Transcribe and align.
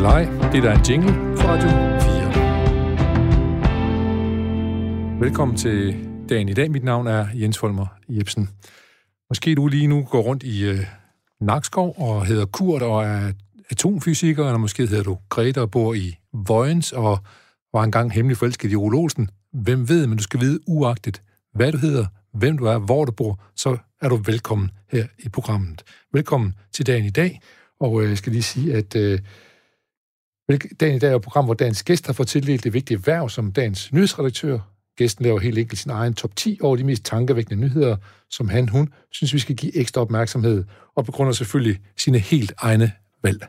eller 0.00 0.10
ej, 0.10 0.24
det 0.52 0.62
der 0.62 0.70
er 0.70 0.78
en 0.78 0.84
jingle 0.88 1.12
fra 1.36 1.48
Radio 1.48 1.68
4. 5.16 5.20
Velkommen 5.20 5.56
til 5.56 5.96
dagen 6.28 6.48
i 6.48 6.54
dag. 6.54 6.70
Mit 6.70 6.84
navn 6.84 7.06
er 7.06 7.26
Jens 7.34 7.58
Folmer 7.58 7.86
Jebsen. 8.08 8.48
Måske 9.28 9.54
du 9.54 9.66
lige 9.66 9.86
nu 9.86 10.02
går 10.10 10.20
rundt 10.20 10.42
i 10.42 10.64
øh, 10.64 10.86
Nakskov 11.40 11.94
og 11.98 12.26
hedder 12.26 12.46
Kurt 12.46 12.82
og 12.82 13.04
er 13.04 13.32
atomfysiker, 13.70 14.44
eller 14.44 14.58
måske 14.58 14.86
hedder 14.86 15.02
du 15.02 15.18
Greta 15.28 15.60
og 15.60 15.70
bor 15.70 15.94
i 15.94 16.16
Vojens 16.32 16.92
og 16.92 17.18
var 17.72 17.84
engang 17.84 18.12
hemmelig 18.12 18.36
forelsket 18.36 18.72
i 18.72 18.76
Ole 18.76 18.98
Olsen. 18.98 19.30
Hvem 19.52 19.88
ved, 19.88 20.06
men 20.06 20.18
du 20.18 20.22
skal 20.22 20.40
vide 20.40 20.60
uagtet, 20.66 21.22
hvad 21.54 21.72
du 21.72 21.78
hedder, 21.78 22.06
hvem 22.34 22.58
du 22.58 22.64
er, 22.64 22.78
hvor 22.78 23.04
du 23.04 23.12
bor, 23.12 23.42
så 23.56 23.76
er 24.02 24.08
du 24.08 24.16
velkommen 24.16 24.70
her 24.92 25.06
i 25.18 25.28
programmet. 25.28 25.82
Velkommen 26.12 26.54
til 26.72 26.86
dagen 26.86 27.04
i 27.04 27.10
dag, 27.10 27.40
og 27.80 28.02
øh, 28.02 28.08
jeg 28.08 28.18
skal 28.18 28.32
lige 28.32 28.42
sige, 28.42 28.74
at 28.74 28.96
øh, 28.96 29.18
dagen 30.58 30.96
i 30.96 30.98
dag 30.98 31.12
er 31.12 31.16
et 31.16 31.22
program, 31.22 31.44
hvor 31.44 31.54
dagens 31.54 31.82
gæst 31.82 32.06
har 32.06 32.12
fået 32.12 32.28
tildelt 32.28 32.64
det 32.64 32.74
vigtige 32.74 33.06
værv 33.06 33.28
som 33.28 33.52
dagens 33.52 33.92
nyhedsredaktør. 33.92 34.58
Gæsten 34.98 35.24
laver 35.24 35.40
helt 35.40 35.58
enkelt 35.58 35.80
sin 35.80 35.90
egen 35.90 36.14
top 36.14 36.36
10 36.36 36.58
over 36.62 36.76
de 36.76 36.84
mest 36.84 37.04
tankevækkende 37.04 37.60
nyheder, 37.60 37.96
som 38.30 38.48
han, 38.48 38.68
hun, 38.68 38.88
synes, 39.12 39.34
vi 39.34 39.38
skal 39.38 39.56
give 39.56 39.76
ekstra 39.76 40.00
opmærksomhed, 40.00 40.64
og 40.96 41.04
begrunder 41.04 41.32
selvfølgelig 41.32 41.80
sine 41.96 42.18
helt 42.18 42.52
egne 42.58 42.92
valg. 43.22 43.46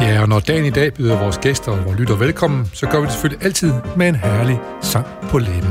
Ja, 0.00 0.22
og 0.22 0.28
når 0.28 0.40
dagen 0.40 0.64
i 0.64 0.70
dag 0.70 0.94
byder 0.94 1.22
vores 1.22 1.38
gæster 1.38 1.72
og 1.72 1.84
vores 1.84 1.98
lytter 1.98 2.16
velkommen, 2.16 2.66
så 2.72 2.86
gør 2.86 3.00
vi 3.00 3.04
det 3.04 3.12
selvfølgelig 3.12 3.44
altid 3.44 3.72
med 3.96 4.08
en 4.08 4.14
herlig 4.14 4.58
sang 4.82 5.06
på 5.22 5.38
læben 5.38 5.70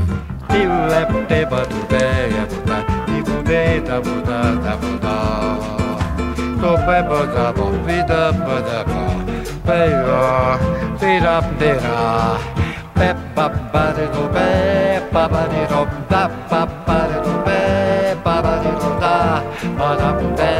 ti 3.10 3.18
budei 3.26 3.80
da 3.88 4.00
buda 4.00 4.40
da 4.64 4.74
buda 4.82 5.16
to 6.60 6.70
pe 6.86 6.98
buda 7.08 7.46
bo 7.56 7.66
vida 7.86 8.22
buda 8.44 8.78
ba 8.90 9.02
pe 9.66 9.80
yo 10.02 10.22
tira 11.00 11.36
tira 11.58 11.98
pe 12.98 13.08
pa 13.34 13.46
pa 13.72 13.84
de 13.96 14.06
do 14.14 14.24
pe 14.34 14.48
pa 15.12 15.24
pa 15.32 15.42
de 15.52 15.62
do 15.72 15.82
da 16.12 16.22
pa 16.50 16.62
pa 16.86 16.98
de 17.10 17.18
do 17.26 17.34
pe 17.46 17.60
pa 18.24 18.34
pa 18.44 18.54
de 18.62 18.72
do 18.80 18.90
da 19.02 19.16
pa 19.78 19.90
da 20.00 20.10
pe 20.38 20.52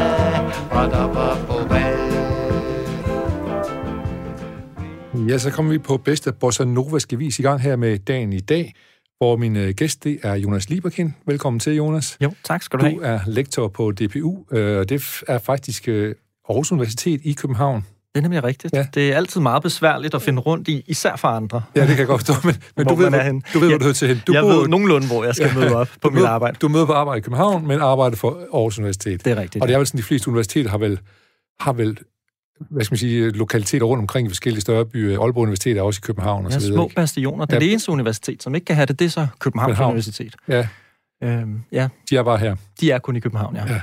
pa 0.73 0.83
da 0.93 1.03
pa 1.15 1.27
pa 1.49 1.61
Ja, 5.29 5.39
så 5.39 5.51
kommer 5.51 5.73
vi 5.73 5.79
på 5.79 5.97
bedste 5.97 6.33
bossa 6.33 6.65
novaske 6.65 7.17
vis 7.17 7.39
i 7.39 7.43
gang 7.43 7.61
her 7.61 7.77
med 7.77 7.99
dagen 7.99 8.33
i 8.33 8.41
dag 8.41 8.73
hvor 9.21 9.37
min 9.37 9.57
øh, 9.57 9.71
gæst 9.77 10.05
det 10.05 10.19
er 10.23 10.35
Jonas 10.35 10.71
Lieberkind. 10.71 11.13
Velkommen 11.27 11.61
til, 11.61 11.75
Jonas. 11.77 12.17
Jo, 12.23 12.33
tak 12.45 12.63
skal 12.63 12.79
du 12.79 12.85
have. 12.85 12.97
Du 12.97 13.01
er 13.03 13.21
lektor 13.27 13.69
på 13.69 13.91
DPU, 13.93 14.45
øh, 14.53 14.79
og 14.79 14.89
det 14.89 15.23
er 15.29 15.39
faktisk 15.39 15.89
øh, 15.89 16.15
Aarhus 16.49 16.73
Universitet 16.73 17.21
i 17.25 17.33
København. 17.33 17.81
Det 18.15 18.19
er 18.19 18.21
nemlig 18.23 18.45
rigtigt. 18.45 18.75
Ja. 18.75 18.87
Det 18.95 19.13
er 19.13 19.17
altid 19.17 19.41
meget 19.41 19.63
besværligt 19.63 20.15
at 20.15 20.23
finde 20.23 20.41
rundt 20.41 20.69
i, 20.69 20.85
især 20.87 21.17
for 21.17 21.29
andre. 21.29 21.63
Ja, 21.77 21.81
det 21.81 21.89
kan 21.89 21.99
jeg 21.99 22.07
godt 22.07 22.27
forstå, 22.27 22.47
men, 22.49 22.55
men 22.77 22.87
du 22.87 22.95
ved, 22.95 23.09
hvor, 23.11 23.19
henne. 23.19 23.41
du 23.55 23.59
ved, 23.59 23.69
hvor 23.69 23.73
Ja, 23.75 23.79
du 23.79 23.83
hører 23.85 23.95
til 23.95 24.09
hen. 24.09 24.21
Du 24.27 24.33
jeg 24.33 24.43
bor- 24.43 24.49
ved 24.61 24.69
nogenlunde, 24.69 25.07
hvor 25.07 25.25
jeg 25.25 25.35
skal 25.35 25.55
møde 25.55 25.77
op 25.77 25.87
på 25.89 25.95
du 26.03 26.09
mit 26.09 26.15
møder- 26.15 26.29
arbejde. 26.29 26.57
Du 26.63 26.69
møder 26.69 26.87
på 26.87 26.93
arbejde 26.93 27.19
i 27.19 27.23
København, 27.23 27.67
men 27.67 27.81
arbejder 27.81 28.17
for 28.17 28.31
Aarhus 28.55 28.79
Universitet. 28.79 29.25
Det 29.25 29.31
er 29.33 29.37
rigtigt. 29.37 29.63
Og 29.63 29.69
det 29.69 29.75
er 29.75 29.79
vel 29.79 29.87
sådan, 29.87 29.99
de 29.99 30.03
fleste 30.03 30.29
universiteter 30.29 30.71
har 30.71 30.79
vel, 30.79 30.99
har 31.61 31.73
vel 31.73 31.99
hvad 32.71 32.85
skal 32.85 32.93
man 32.93 32.99
sige, 32.99 33.31
lokaliteter 33.31 33.87
rundt 33.87 34.01
omkring 34.01 34.27
i 34.27 34.31
forskellige 34.31 34.61
større 34.61 34.87
byer. 34.87 35.21
Aalborg 35.23 35.43
Universitet 35.43 35.77
er 35.77 35.83
også 35.83 36.01
i 36.03 36.07
København 36.07 36.47
og 36.47 36.53
ja, 36.53 36.59
så 36.59 36.61
videre. 36.61 36.75
små 36.77 36.85
ikke? 36.85 36.95
bastioner. 36.95 37.45
Det 37.45 37.53
er 37.53 37.57
Ja. 37.57 37.61
det 37.61 37.71
eneste 37.71 37.93
universitet, 37.93 38.43
som 38.43 38.55
ikke 38.55 38.65
kan 38.65 38.77
have 38.77 38.87
det, 38.87 38.99
det 38.99 39.05
er 39.05 39.09
så 39.09 39.27
Københavns 39.39 39.71
København. 39.71 39.91
Universitet. 39.91 40.35
Ja, 40.49 40.69
Øhm, 41.23 41.63
ja, 41.73 41.89
de 42.11 42.17
er 42.17 42.23
bare 42.23 42.39
her. 42.39 42.57
de 42.81 42.91
er 42.91 42.99
kun 42.99 43.17
i 43.17 43.21
København, 43.21 43.57
ja. 43.57 43.73
Ja. 43.73 43.81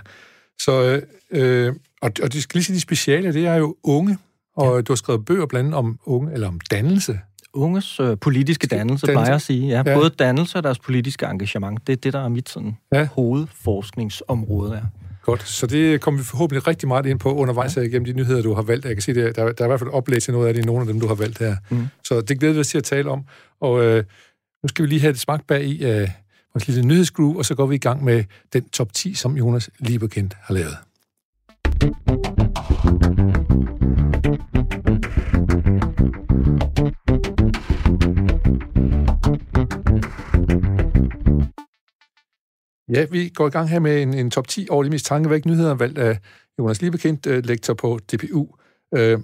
Så, 0.59 1.01
øh, 1.31 1.67
øh, 1.67 1.73
og, 2.01 2.11
og 2.23 2.33
de 2.33 2.41
skal 2.41 2.57
lige 2.57 2.63
sige, 2.65 2.75
de 2.75 2.79
speciale, 2.81 3.33
det 3.33 3.45
er 3.47 3.55
jo 3.55 3.75
unge, 3.83 4.17
og 4.55 4.75
ja. 4.75 4.81
du 4.81 4.91
har 4.91 4.95
skrevet 4.95 5.25
bøger 5.25 5.45
blandt 5.45 5.65
andet 5.67 5.77
om 5.77 5.99
unge, 6.05 6.33
eller 6.33 6.47
om 6.47 6.59
dannelse. 6.71 7.19
Unges 7.53 7.99
øh, 7.99 8.17
politiske 8.21 8.67
dannelse, 8.67 9.05
Dannelse. 9.05 9.23
plejer 9.23 9.35
at 9.35 9.41
sige. 9.41 9.67
Ja, 9.67 9.83
Ja. 9.85 9.95
Både 9.95 10.09
dannelse 10.09 10.57
og 10.57 10.63
deres 10.63 10.79
politiske 10.79 11.25
engagement. 11.25 11.87
Det 11.87 11.93
er 11.93 11.97
det, 11.97 12.13
der 12.13 12.19
er 12.19 12.29
mit 12.29 12.49
sådan, 12.49 12.77
Ja. 12.93 13.07
hovedforskningsområde. 13.13 14.73
Ja. 14.73 14.79
Godt, 15.27 15.47
så 15.47 15.67
det 15.67 16.01
kommer 16.01 16.17
vi 16.19 16.23
forhåbentlig 16.23 16.67
rigtig 16.67 16.87
meget 16.87 17.05
ind 17.05 17.19
på 17.19 17.35
undervejs 17.35 17.77
ja. 17.77 17.81
igennem 17.81 18.05
de 18.05 18.13
nyheder, 18.13 18.41
du 18.41 18.53
har 18.53 18.61
valgt. 18.61 18.85
Jeg 18.85 18.95
kan 18.95 19.01
se, 19.01 19.13
der, 19.13 19.31
der, 19.31 19.51
der 19.51 19.63
er 19.63 19.65
i 19.65 19.67
hvert 19.67 19.79
fald 19.79 19.89
oplæg 19.89 20.21
til 20.21 20.33
noget 20.33 20.47
af 20.47 20.53
det 20.53 20.63
i 20.63 20.65
nogle 20.65 20.81
af 20.81 20.87
dem, 20.87 20.99
du 20.99 21.07
har 21.07 21.15
valgt 21.15 21.39
her. 21.39 21.55
Mm. 21.69 21.87
Så 22.03 22.21
det 22.21 22.39
glæder 22.39 22.53
vi 22.53 22.59
os 22.59 22.67
til 22.67 22.77
at 22.77 22.83
tale 22.83 23.09
om. 23.09 23.23
Og 23.59 23.83
øh, 23.83 24.03
nu 24.63 24.69
skal 24.69 24.83
vi 24.83 24.89
lige 24.89 25.01
have 25.01 25.11
et 25.11 25.19
smagt 25.19 25.47
bag 25.47 25.63
i 25.63 25.85
øh, 25.85 26.09
vores 26.53 26.67
lille 26.67 26.85
nyhedsgroove, 26.85 27.37
og 27.37 27.45
så 27.45 27.55
går 27.55 27.65
vi 27.65 27.75
i 27.75 27.77
gang 27.77 28.03
med 28.03 28.23
den 28.53 28.69
top 28.69 28.93
10, 28.93 29.13
som 29.13 29.37
Jonas 29.37 29.69
Lieberkind 29.79 30.31
har 30.41 30.53
lavet. 30.53 30.77
Ja, 42.89 43.05
vi 43.11 43.29
går 43.29 43.47
i 43.47 43.49
gang 43.49 43.69
her 43.69 43.79
med 43.79 44.01
en, 44.01 44.13
en 44.13 44.31
top 44.31 44.47
10 44.47 44.67
over 44.69 44.83
de 44.83 44.89
mest 44.89 45.05
tankevækkende 45.05 45.55
nyheder, 45.55 45.73
valgt 45.73 45.97
af 45.97 46.19
Jonas 46.59 46.81
Liebekendt, 46.81 47.27
øh, 47.27 47.45
lektor 47.45 47.73
på 47.73 47.99
DPU. 48.13 48.47
Øh, 48.95 49.19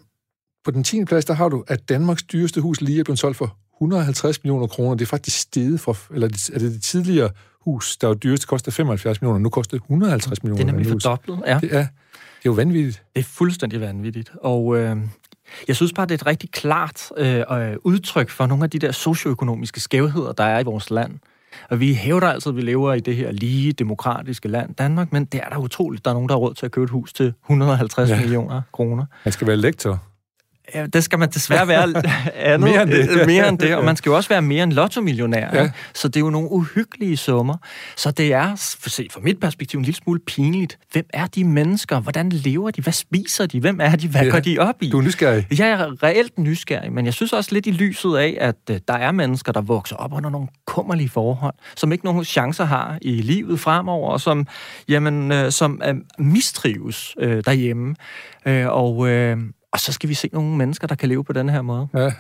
på 0.64 0.72
den 0.72 0.84
10. 0.84 1.06
plads, 1.06 1.26
der 1.26 1.34
har 1.34 1.50
du, 1.50 1.64
at 1.68 1.90
Danmarks 1.90 2.24
dyreste 2.24 2.62
hus 2.62 2.82
lige 2.82 3.00
er 3.00 3.04
blevet 3.04 3.20
solgt 3.20 3.38
for 3.38 3.58
150 3.78 4.44
millioner 4.44 4.68
kroner. 4.68 4.96
Det 4.96 5.06
er 5.06 5.10
faktisk 5.10 5.40
steget 5.40 5.80
fra, 5.80 5.96
eller 6.14 6.28
er 6.54 6.60
det 6.60 6.72
det 6.72 6.84
tidligere 6.84 7.30
hus, 7.62 7.98
der 7.98 8.08
var 8.08 8.14
dyrest, 8.14 8.48
koster 8.48 8.72
75 8.72 9.22
millioner, 9.22 9.40
nu 9.40 9.50
koster 9.50 9.78
det 9.78 9.84
150 9.84 10.44
millioner. 10.44 10.64
Det 10.64 10.70
er 10.70 10.74
nemlig 10.78 10.92
fordoblet. 10.92 11.44
Ja. 11.48 11.60
Det 11.62 11.76
er, 11.76 11.80
det 11.80 12.46
er 12.46 12.46
jo 12.46 12.52
vanvittigt. 12.52 13.04
Det 13.16 13.20
er 13.20 13.24
fuldstændig 13.24 13.82
vanvittigt. 13.82 14.32
Og 14.42 14.78
øh, 14.78 14.98
jeg 15.68 15.76
synes 15.76 15.94
bare, 15.94 16.06
det 16.06 16.12
er 16.12 16.16
et 16.16 16.26
rigtig 16.26 16.52
klart 16.52 17.12
øh, 17.18 17.44
øh, 17.52 17.76
udtryk 17.84 18.30
for 18.30 18.46
nogle 18.46 18.64
af 18.64 18.70
de 18.70 18.80
der 18.80 18.92
socioøkonomiske 18.92 19.80
skævheder, 19.80 20.32
der 20.32 20.44
er 20.44 20.60
i 20.60 20.64
vores 20.64 20.90
land. 20.90 21.20
Og 21.70 21.80
vi 21.80 21.94
hævder 21.94 22.28
altid, 22.28 22.50
at 22.52 22.56
vi 22.56 22.62
lever 22.62 22.94
i 22.94 23.00
det 23.00 23.16
her 23.16 23.32
lige 23.32 23.72
demokratiske 23.72 24.48
land, 24.48 24.76
Danmark, 24.76 25.14
men 25.14 25.26
det 25.26 25.42
er 25.44 25.50
da 25.50 25.58
utroligt. 25.58 26.06
Der 26.06 26.12
er 26.12 26.16
nogen, 26.16 26.30
der 26.30 26.36
har 26.36 26.40
råd 26.40 26.54
til 26.54 26.66
at 26.66 26.72
købe 26.72 26.84
et 26.84 26.90
hus 26.90 27.14
til 27.14 27.34
150 27.46 28.10
Ja. 28.10 28.20
millioner 28.20 28.62
kroner. 28.74 29.06
Man 29.26 29.32
skal 29.32 29.48
være 29.48 29.58
lektor. 29.58 30.00
Ja, 30.76 30.86
det 30.86 31.04
skal 31.04 31.20
man 31.20 31.30
desværre 31.30 31.68
være 31.68 31.84
andet, 31.84 32.04
Mere 32.70 32.84
end 32.84 32.92
det. 32.92 33.10
øh, 33.22 33.28
mere 33.28 33.50
end 33.50 33.60
det. 33.60 33.76
Og 33.76 33.86
man 33.86 33.96
skal 33.96 34.10
jo 34.10 34.16
også 34.16 34.30
være 34.30 34.42
mere 34.42 34.64
end 34.64 34.74
lottomillionær. 34.74 35.50
Ja. 35.54 35.70
Så 35.94 36.08
det 36.08 36.16
er 36.16 36.20
jo 36.20 36.30
nogle 36.30 36.52
uhyggelige 36.52 37.18
summer. 37.18 37.56
Så 37.98 38.12
det 38.12 38.34
er, 38.34 38.76
for 38.80 38.90
set 38.90 39.12
fra 39.14 39.20
mit 39.24 39.40
perspektiv, 39.40 39.78
en 39.80 39.86
lille 39.86 39.98
smule 39.98 40.20
pinligt. 40.28 40.78
Hvem 40.92 41.06
er 41.14 41.28
de 41.28 41.44
mennesker? 41.44 42.00
Hvordan 42.00 42.30
lever 42.30 42.72
de? 42.72 42.82
Hvad 42.82 42.94
spiser 42.94 43.46
de? 43.46 43.60
Hvem 43.60 43.80
er 43.82 43.96
de? 43.96 44.08
Hvad 44.08 44.22
Ja. 44.24 44.30
går 44.30 44.40
de 44.40 44.60
op 44.60 44.76
i? 44.82 44.90
Du 44.90 44.98
er 44.98 45.02
nysgerrig. 45.02 45.48
Jeg 45.60 45.68
er 45.70 46.04
reelt 46.04 46.40
nysgerrig, 46.40 46.92
men 46.94 47.06
jeg 47.06 47.14
synes 47.14 47.34
også 47.34 47.50
lidt 47.54 47.68
i 47.68 47.72
lyset 47.72 48.16
af, 48.18 48.38
at 48.42 48.56
øh, 48.72 48.80
der 48.88 48.94
er 48.94 49.12
mennesker, 49.12 49.52
der 49.52 49.62
vokser 49.62 49.96
op 49.96 50.14
under 50.14 50.30
nogle 50.30 50.48
kummerlige 50.68 51.10
forhold, 51.10 51.54
som 51.76 51.92
ikke 51.92 52.06
nogen 52.06 52.24
chancer 52.26 52.66
har 52.66 52.98
i 53.02 53.12
livet 53.22 53.60
fremover, 53.60 54.12
og 54.12 54.22
som, 54.22 54.48
jamen, 54.90 55.32
øh, 55.32 55.52
som 55.52 55.82
mistrives 56.20 57.16
øh, 57.20 57.44
derhjemme. 57.46 57.96
Øh, 58.46 58.68
og, 58.70 59.08
øh, 59.10 59.38
og 59.74 59.80
så 59.80 59.92
skal 59.92 60.10
vi 60.10 60.14
se 60.14 60.30
nogle 60.34 60.58
mennesker, 60.58 60.88
der 60.88 60.96
kan 60.96 61.10
leve 61.10 61.24
på 61.24 61.34
den 61.34 61.50
her 61.50 61.62
måde. 61.62 61.88
Ja. 61.94 62.12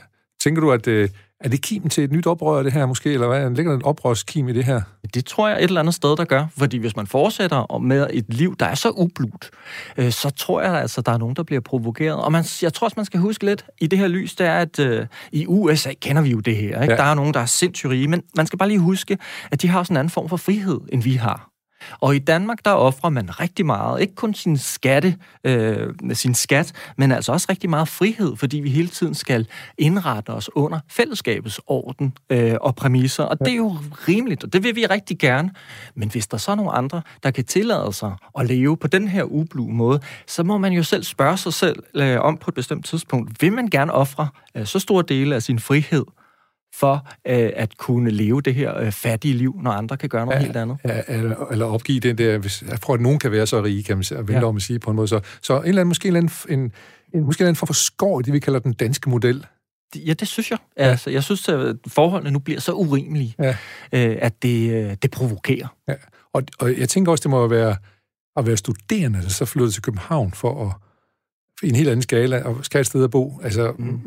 Tænker 0.43 0.61
du, 0.61 0.71
at 0.71 0.87
øh, 0.87 1.09
er 1.39 1.49
det 1.49 1.61
kimen 1.61 1.89
til 1.89 2.03
et 2.03 2.11
nyt 2.11 2.27
oprør, 2.27 2.63
det 2.63 2.71
her 2.71 2.85
måske, 2.85 3.13
eller 3.13 3.27
hvad? 3.27 3.49
Ligger 3.49 3.71
der 3.71 3.79
en 3.79 3.85
oprørskim 3.85 4.47
i 4.47 4.53
det 4.53 4.63
her? 4.63 4.81
Det 5.13 5.25
tror 5.25 5.47
jeg 5.47 5.57
et 5.57 5.63
eller 5.63 5.79
andet 5.79 5.95
sted, 5.95 6.17
der 6.17 6.25
gør. 6.25 6.45
Fordi 6.57 6.77
hvis 6.77 6.95
man 6.95 7.07
fortsætter 7.07 7.79
med 7.79 8.07
et 8.13 8.33
liv, 8.33 8.55
der 8.59 8.65
er 8.65 8.75
så 8.75 8.89
ublut, 8.89 9.49
øh, 9.97 10.11
så 10.11 10.29
tror 10.29 10.61
jeg 10.61 10.73
altså, 10.73 11.01
der 11.01 11.11
er 11.11 11.17
nogen, 11.17 11.35
der 11.35 11.43
bliver 11.43 11.61
provokeret. 11.61 12.17
Og 12.17 12.31
man, 12.31 12.43
jeg 12.61 12.73
tror 12.73 12.85
også, 12.87 12.95
man 12.97 13.05
skal 13.05 13.19
huske 13.19 13.45
lidt 13.45 13.65
i 13.81 13.87
det 13.87 13.99
her 13.99 14.07
lys, 14.07 14.35
det 14.35 14.47
er, 14.47 14.57
at 14.57 14.79
øh, 14.79 15.05
i 15.31 15.47
USA 15.47 15.93
kender 16.01 16.21
vi 16.21 16.29
jo 16.29 16.39
det 16.39 16.55
her. 16.55 16.81
Ikke? 16.81 16.83
Ja. 16.83 16.91
Ja. 16.91 16.95
Der 16.95 17.03
er 17.03 17.13
nogen, 17.13 17.33
der 17.33 17.39
er 17.39 17.45
sindssygt 17.45 17.89
rige, 17.89 18.07
men 18.07 18.21
man 18.35 18.47
skal 18.47 18.59
bare 18.59 18.69
lige 18.69 18.79
huske, 18.79 19.17
at 19.51 19.61
de 19.61 19.67
har 19.67 19.83
sådan 19.83 19.93
en 19.93 19.97
anden 19.97 20.11
form 20.11 20.29
for 20.29 20.37
frihed, 20.37 20.79
end 20.91 21.03
vi 21.03 21.13
har. 21.13 21.52
Og 21.99 22.15
i 22.15 22.19
Danmark, 22.19 22.65
der 22.65 22.71
offrer 22.71 23.09
man 23.09 23.39
rigtig 23.39 23.65
meget, 23.65 24.01
ikke 24.01 24.15
kun 24.15 24.33
sin 24.33 24.57
skatte, 24.57 25.15
øh, 25.43 25.93
sin 26.13 26.33
skat, 26.33 26.73
men 26.97 27.11
altså 27.11 27.31
også 27.31 27.47
rigtig 27.49 27.69
meget 27.69 27.87
frihed, 27.87 28.35
fordi 28.35 28.59
vi 28.59 28.69
hele 28.69 28.87
tiden 28.87 29.13
skal 29.13 29.47
indrette 29.77 30.29
os 30.29 30.49
under 30.55 30.79
fællesskabets 30.89 31.61
orden 31.67 32.13
øh, 32.29 32.55
og 32.61 32.75
præmisser. 32.75 33.23
Og 33.23 33.39
det 33.39 33.47
er 33.47 33.55
jo 33.55 33.77
rimeligt, 34.07 34.43
og 34.43 34.53
det 34.53 34.63
vil 34.63 34.75
vi 34.75 34.85
rigtig 34.85 35.19
gerne. 35.19 35.51
Men 35.95 36.11
hvis 36.11 36.27
der 36.27 36.37
så 36.37 36.51
er 36.51 36.55
nogle 36.55 36.71
andre, 36.71 37.01
der 37.23 37.31
kan 37.31 37.45
tillade 37.45 37.93
sig 37.93 38.15
at 38.39 38.47
leve 38.47 38.77
på 38.77 38.87
den 38.87 39.07
her 39.07 39.23
ublu 39.23 39.67
måde, 39.67 39.99
så 40.27 40.43
må 40.43 40.57
man 40.57 40.73
jo 40.73 40.83
selv 40.83 41.03
spørge 41.03 41.37
sig 41.37 41.53
selv 41.53 41.83
øh, 41.95 42.19
om 42.19 42.37
på 42.37 42.51
et 42.51 42.55
bestemt 42.55 42.85
tidspunkt, 42.85 43.41
vil 43.41 43.53
man 43.53 43.67
gerne 43.67 43.91
ofre 43.91 44.27
øh, 44.55 44.65
så 44.65 44.79
store 44.79 45.03
dele 45.07 45.35
af 45.35 45.43
sin 45.43 45.59
frihed 45.59 46.05
for 46.73 47.07
øh, 47.27 47.49
at 47.55 47.77
kunne 47.77 48.09
leve 48.11 48.41
det 48.41 48.55
her 48.55 48.77
øh, 48.77 48.91
fattige 48.91 49.33
liv, 49.33 49.59
når 49.63 49.71
andre 49.71 49.97
kan 49.97 50.09
gøre 50.09 50.25
noget 50.25 50.39
ja. 50.39 50.45
helt 50.45 50.57
andet. 50.57 50.77
Ja, 50.85 51.01
eller, 51.07 51.45
eller 51.51 51.65
opgive 51.65 51.99
den 51.99 52.17
der, 52.17 52.37
hvis, 52.37 52.63
jeg 52.69 52.81
tror, 52.81 52.93
at 52.93 53.01
nogen 53.01 53.19
kan 53.19 53.31
være 53.31 53.47
så 53.47 53.63
rige, 53.63 53.83
kan 53.83 53.97
man 53.97 54.03
sige, 54.03 54.17
vente 54.17 54.33
Ja. 54.33 54.45
om 54.45 54.55
at 54.55 54.61
sige 54.61 54.79
på 54.79 54.89
en 54.89 54.95
måde. 54.95 55.07
Så, 55.07 55.19
så 55.41 55.53
en 55.53 55.65
eller 55.65 55.81
anden, 55.81 55.87
måske 55.87 56.07
en, 56.07 56.15
eller 56.15 56.29
anden, 56.49 56.59
en, 56.63 56.71
en, 57.19 57.25
måske 57.25 57.41
en 57.41 57.43
eller 57.43 57.47
anden 57.49 57.55
form 57.55 57.67
for 57.67 57.73
skår 57.73 58.21
det, 58.21 58.33
vi 58.33 58.39
kalder 58.39 58.59
den 58.59 58.73
danske 58.73 59.09
model. 59.09 59.45
Ja, 59.95 60.13
det 60.13 60.27
synes 60.27 60.51
jeg. 60.51 60.59
Ja. 60.77 60.83
Altså, 60.83 61.09
jeg 61.09 61.23
synes, 61.23 61.49
at 61.49 61.75
forholdene 61.87 62.31
nu 62.31 62.39
bliver 62.39 62.59
så 62.59 62.71
urimelige, 62.71 63.35
Ja. 63.39 63.49
øh, 63.93 64.17
at 64.21 64.43
det, 64.43 64.71
øh, 64.71 64.95
det 65.01 65.11
provokerer. 65.11 65.67
Ja. 65.87 65.93
Og, 66.33 66.43
og 66.59 66.79
jeg 66.79 66.89
tænker 66.89 67.11
også, 67.11 67.21
det 67.21 67.29
må 67.29 67.47
være 67.47 67.75
at 68.35 68.47
være 68.47 68.57
studerende, 68.57 69.21
der 69.21 69.29
så 69.29 69.45
flyttede 69.45 69.71
til 69.71 69.81
København 69.81 70.31
for 70.31 70.65
at 70.67 70.73
i 71.63 71.69
en 71.69 71.75
helt 71.75 71.89
anden 71.89 72.01
skala, 72.01 72.43
og 72.43 72.65
skal 72.65 72.81
et 72.81 72.87
sted 72.87 73.03
at 73.03 73.11
bo. 73.11 73.39
Altså, 73.43 73.73
mm. 73.77 73.99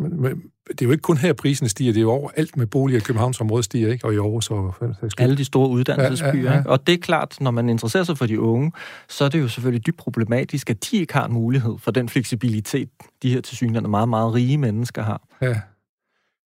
det 0.69 0.83
er 0.83 0.87
jo 0.87 0.91
ikke 0.91 1.03
kun 1.03 1.17
her, 1.17 1.33
prisen 1.33 1.69
stiger, 1.69 1.93
det 1.93 2.01
er 2.01 2.03
jo 2.03 2.11
overalt 2.11 2.57
med 2.57 2.67
boliger 2.67 3.01
i 3.01 3.03
Københavnsområdet 3.03 3.65
stiger, 3.65 3.93
ikke? 3.93 4.05
Og 4.05 4.15
i 4.15 4.17
Aarhus 4.17 4.51
og... 4.51 4.75
Alle 5.19 5.37
de 5.37 5.45
store 5.45 5.69
uddannelsesbyer, 5.69 6.33
ja, 6.33 6.43
ja, 6.43 6.53
ja. 6.53 6.59
Ikke? 6.59 6.71
Og 6.71 6.87
det 6.87 6.93
er 6.93 6.99
klart, 6.99 7.37
når 7.41 7.51
man 7.51 7.69
interesserer 7.69 8.05
sig 8.05 8.19
for 8.19 8.27
de 8.27 8.41
unge, 8.41 8.73
så 9.09 9.25
er 9.25 9.29
det 9.29 9.41
jo 9.41 9.49
selvfølgelig 9.49 9.87
dybt 9.87 9.97
problematisk, 9.97 10.71
at 10.71 10.91
de 10.91 10.97
ikke 10.97 11.15
har 11.15 11.27
en 11.27 11.33
mulighed 11.33 11.75
for 11.79 11.91
den 11.91 12.09
fleksibilitet, 12.09 12.89
de 13.23 13.31
her 13.31 13.41
tilsyneladende 13.41 13.91
meget, 13.91 14.09
meget 14.09 14.35
rige 14.35 14.59
mennesker 14.59 15.03
har. 15.03 15.23
Ja. 15.43 15.55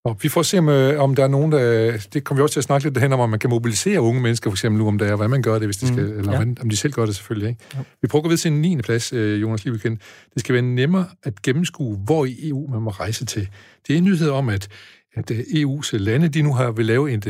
Og 0.05 0.19
vi 0.23 0.29
får 0.29 0.43
se, 0.43 0.59
om, 0.59 0.69
øh, 0.69 1.01
om 1.01 1.15
der 1.15 1.25
er 1.25 1.29
nogen, 1.29 1.53
der... 1.53 1.93
Det 2.13 2.25
kommer 2.25 2.41
vi 2.41 2.43
også 2.43 2.53
til 2.53 2.61
at 2.61 2.65
snakke 2.65 2.87
lidt 2.87 2.99
hen 2.99 3.13
om, 3.13 3.21
om 3.21 3.31
man 3.31 3.39
kan 3.39 3.51
mobilisere 3.51 4.01
unge 4.01 4.21
mennesker, 4.21 4.51
for 4.51 4.55
eksempel 4.55 4.79
nu, 4.79 4.89
om 4.89 4.99
der 4.99 5.07
er, 5.07 5.17
hvordan 5.17 5.31
man 5.31 5.43
gør 5.43 5.59
det, 5.59 5.67
hvis 5.67 5.77
de 5.77 5.87
skal, 5.87 6.05
mm, 6.05 6.19
eller 6.19 6.33
ja. 6.33 6.47
om 6.61 6.71
de 6.71 6.77
selv 6.77 6.93
gør 6.93 7.07
det 7.07 7.17
selvfølgelig. 7.17 7.49
Ikke? 7.49 7.65
Ja. 7.75 7.79
Vi 8.03 8.09
prøver 8.09 8.21
at 8.21 8.25
gå 8.25 8.29
videre 8.29 8.41
til 8.41 8.53
en 8.53 8.61
9. 8.61 8.83
plads, 8.83 9.13
øh, 9.13 9.43
Jonas 9.43 9.65
Liebeken. 9.65 9.99
Det 10.35 10.41
skal 10.41 10.53
være 10.53 10.63
nemmere 10.63 11.07
at 11.23 11.43
gennemskue, 11.43 11.97
hvor 11.97 12.25
i 12.25 12.49
EU 12.49 12.67
man 12.71 12.83
må 12.83 12.91
rejse 12.91 13.25
til. 13.25 13.49
Det 13.87 13.95
er 13.95 13.99
en 13.99 14.05
nyhed 14.05 14.31
om, 14.31 14.49
at 14.49 14.69
at 15.15 15.31
øh, 15.31 15.39
EU's 15.39 15.97
lande, 15.97 16.29
de 16.29 16.43
nu 16.43 16.55
har 16.55 16.71
vil 16.71 16.87
lave 16.87 17.13
et, 17.13 17.27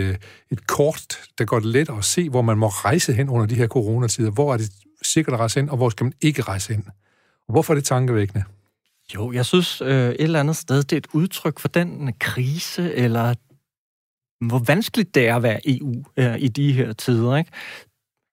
et 0.51 0.67
kort, 0.67 1.19
der 1.39 1.45
gør 1.45 1.57
det 1.57 1.67
let 1.67 1.91
at 1.99 2.05
se, 2.05 2.29
hvor 2.29 2.43
man 2.43 2.59
må 2.59 2.67
rejse 2.67 3.13
hen 3.13 3.29
under 3.29 3.47
de 3.47 3.55
her 3.55 3.67
coronatider. 3.67 4.31
Hvor 4.31 4.53
er 4.53 4.57
det 4.57 4.71
sikkert 5.03 5.35
at 5.35 5.41
rejse 5.41 5.61
hen, 5.61 5.71
og 5.71 5.77
hvor 5.77 5.89
skal 5.89 6.05
man 6.05 6.13
ikke 6.21 6.43
rejse 6.43 6.73
hen? 6.73 6.85
Og 7.49 7.53
hvorfor 7.53 7.73
er 7.73 7.75
det 7.75 7.85
tankevækkende? 7.85 8.45
Jo, 9.15 9.33
jeg 9.33 9.47
synes 9.47 9.81
øh, 9.81 9.89
et 9.89 10.21
eller 10.21 10.41
andet 10.41 10.57
sted, 10.57 10.83
det 10.83 10.93
er 10.93 10.97
et 10.97 11.07
udtryk 11.13 11.59
for 11.59 11.69
den 11.69 12.09
øh, 12.09 12.15
krise, 12.19 12.95
eller 12.95 13.35
hvor 14.47 14.59
vanskeligt 14.59 15.15
det 15.15 15.29
er 15.29 15.37
at 15.37 15.43
være 15.43 15.61
EU 15.65 16.05
øh, 16.17 16.39
i 16.39 16.49
de 16.49 16.73
her 16.73 16.93
tider. 16.93 17.37
Ikke? 17.37 17.51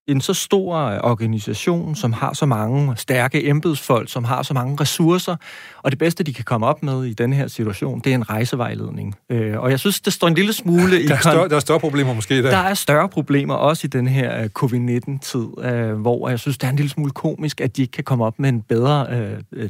En 0.07 0.21
så 0.21 0.33
stor 0.33 0.75
organisation, 1.03 1.95
som 1.95 2.13
har 2.13 2.33
så 2.33 2.45
mange 2.45 2.97
stærke 2.97 3.47
embedsfolk, 3.47 4.11
som 4.11 4.23
har 4.23 4.43
så 4.43 4.53
mange 4.53 4.77
ressourcer, 4.81 5.35
og 5.83 5.91
det 5.91 5.99
bedste, 5.99 6.23
de 6.23 6.33
kan 6.33 6.43
komme 6.43 6.65
op 6.65 6.83
med 6.83 7.05
i 7.05 7.13
den 7.13 7.33
her 7.33 7.47
situation, 7.47 7.99
det 7.99 8.11
er 8.11 8.15
en 8.15 8.29
rejsevejledning. 8.29 9.15
Øh, 9.31 9.59
og 9.59 9.71
jeg 9.71 9.79
synes, 9.79 10.01
det 10.01 10.13
står 10.13 10.27
en 10.27 10.33
lille 10.33 10.53
smule 10.53 11.01
i... 11.01 11.07
Der 11.07 11.15
er, 11.15 11.19
større, 11.19 11.49
der 11.49 11.55
er 11.55 11.59
større 11.59 11.79
problemer 11.79 12.13
måske 12.13 12.43
der. 12.43 12.49
Der 12.49 12.57
er 12.57 12.73
større 12.73 13.09
problemer 13.09 13.53
også 13.53 13.87
i 13.87 13.89
den 13.89 14.07
her 14.07 14.43
øh, 14.43 14.49
covid-19-tid, 14.49 15.47
øh, 15.61 15.93
hvor 15.93 16.29
jeg 16.29 16.39
synes, 16.39 16.57
det 16.57 16.67
er 16.67 16.71
en 16.71 16.75
lille 16.75 16.89
smule 16.89 17.11
komisk, 17.11 17.61
at 17.61 17.77
de 17.77 17.81
ikke 17.81 17.91
kan 17.91 18.03
komme 18.03 18.25
op 18.25 18.39
med 18.39 18.49
en 18.49 18.61
bedre 18.61 19.07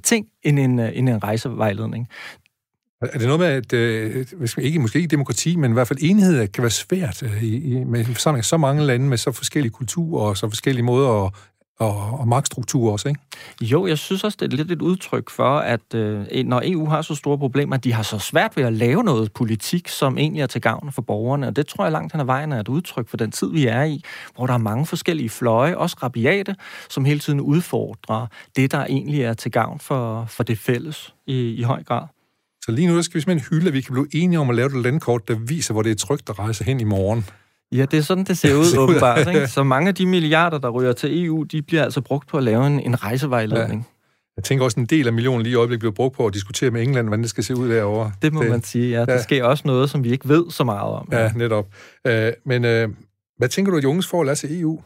ting 0.04 0.26
end 0.44 0.60
en, 0.60 0.80
end 0.80 1.10
en 1.10 1.24
rejsevejledning. 1.24 2.08
Er 3.02 3.18
det 3.18 3.28
noget 3.28 3.40
med, 3.40 3.48
at 3.48 3.74
øh, 3.74 4.26
ikke, 4.58 4.80
måske 4.80 4.98
ikke 4.98 5.08
demokrati, 5.08 5.56
men 5.56 5.72
i 5.72 5.74
hvert 5.74 5.88
fald 5.88 6.00
enhed 6.02 6.42
øh, 6.42 6.48
kan 6.54 6.62
være 6.62 6.72
svært 6.72 7.24
øh, 7.24 7.44
i, 7.44 7.84
med 7.84 8.16
sammen 8.16 8.44
så 8.44 8.58
mange 8.58 8.84
lande 8.84 9.08
med 9.08 9.18
så 9.18 9.32
forskellige 9.32 9.72
kulturer 9.72 10.30
og 10.30 10.38
så 10.38 10.50
forskellige 10.50 10.84
måder 10.84 11.26
at, 11.26 11.34
og, 11.80 12.20
og 12.20 12.28
magtstrukturer 12.28 12.92
også, 12.92 13.08
ikke? 13.08 13.22
Jo, 13.62 13.88
jeg 13.88 13.98
synes 13.98 14.24
også, 14.24 14.38
det 14.42 14.54
er 14.54 14.58
lidt 14.58 14.72
et 14.72 14.82
udtryk 14.82 15.30
for, 15.30 15.58
at 15.60 15.94
øh, 15.96 16.46
når 16.46 16.62
EU 16.66 16.86
har 16.86 17.02
så 17.02 17.16
store 17.16 17.38
problemer, 17.38 17.76
at 17.76 17.84
de 17.84 17.94
har 17.94 18.04
så 18.04 18.20
svært 18.20 18.58
ved 18.58 18.64
at 18.64 18.74
lave 18.74 19.04
noget 19.04 19.34
politik, 19.34 19.88
som 19.88 20.18
egentlig 20.18 20.42
er 20.42 20.48
til 20.48 20.62
gavn 20.62 20.92
for 20.92 21.02
borgerne. 21.02 21.48
Og 21.48 21.56
det 21.56 21.68
tror 21.68 21.86
jeg 21.86 21.92
langt 21.92 22.14
hen 22.14 22.22
ad 22.22 22.26
vejen 22.26 22.52
er 22.52 22.60
et 22.60 22.68
udtryk 22.68 23.10
for 23.10 23.18
den 23.18 23.32
tid, 23.32 23.52
vi 23.52 23.66
er 23.66 23.84
i, 23.84 24.04
hvor 24.36 24.48
der 24.48 24.54
er 24.54 24.58
mange 24.58 24.86
forskellige 24.86 25.30
fløje, 25.30 25.78
også 25.78 25.98
rabiate, 26.04 26.56
som 26.90 27.06
hele 27.06 27.20
tiden 27.20 27.42
udfordrer 27.42 28.28
det, 28.56 28.72
der 28.72 28.86
egentlig 28.86 29.22
er 29.22 29.34
til 29.34 29.52
gavn 29.52 29.80
for, 29.80 30.26
for 30.30 30.44
det 30.44 30.60
fælles 30.60 31.14
i, 31.28 31.50
i 31.50 31.62
høj 31.62 31.84
grad. 31.84 32.17
Så 32.68 32.72
lige 32.72 32.88
nu 32.88 33.02
skal 33.02 33.16
vi 33.16 33.22
simpelthen 33.22 33.50
hylde, 33.50 33.68
at 33.68 33.74
vi 33.74 33.82
kan 33.82 33.94
blive 33.94 34.08
enige 34.14 34.40
om 34.40 34.50
at 34.50 34.56
lave 34.56 34.66
et 34.66 34.84
landkort, 34.84 35.28
der 35.28 35.36
viser, 35.36 35.74
hvor 35.74 35.82
det 35.82 35.92
er 35.92 35.96
trygt 35.96 36.30
at 36.30 36.40
rejse 36.40 36.64
hen 36.64 36.80
i 36.80 36.84
morgen. 36.84 37.26
Ja, 37.72 37.86
det 37.92 37.98
er 37.98 38.02
sådan, 38.02 38.24
det 38.24 38.38
ser 38.38 38.56
ud 38.62 38.78
åbenbart. 38.78 39.28
Ikke? 39.28 39.48
Så 39.48 39.64
mange 39.64 39.88
af 39.88 39.96
de 39.96 40.06
milliarder, 40.06 40.58
der 40.58 40.70
ryger 40.70 40.94
til 40.94 41.26
EU, 41.26 41.44
de 41.44 41.62
bliver 41.62 41.84
altså 41.84 42.02
brugt 42.02 42.28
på 42.28 42.38
at 42.38 42.44
lave 42.44 42.68
en, 42.68 42.80
en 42.80 43.04
rejsevejledning. 43.04 43.82
Ja. 43.82 43.94
Jeg 44.38 44.44
tænker 44.44 44.66
også, 44.66 44.80
en 44.80 44.86
del 44.86 45.08
af 45.08 45.14
millionen 45.14 45.44
lige 45.44 45.52
i 45.52 45.56
øjeblikket 45.56 45.80
bliver 45.80 45.94
brugt 45.94 46.16
på 46.16 46.26
at 46.26 46.34
diskutere 46.34 46.72
med 46.72 46.82
England, 46.82 47.08
hvordan 47.08 47.22
det 47.22 47.30
skal 47.30 47.44
se 47.44 47.56
ud 47.56 47.70
derovre. 47.70 48.12
Det 48.22 48.34
må 48.34 48.44
det, 48.44 48.52
man 48.52 48.64
sige, 48.64 48.90
ja. 48.90 49.00
ja. 49.00 49.06
Der 49.06 49.22
sker 49.22 49.44
også 49.44 49.64
noget, 49.66 49.90
som 49.90 50.04
vi 50.04 50.12
ikke 50.12 50.30
ved 50.30 50.44
så 50.50 50.64
meget 50.64 50.94
om. 50.94 51.10
Ja, 51.12 51.32
netop. 51.36 51.68
Uh, 52.10 52.12
men 52.46 52.66
uh, 52.66 52.96
hvad 53.38 53.50
tænker 53.50 53.72
du, 53.72 53.78
at 53.78 53.84
de 53.84 53.88
unges 53.88 54.08
forhold 54.08 54.30
er 54.30 54.36
til 54.36 54.62
EU? 54.62 54.82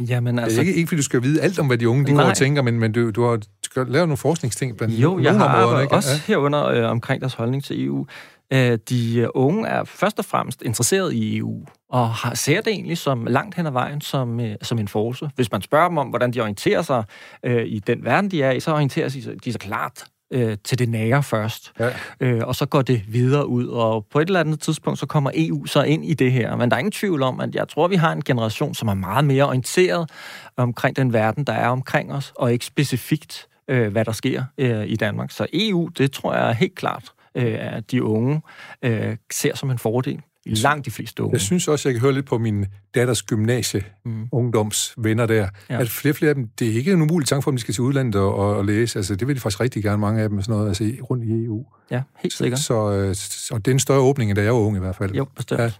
Jamen, 0.00 0.38
altså... 0.38 0.60
Det 0.60 0.64
er 0.64 0.68
ikke, 0.68 0.78
ikke, 0.78 0.88
fordi 0.88 0.96
du 0.96 1.04
skal 1.04 1.22
vide 1.22 1.40
alt 1.40 1.58
om, 1.58 1.66
hvad 1.66 1.78
de 1.78 1.88
unge 1.88 2.06
de 2.06 2.12
går 2.12 2.22
og 2.22 2.36
tænker, 2.36 2.62
men, 2.62 2.78
men 2.78 2.92
du, 2.92 3.10
du 3.10 3.22
har 3.22 3.40
lavet 3.76 4.08
nogle 4.08 4.16
forskningsting 4.16 4.76
blandt 4.76 4.94
Jo, 4.94 5.18
jeg 5.18 5.38
har 5.38 5.80
ikke? 5.80 5.94
også 5.94 6.10
ja. 6.10 6.20
herunder 6.26 6.66
øh, 6.66 6.90
omkring 6.90 7.20
deres 7.20 7.34
holdning 7.34 7.64
til 7.64 7.86
EU. 7.86 8.06
Øh, 8.52 8.78
de 8.88 9.18
øh, 9.18 9.28
unge 9.34 9.68
er 9.68 9.84
først 9.84 10.18
og 10.18 10.24
fremmest 10.24 10.62
interesseret 10.62 11.12
i 11.12 11.38
EU, 11.38 11.66
og 11.90 12.10
har, 12.10 12.34
ser 12.34 12.60
det 12.60 12.72
egentlig 12.72 12.98
som 12.98 13.26
langt 13.26 13.54
hen 13.54 13.66
ad 13.66 13.72
vejen 13.72 14.00
som, 14.00 14.40
øh, 14.40 14.56
som 14.62 14.78
en 14.78 14.88
force. 14.88 15.30
Hvis 15.34 15.52
man 15.52 15.62
spørger 15.62 15.88
dem 15.88 15.98
om, 15.98 16.08
hvordan 16.08 16.32
de 16.32 16.40
orienterer 16.40 16.82
sig 16.82 17.04
øh, 17.44 17.66
i 17.66 17.78
den 17.78 18.04
verden, 18.04 18.30
de 18.30 18.42
er 18.42 18.50
i, 18.50 18.60
så 18.60 18.72
orienterer 18.72 19.08
de, 19.08 19.38
de 19.44 19.52
sig 19.52 19.60
klart 19.60 20.04
øh, 20.30 20.56
til 20.64 20.78
det 20.78 20.88
nære 20.88 21.22
først. 21.22 21.72
Ja. 21.80 21.90
Øh, 22.20 22.42
og 22.46 22.56
så 22.56 22.66
går 22.66 22.82
det 22.82 23.02
videre 23.08 23.46
ud, 23.46 23.66
og 23.66 24.06
på 24.06 24.18
et 24.18 24.26
eller 24.26 24.40
andet 24.40 24.60
tidspunkt, 24.60 24.98
så 24.98 25.06
kommer 25.06 25.30
EU 25.34 25.66
så 25.66 25.82
ind 25.82 26.04
i 26.04 26.14
det 26.14 26.32
her. 26.32 26.56
Men 26.56 26.70
der 26.70 26.76
er 26.76 26.78
ingen 26.78 26.92
tvivl 26.92 27.22
om, 27.22 27.40
at 27.40 27.54
jeg 27.54 27.68
tror, 27.68 27.88
vi 27.88 27.96
har 27.96 28.12
en 28.12 28.22
generation, 28.22 28.74
som 28.74 28.88
er 28.88 28.94
meget 28.94 29.24
mere 29.24 29.44
orienteret 29.44 30.10
omkring 30.56 30.96
den 30.96 31.12
verden, 31.12 31.44
der 31.44 31.52
er 31.52 31.68
omkring 31.68 32.12
os, 32.12 32.32
og 32.36 32.52
ikke 32.52 32.64
specifikt, 32.64 33.46
øh, 33.70 33.92
hvad 33.92 34.04
der 34.04 34.12
sker 34.12 34.44
øh, 34.58 34.86
i 34.86 34.96
Danmark. 34.96 35.30
Så 35.30 35.46
EU, 35.52 35.88
det 35.98 36.12
tror 36.12 36.34
jeg 36.34 36.54
helt 36.54 36.74
klart, 36.74 37.12
øh, 37.34 37.56
at 37.58 37.90
de 37.90 38.02
unge 38.02 38.42
øh, 38.84 39.16
ser 39.32 39.56
som 39.56 39.70
en 39.70 39.78
fordel 39.78 40.22
langt 40.46 40.86
de 40.86 40.90
fleste 40.90 41.22
unge. 41.22 41.32
Jeg 41.32 41.40
synes 41.40 41.68
også, 41.68 41.88
jeg 41.88 41.94
kan 41.94 42.00
høre 42.00 42.12
lidt 42.12 42.26
på 42.26 42.38
min 42.38 42.66
datters 42.94 43.22
gymnasie, 43.22 43.84
mm. 44.04 44.28
ungdomsvenner 44.32 45.26
der, 45.26 45.48
ja. 45.70 45.80
at 45.80 45.88
flere 45.88 46.14
flere 46.14 46.28
af 46.28 46.34
dem, 46.34 46.48
det 46.58 46.68
er 46.68 46.72
ikke 46.72 46.92
en 46.92 47.02
umulig 47.02 47.28
tanke 47.28 47.42
for, 47.42 47.50
at 47.50 47.54
de 47.54 47.60
skal 47.60 47.74
til 47.74 47.82
udlandet 47.82 48.14
og, 48.14 48.56
og, 48.56 48.64
læse. 48.64 48.98
Altså, 48.98 49.16
det 49.16 49.28
vil 49.28 49.36
de 49.36 49.40
faktisk 49.40 49.60
rigtig 49.60 49.82
gerne, 49.82 50.00
mange 50.00 50.22
af 50.22 50.28
dem, 50.28 50.42
sådan 50.42 50.52
noget, 50.52 50.68
altså 50.68 50.92
rundt 51.10 51.24
i 51.24 51.44
EU. 51.44 51.66
Ja, 51.90 52.02
helt 52.18 52.34
sikkert. 52.34 52.60
Så, 52.60 53.10
så, 53.14 53.30
så 53.30 53.58
det 53.58 53.68
er 53.68 53.72
en 53.72 53.80
større 53.80 54.00
åbning, 54.00 54.30
end 54.30 54.36
da 54.36 54.42
jeg 54.42 54.54
var 54.54 54.60
ung 54.60 54.76
i 54.76 54.80
hvert 54.80 54.96
fald. 54.96 55.14
Jo, 55.14 55.24
bestemt. 55.36 55.60
Ja. 55.60 55.70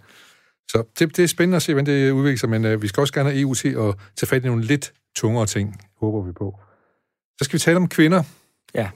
Så 0.67 0.83
det, 0.99 1.17
det 1.17 1.23
er 1.23 1.27
spændende 1.27 1.55
at 1.55 1.61
se, 1.61 1.73
hvordan 1.73 1.95
det 1.95 2.11
udvikler 2.11 2.37
sig, 2.37 2.49
men 2.49 2.65
uh, 2.65 2.81
vi 2.81 2.87
skal 2.87 3.01
også 3.01 3.13
gerne 3.13 3.29
have 3.29 3.41
EU 3.41 3.53
til 3.53 3.69
at 3.69 3.95
tage 4.15 4.27
fat 4.27 4.45
i 4.45 4.47
nogle 4.47 4.63
lidt 4.63 4.93
tungere 5.15 5.45
ting, 5.45 5.81
håber 5.99 6.21
vi 6.21 6.31
på. 6.31 6.59
Så 7.41 7.45
skal 7.45 7.53
vi 7.53 7.59
tale 7.59 7.77
om 7.77 7.87
kvinder. 7.87 8.23
Ja. 8.75 8.89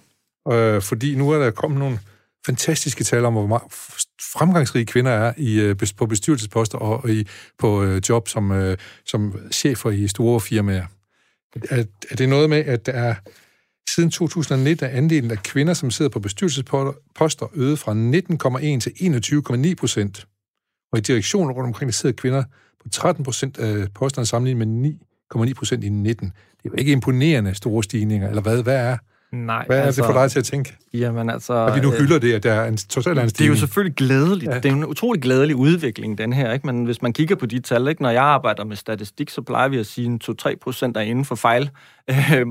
Uh, 0.46 0.82
fordi 0.82 1.16
nu 1.16 1.30
er 1.30 1.40
der 1.40 1.52
kommet 1.52 1.80
nogle 1.80 2.00
fantastiske 2.46 3.04
tal 3.04 3.26
om, 3.26 3.34
hvor 3.34 3.72
fremgangsrige 4.34 4.86
kvinder 4.86 5.12
er 5.12 5.34
i, 5.38 5.60
øh, 5.60 5.76
på 5.98 6.06
bestyrelsesposter 6.06 6.78
og 6.78 7.10
i, 7.10 7.28
på 7.60 7.84
øh, 7.84 8.02
job 8.10 8.28
som, 8.28 8.52
øh, 8.52 8.78
som 9.06 9.40
chefer 9.52 9.90
i 9.90 10.08
store 10.08 10.42
firmaer. 10.42 10.86
Er, 11.70 11.84
er 12.12 12.16
det 12.16 12.30
noget 12.30 12.50
med, 12.50 12.58
at 12.58 12.86
der 12.86 12.92
er 12.92 13.16
siden 13.96 14.12
2019 14.12 14.86
er 14.86 14.90
andelen 14.90 15.32
af 15.32 15.44
kvinder, 15.44 15.74
som 15.74 15.92
sidder 15.92 16.10
på 16.10 16.20
bestyrelsesposter, 16.20 17.52
øget 17.54 17.80
fra 17.80 17.94
19,1 17.94 18.80
til 18.80 18.92
21,9 19.70 19.76
procent. 19.76 20.28
Og 20.92 20.98
i 20.98 21.02
direktionen 21.02 21.52
rundt 21.52 21.68
omkring, 21.68 21.88
der 21.88 21.94
sidder 21.94 22.16
kvinder 22.16 22.44
på 22.84 22.90
13 22.90 23.24
procent 23.24 23.58
af 23.58 23.94
posterne 23.94 24.26
sammenlignet 24.26 24.68
med 24.68 24.94
9,9 25.36 25.54
procent 25.54 25.84
i 25.84 25.90
19. 25.90 26.28
Det 26.28 26.34
er 26.66 26.70
jo 26.70 26.74
ikke 26.78 26.92
imponerende 26.92 27.56
store 27.56 27.84
stigninger, 27.84 28.30
eller 28.30 28.42
hvad? 28.42 28.64
Hvad 28.64 28.76
er 28.76 28.98
Nej, 29.44 29.66
Hvad 29.66 29.80
er 29.80 29.84
altså, 29.84 30.02
det 30.02 30.08
for 30.14 30.22
dig 30.22 30.32
til 30.32 30.40
at 30.40 30.46
tænke? 30.46 30.76
Jamen 30.94 31.30
altså... 31.30 31.54
At 31.54 31.76
vi 31.76 31.80
nu 31.80 31.92
hylder 31.92 32.20
det, 32.20 32.34
at 32.34 32.44
der 32.44 32.54
er 32.54 32.68
en 32.68 32.78
total 32.78 33.16
Det 33.16 33.42
er 33.42 33.46
jo 33.46 33.56
selvfølgelig 33.56 33.96
glædeligt. 33.96 34.52
Ja. 34.52 34.56
Det 34.56 34.66
er 34.66 34.76
en 34.76 34.86
utrolig 34.86 35.22
glædelig 35.22 35.56
udvikling, 35.56 36.18
den 36.18 36.34
her. 36.34 36.54
Ikke? 36.54 36.68
Men 36.68 36.86
hvis 36.86 37.02
man 37.02 37.14
kigger 37.14 37.36
på 37.36 37.46
de 37.46 37.60
tal, 37.60 37.88
ikke? 37.88 38.02
når 38.02 38.10
jeg 38.10 38.24
arbejder 38.24 38.64
med 38.64 38.76
statistik, 38.76 39.30
så 39.30 39.42
plejer 39.42 39.68
vi 39.68 39.78
at 39.78 39.86
sige, 39.86 40.20
at 40.30 40.46
2-3 40.46 40.56
procent 40.62 40.98
er 40.98 41.02
inden 41.02 41.26
for 41.26 41.36
fejl. 41.36 41.70
Øh, 42.10 42.46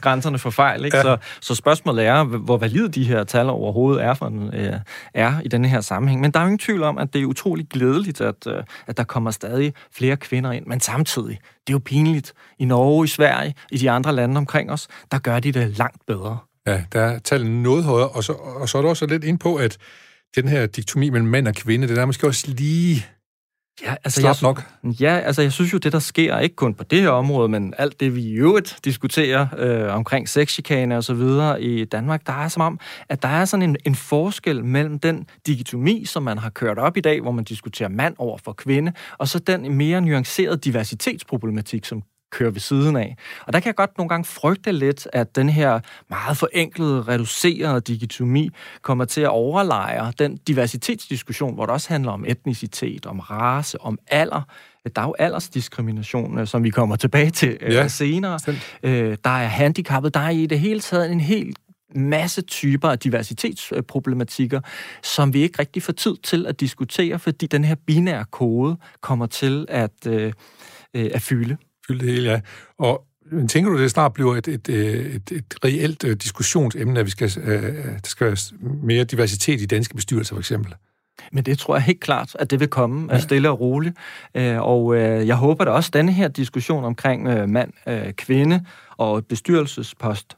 grænserne 0.00 0.38
for 0.38 0.50
fejl. 0.50 0.84
Ikke? 0.84 0.96
Ja. 0.96 1.02
Så, 1.02 1.16
så 1.40 1.54
spørgsmålet 1.54 2.06
er, 2.06 2.24
hvor 2.24 2.56
valide 2.56 2.88
de 2.88 3.04
her 3.04 3.24
tal 3.24 3.48
overhovedet 3.48 4.04
er, 4.04 4.14
for 4.14 4.26
en, 4.26 4.54
øh, 4.54 4.72
er 5.14 5.40
i 5.44 5.48
denne 5.48 5.68
her 5.68 5.80
sammenhæng. 5.80 6.20
Men 6.20 6.30
der 6.30 6.40
er 6.40 6.42
jo 6.42 6.46
ingen 6.46 6.58
tvivl 6.58 6.82
om, 6.82 6.98
at 6.98 7.12
det 7.12 7.22
er 7.22 7.26
utrolig 7.26 7.66
glædeligt, 7.68 8.20
at, 8.20 8.46
øh, 8.46 8.62
at 8.86 8.96
der 8.96 9.04
kommer 9.04 9.30
stadig 9.30 9.74
flere 9.92 10.16
kvinder 10.16 10.52
ind. 10.52 10.66
Men 10.66 10.80
samtidig, 10.80 11.38
det 11.66 11.72
er 11.72 11.74
jo 11.74 11.80
pinligt. 11.84 12.32
I 12.58 12.64
Norge, 12.64 13.04
i 13.04 13.08
Sverige, 13.08 13.54
i 13.70 13.78
de 13.78 13.90
andre 13.90 14.14
lande 14.14 14.38
omkring 14.38 14.70
os, 14.70 14.88
der 15.12 15.18
gør 15.18 15.40
de 15.40 15.52
det 15.52 15.78
langt 15.78 16.06
bedre. 16.06 16.38
Ja, 16.66 16.82
der 16.92 17.00
er 17.00 17.18
tallet 17.18 17.50
noget 17.50 17.84
højere, 17.84 18.08
og 18.08 18.24
så, 18.24 18.32
og 18.32 18.68
så 18.68 18.78
er 18.78 18.82
der 18.82 18.88
også 18.88 19.06
lidt 19.06 19.24
ind 19.24 19.38
på, 19.38 19.56
at 19.56 19.78
den 20.36 20.48
her 20.48 20.66
diktomi 20.66 21.10
mellem 21.10 21.28
mand 21.28 21.48
og 21.48 21.54
kvinde, 21.54 21.88
det 21.88 21.98
er 21.98 22.06
måske 22.06 22.26
også 22.26 22.50
lige 22.50 23.06
Ja, 23.82 23.94
altså 24.04 24.26
jeg, 24.26 24.34
nok. 24.42 24.62
Ja, 24.82 25.18
altså 25.18 25.42
jeg 25.42 25.52
synes 25.52 25.72
jo, 25.72 25.78
det 25.78 25.92
der 25.92 25.98
sker, 25.98 26.38
ikke 26.38 26.56
kun 26.56 26.74
på 26.74 26.84
det 26.84 27.00
her 27.00 27.08
område, 27.08 27.48
men 27.48 27.74
alt 27.78 28.00
det, 28.00 28.14
vi 28.14 28.22
i 28.22 28.32
øvrigt 28.32 28.78
diskuterer 28.84 29.46
øh, 29.58 29.94
omkring 29.94 30.28
sexchikane 30.28 30.96
og 30.96 31.04
så 31.04 31.14
videre 31.14 31.62
i 31.62 31.84
Danmark, 31.84 32.26
der 32.26 32.32
er 32.32 32.48
som 32.48 32.62
om, 32.62 32.80
at 33.08 33.22
der 33.22 33.28
er 33.28 33.44
sådan 33.44 33.62
en, 33.62 33.76
en 33.84 33.94
forskel 33.94 34.64
mellem 34.64 34.98
den 34.98 35.26
digitomi, 35.46 36.04
som 36.04 36.22
man 36.22 36.38
har 36.38 36.50
kørt 36.50 36.78
op 36.78 36.96
i 36.96 37.00
dag, 37.00 37.20
hvor 37.20 37.32
man 37.32 37.44
diskuterer 37.44 37.88
mand 37.88 38.14
over 38.18 38.38
for 38.44 38.52
kvinde, 38.52 38.92
og 39.18 39.28
så 39.28 39.38
den 39.38 39.74
mere 39.74 40.00
nuancerede 40.00 40.56
diversitetsproblematik, 40.56 41.84
som 41.84 42.02
kører 42.30 42.50
ved 42.50 42.60
siden 42.60 42.96
af. 42.96 43.16
Og 43.46 43.52
der 43.52 43.60
kan 43.60 43.66
jeg 43.66 43.74
godt 43.74 43.98
nogle 43.98 44.08
gange 44.08 44.24
frygte 44.24 44.72
lidt, 44.72 45.08
at 45.12 45.36
den 45.36 45.48
her 45.48 45.80
meget 46.10 46.36
forenklede, 46.36 47.02
reducerede 47.02 47.80
digitomi 47.80 48.50
kommer 48.82 49.04
til 49.04 49.20
at 49.20 49.28
overlejre 49.28 50.12
den 50.18 50.36
diversitetsdiskussion, 50.36 51.54
hvor 51.54 51.66
det 51.66 51.72
også 51.72 51.88
handler 51.88 52.12
om 52.12 52.24
etnicitet, 52.28 53.06
om 53.06 53.18
race, 53.18 53.80
om 53.80 53.98
alder. 54.06 54.42
Der 54.96 55.02
er 55.02 55.06
jo 55.06 55.14
aldersdiskrimination, 55.18 56.38
øh, 56.38 56.46
som 56.46 56.64
vi 56.64 56.70
kommer 56.70 56.96
tilbage 56.96 57.30
til 57.30 57.58
øh, 57.60 57.74
ja, 57.74 57.88
senere. 57.88 58.38
Øh, 58.82 59.16
der 59.24 59.30
er 59.30 59.46
handicappet. 59.46 60.14
Der 60.14 60.20
er 60.20 60.30
i 60.30 60.46
det 60.46 60.60
hele 60.60 60.80
taget 60.80 61.12
en 61.12 61.20
helt 61.20 61.58
masse 61.94 62.42
typer 62.42 62.88
af 62.88 62.98
diversitetsproblematikker, 62.98 64.60
som 65.02 65.34
vi 65.34 65.42
ikke 65.42 65.58
rigtig 65.58 65.82
får 65.82 65.92
tid 65.92 66.16
til 66.22 66.46
at 66.46 66.60
diskutere, 66.60 67.18
fordi 67.18 67.46
den 67.46 67.64
her 67.64 67.74
binære 67.86 68.24
kode 68.30 68.76
kommer 69.00 69.26
til 69.26 69.66
at, 69.68 70.06
øh 70.06 70.32
at 70.94 71.22
fylde. 71.22 71.56
Fylde 71.88 72.06
det 72.06 72.14
hele, 72.14 72.30
ja. 72.30 72.40
Og 72.78 73.04
tænker 73.48 73.70
du, 73.70 73.78
det 73.78 73.90
snart 73.90 74.12
bliver 74.12 74.36
et, 74.36 74.48
et, 74.48 74.68
et, 74.68 75.32
et 75.32 75.54
reelt 75.64 76.04
øh, 76.04 76.16
diskussionsemne, 76.16 77.00
at 77.00 77.06
vi 77.06 77.10
skal, 77.10 77.32
øh, 77.42 77.84
der 77.84 77.98
skal 78.04 78.26
være 78.26 78.36
mere 78.82 79.04
diversitet 79.04 79.60
i 79.60 79.66
danske 79.66 79.94
bestyrelser, 79.94 80.34
for 80.34 80.40
eksempel? 80.40 80.74
Men 81.32 81.44
det 81.44 81.58
tror 81.58 81.76
jeg 81.76 81.82
helt 81.82 82.00
klart, 82.00 82.36
at 82.38 82.50
det 82.50 82.60
vil 82.60 82.68
komme 82.68 83.12
ja. 83.12 83.20
stille 83.20 83.50
og 83.50 83.60
roligt. 83.60 83.96
Og 84.58 84.96
jeg 85.00 85.36
håber 85.36 85.64
da 85.64 85.70
også, 85.70 85.88
at 85.88 85.94
denne 85.94 86.12
her 86.12 86.28
diskussion 86.28 86.84
omkring 86.84 87.22
mand-kvinde 87.50 88.64
og 88.96 89.26
bestyrelsespost 89.26 90.37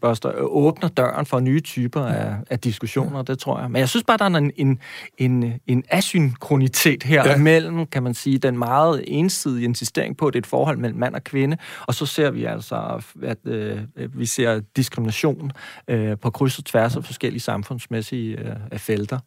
Buster, 0.00 0.32
åbner 0.40 0.88
døren 0.88 1.26
for 1.26 1.40
nye 1.40 1.60
typer 1.60 2.04
af, 2.04 2.36
af 2.50 2.58
diskussioner, 2.58 3.22
det 3.22 3.38
tror 3.38 3.60
jeg. 3.60 3.70
Men 3.70 3.80
jeg 3.80 3.88
synes 3.88 4.04
bare, 4.04 4.18
der 4.18 4.24
er 4.24 4.28
en, 4.28 4.52
en, 4.56 4.78
en, 5.18 5.60
en 5.66 5.84
asynkronitet 5.88 7.02
her 7.02 7.28
ja. 7.28 7.36
mellem, 7.36 7.86
kan 7.86 8.02
man 8.02 8.14
sige, 8.14 8.38
den 8.38 8.58
meget 8.58 9.04
ensidige 9.06 9.64
insistering 9.64 10.16
på, 10.16 10.26
at 10.26 10.34
det 10.34 10.38
er 10.38 10.42
et 10.42 10.46
forhold 10.46 10.78
mellem 10.78 10.98
mand 10.98 11.14
og 11.14 11.24
kvinde, 11.24 11.56
og 11.86 11.94
så 11.94 12.06
ser 12.06 12.30
vi 12.30 12.44
altså, 12.44 13.02
at 13.22 13.38
øh, 13.46 13.78
vi 13.96 14.26
ser 14.26 14.60
diskrimination 14.76 15.52
øh, 15.88 16.18
på 16.18 16.30
kryds 16.30 16.58
og 16.58 16.64
tværs 16.64 16.96
af 16.96 17.04
forskellige 17.04 17.40
samfundsmæssige 17.40 18.38
øh, 18.72 18.78
felter. 18.78 19.18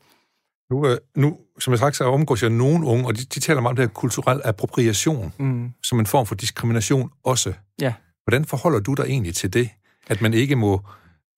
Nu, 0.72 0.88
øh, 0.88 0.98
nu, 1.16 1.38
som 1.60 1.72
jeg 1.72 1.80
sagt, 1.80 1.96
så 1.96 2.04
omgås 2.04 2.44
jeg 2.44 2.50
nogle 2.50 2.88
unge, 2.88 3.08
og 3.08 3.18
de, 3.18 3.24
de 3.24 3.40
taler 3.40 3.62
meget 3.62 3.72
om 3.72 3.76
det 3.76 3.86
her 3.86 3.94
kulturel 3.94 4.42
appropriation, 4.44 5.34
mm. 5.40 5.70
som 5.84 6.00
en 6.00 6.06
form 6.06 6.26
for 6.26 6.36
diskrimination 6.36 7.10
også. 7.24 7.54
Ja. 7.82 7.94
Hvordan 8.24 8.46
forholder 8.46 8.80
du 8.80 8.94
dig 8.94 9.04
egentlig 9.04 9.36
til 9.36 9.54
det? 9.54 9.70
At 10.10 10.22
man 10.22 10.34
ikke 10.34 10.56
må... 10.56 10.82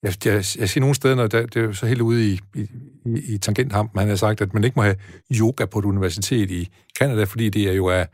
Jeg, 0.03 0.25
jeg, 0.25 0.33
jeg 0.33 0.43
siger 0.43 0.79
nogle 0.79 0.95
steder, 0.95 1.15
når 1.15 1.27
det, 1.27 1.53
det 1.53 1.61
er 1.61 1.65
jo 1.65 1.73
så 1.73 1.85
helt 1.85 2.01
ude 2.01 2.31
i, 2.31 2.39
i, 2.55 2.67
i 3.33 3.37
tangenthampen, 3.37 3.99
man 3.99 4.07
har 4.07 4.15
sagt, 4.15 4.41
at 4.41 4.53
man 4.53 4.63
ikke 4.63 4.75
må 4.75 4.81
have 4.81 4.95
yoga 5.31 5.65
på 5.65 5.79
et 5.79 5.85
universitet 5.85 6.51
i 6.51 6.69
Canada, 6.99 7.23
fordi 7.23 7.49
det 7.49 7.69
er 7.69 7.73
jo 7.73 7.85
er 7.85 8.05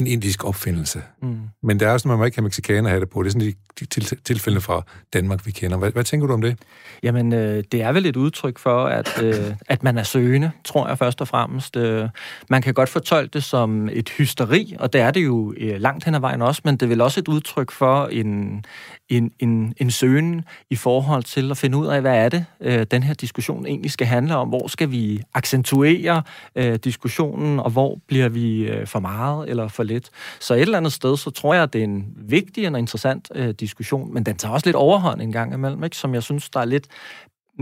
en 0.00 0.06
indisk 0.06 0.44
opfindelse. 0.44 1.02
Mm. 1.22 1.38
Men 1.62 1.80
der 1.80 1.88
er 1.88 1.92
også, 1.92 2.08
man 2.08 2.26
ikke 2.26 2.36
have 2.36 2.44
mexikaner 2.44 2.88
have 2.88 3.00
det 3.00 3.10
på. 3.10 3.22
Det 3.22 3.28
er 3.28 3.32
sådan 3.32 3.54
de 3.80 3.86
til, 3.86 4.18
tilfælde 4.24 4.60
fra 4.60 4.82
Danmark, 5.12 5.46
vi 5.46 5.50
kender. 5.50 5.76
Hvad, 5.76 5.92
hvad 5.92 6.04
tænker 6.04 6.26
du 6.26 6.32
om 6.32 6.40
det? 6.40 6.58
Jamen, 7.02 7.32
øh, 7.32 7.64
det 7.72 7.82
er 7.82 7.92
vel 7.92 8.06
et 8.06 8.16
udtryk 8.16 8.58
for, 8.58 8.84
at, 8.84 9.22
øh, 9.22 9.54
at 9.74 9.82
man 9.82 9.98
er 9.98 10.02
søgende, 10.02 10.50
tror 10.64 10.88
jeg 10.88 10.98
først 10.98 11.20
og 11.20 11.28
fremmest. 11.28 11.76
Øh, 11.76 12.08
man 12.50 12.62
kan 12.62 12.74
godt 12.74 12.88
fortolke 12.88 13.30
det 13.32 13.44
som 13.44 13.88
et 13.92 14.08
hysteri, 14.08 14.76
og 14.78 14.92
det 14.92 15.00
er 15.00 15.10
det 15.10 15.24
jo 15.24 15.54
øh, 15.56 15.80
langt 15.80 16.04
hen 16.04 16.14
ad 16.14 16.20
vejen 16.20 16.42
også, 16.42 16.62
men 16.64 16.74
det 16.74 16.82
er 16.82 16.88
vel 16.88 17.00
også 17.00 17.20
et 17.20 17.28
udtryk 17.28 17.70
for 17.70 18.06
en, 18.06 18.64
en, 19.10 19.32
en, 19.38 19.74
en 19.76 19.90
søgen 19.90 20.44
i 20.70 20.76
forhold 20.76 21.22
til 21.22 21.50
at 21.50 21.56
finde 21.56 21.78
ud 21.78 21.86
af, 21.86 22.00
hvad 22.00 22.16
er 22.16 22.28
det, 22.28 22.44
øh, 22.60 22.86
den 22.90 23.02
her 23.02 23.14
diskussion 23.14 23.66
egentlig 23.66 23.90
skal 23.90 24.06
handle 24.06 24.36
om. 24.36 24.48
Hvor 24.48 24.68
skal 24.68 24.90
vi 24.90 25.22
accentuere 25.34 26.22
øh, 26.54 26.74
diskussionen, 26.74 27.60
og 27.60 27.70
hvor 27.70 27.98
bliver 28.06 28.28
vi 28.28 28.62
øh, 28.62 28.86
for 28.86 29.00
meget 29.00 29.50
eller 29.50 29.68
for 29.68 29.82
lidt. 29.82 30.10
Så 30.40 30.54
et 30.54 30.60
eller 30.60 30.78
andet 30.78 30.92
sted, 30.92 31.16
så 31.16 31.30
tror 31.30 31.54
jeg, 31.54 31.62
at 31.62 31.72
det 31.72 31.78
er 31.78 31.84
en 31.84 32.06
vigtig 32.16 32.70
og 32.70 32.78
interessant 32.78 33.28
øh, 33.34 33.50
diskussion, 33.50 34.14
men 34.14 34.26
den 34.26 34.36
tager 34.36 34.52
også 34.52 34.66
lidt 34.66 34.76
overhånd 34.76 35.22
en 35.22 35.32
gang 35.32 35.54
imellem, 35.54 35.84
ikke? 35.84 35.96
som 35.96 36.14
jeg 36.14 36.22
synes, 36.22 36.50
der 36.50 36.60
er 36.60 36.64
lidt 36.64 36.86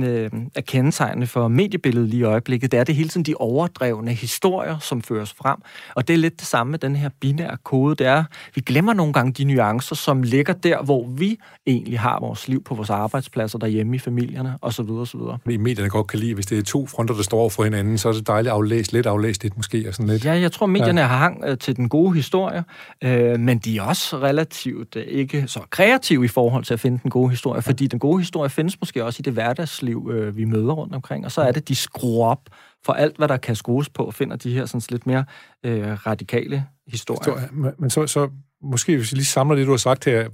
øh, 0.02 0.30
er 0.54 0.60
kendetegnende 0.60 1.26
for 1.26 1.48
mediebilledet 1.48 2.08
lige 2.08 2.20
i 2.20 2.22
øjeblikket, 2.22 2.72
det 2.72 2.80
er 2.80 2.84
det 2.84 2.94
hele 2.94 3.08
tiden 3.08 3.22
de 3.22 3.34
overdrevne 3.34 4.12
historier, 4.12 4.78
som 4.78 5.02
føres 5.02 5.32
frem. 5.32 5.56
Og 5.94 6.08
det 6.08 6.14
er 6.14 6.18
lidt 6.18 6.40
det 6.40 6.46
samme 6.48 6.70
med 6.70 6.78
den 6.78 6.96
her 6.96 7.10
binære 7.20 7.56
kode. 7.64 7.94
Det 7.94 8.06
er, 8.06 8.24
vi 8.54 8.60
glemmer 8.60 8.92
nogle 8.92 9.12
gange 9.12 9.32
de 9.32 9.44
nuancer, 9.44 9.94
som 9.94 10.22
ligger 10.22 10.52
der, 10.52 10.82
hvor 10.82 11.06
vi 11.08 11.38
egentlig 11.66 12.00
har 12.00 12.20
vores 12.20 12.48
liv 12.48 12.64
på 12.64 12.74
vores 12.74 12.90
arbejdspladser, 12.90 13.58
derhjemme 13.58 13.96
i 13.96 13.98
familierne, 13.98 14.54
osv. 14.62 14.90
osv. 14.90 15.20
Fordi 15.42 15.56
medierne 15.56 15.90
godt 15.90 16.06
kan 16.06 16.18
lide, 16.18 16.34
hvis 16.34 16.46
det 16.46 16.58
er 16.58 16.62
to 16.62 16.86
fronter, 16.86 17.14
der 17.14 17.22
står 17.22 17.48
for 17.48 17.64
hinanden, 17.64 17.98
så 17.98 18.08
er 18.08 18.12
det 18.12 18.26
dejligt 18.26 18.52
aflæst, 18.52 18.92
lidt 18.92 19.06
aflæst 19.06 19.42
lidt 19.42 19.56
måske. 19.56 19.88
Og 19.88 19.94
sådan 19.94 20.06
lidt. 20.06 20.24
Ja, 20.24 20.32
jeg 20.32 20.52
tror, 20.52 20.66
medierne 20.66 21.00
ja. 21.00 21.06
har 21.06 21.16
hang 21.16 21.44
øh, 21.46 21.58
til 21.58 21.76
den 21.76 21.88
gode 21.88 22.14
historie, 22.14 22.64
øh, 23.04 23.40
men 23.40 23.58
de 23.58 23.78
er 23.78 23.82
også 23.82 24.18
relativt 24.18 24.96
øh, 24.96 25.02
ikke 25.02 25.44
så 25.46 25.60
kreative 25.70 26.24
i 26.24 26.28
forhold 26.28 26.64
til 26.64 26.74
at 26.74 26.80
finde 26.80 26.98
den 27.02 27.10
gode 27.10 27.30
historie, 27.30 27.62
fordi 27.62 27.86
den 27.86 27.98
gode 27.98 28.18
historie 28.18 28.50
findes 28.50 28.80
måske 28.80 29.04
også 29.04 29.20
i 29.20 29.22
det 29.22 29.32
hverdagsliv, 29.32 29.87
erhvervsliv, 29.88 30.10
øh, 30.10 30.36
vi 30.36 30.44
møder 30.44 30.72
rundt 30.72 30.94
omkring, 30.94 31.24
og 31.24 31.32
så 31.32 31.40
er 31.40 31.52
det, 31.52 31.68
de 31.68 31.74
skruer 31.74 32.28
op 32.28 32.48
for 32.84 32.92
alt, 32.92 33.16
hvad 33.16 33.28
der 33.28 33.36
kan 33.36 33.56
skrues 33.56 33.88
på, 33.88 34.04
og 34.04 34.14
finder 34.14 34.36
de 34.36 34.52
her 34.54 34.66
sådan 34.66 34.82
lidt 34.90 35.06
mere 35.06 35.24
øh, 35.64 36.06
radikale 36.06 36.66
historier. 36.86 37.40
Historie. 37.40 37.72
men 37.78 37.90
så, 37.90 38.06
så 38.06 38.28
måske, 38.62 38.96
hvis 38.96 39.12
vi 39.12 39.16
lige 39.16 39.24
samler 39.24 39.56
det, 39.56 39.66
du 39.66 39.70
har 39.70 39.78
sagt 39.78 40.04
her, 40.04 40.28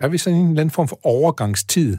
er 0.00 0.08
vi 0.08 0.18
sådan 0.18 0.38
en 0.38 0.48
eller 0.48 0.60
anden 0.60 0.70
form 0.70 0.88
for 0.88 1.06
overgangstid? 1.06 1.96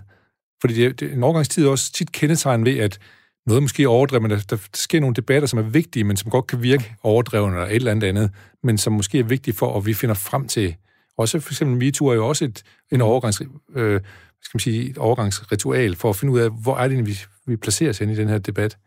Fordi 0.61 0.73
det, 0.73 0.99
det, 0.99 1.13
en 1.13 1.23
overgangstid 1.23 1.65
er 1.65 1.69
også 1.69 1.91
tit 1.91 2.11
kendetegn 2.11 2.65
ved, 2.65 2.79
at 2.79 2.99
noget 3.47 3.63
måske 3.63 3.83
er 3.83 3.87
overdrevet, 3.87 4.21
men 4.21 4.31
der, 4.31 4.45
der 4.49 4.57
sker 4.73 4.99
nogle 4.99 5.15
debatter, 5.15 5.47
som 5.47 5.59
er 5.59 5.63
vigtige, 5.63 6.03
men 6.03 6.17
som 6.17 6.31
godt 6.31 6.47
kan 6.47 6.63
virke 6.63 6.95
overdrevne 7.03 7.55
eller 7.55 7.67
et 7.67 7.75
eller 7.75 7.91
andet 7.91 8.07
andet, 8.07 8.31
men 8.63 8.77
som 8.77 8.93
måske 8.93 9.19
er 9.19 9.23
vigtige 9.23 9.55
for, 9.55 9.77
at 9.77 9.85
vi 9.85 9.93
finder 9.93 10.15
frem 10.15 10.47
til, 10.47 10.75
også 11.17 11.39
for 11.39 11.53
eksempel 11.53 11.77
MeToo 11.77 12.07
er 12.07 12.13
jo 12.13 12.27
også 12.27 12.45
et, 12.45 12.63
en 12.91 13.01
overgangs, 13.01 13.41
øh, 13.75 14.01
skal 14.43 14.55
man 14.55 14.59
sige, 14.59 14.89
et 14.89 14.97
overgangsritual 14.97 15.95
for 15.95 16.09
at 16.09 16.15
finde 16.15 16.33
ud 16.33 16.39
af, 16.39 16.49
hvor 16.49 16.77
er 16.77 16.87
det, 16.87 17.05
vi, 17.05 17.19
vi 17.45 17.55
placerer 17.55 17.89
os 17.89 18.01
i 18.01 18.05
den 18.05 18.29
her 18.29 18.37
debat? 18.37 18.77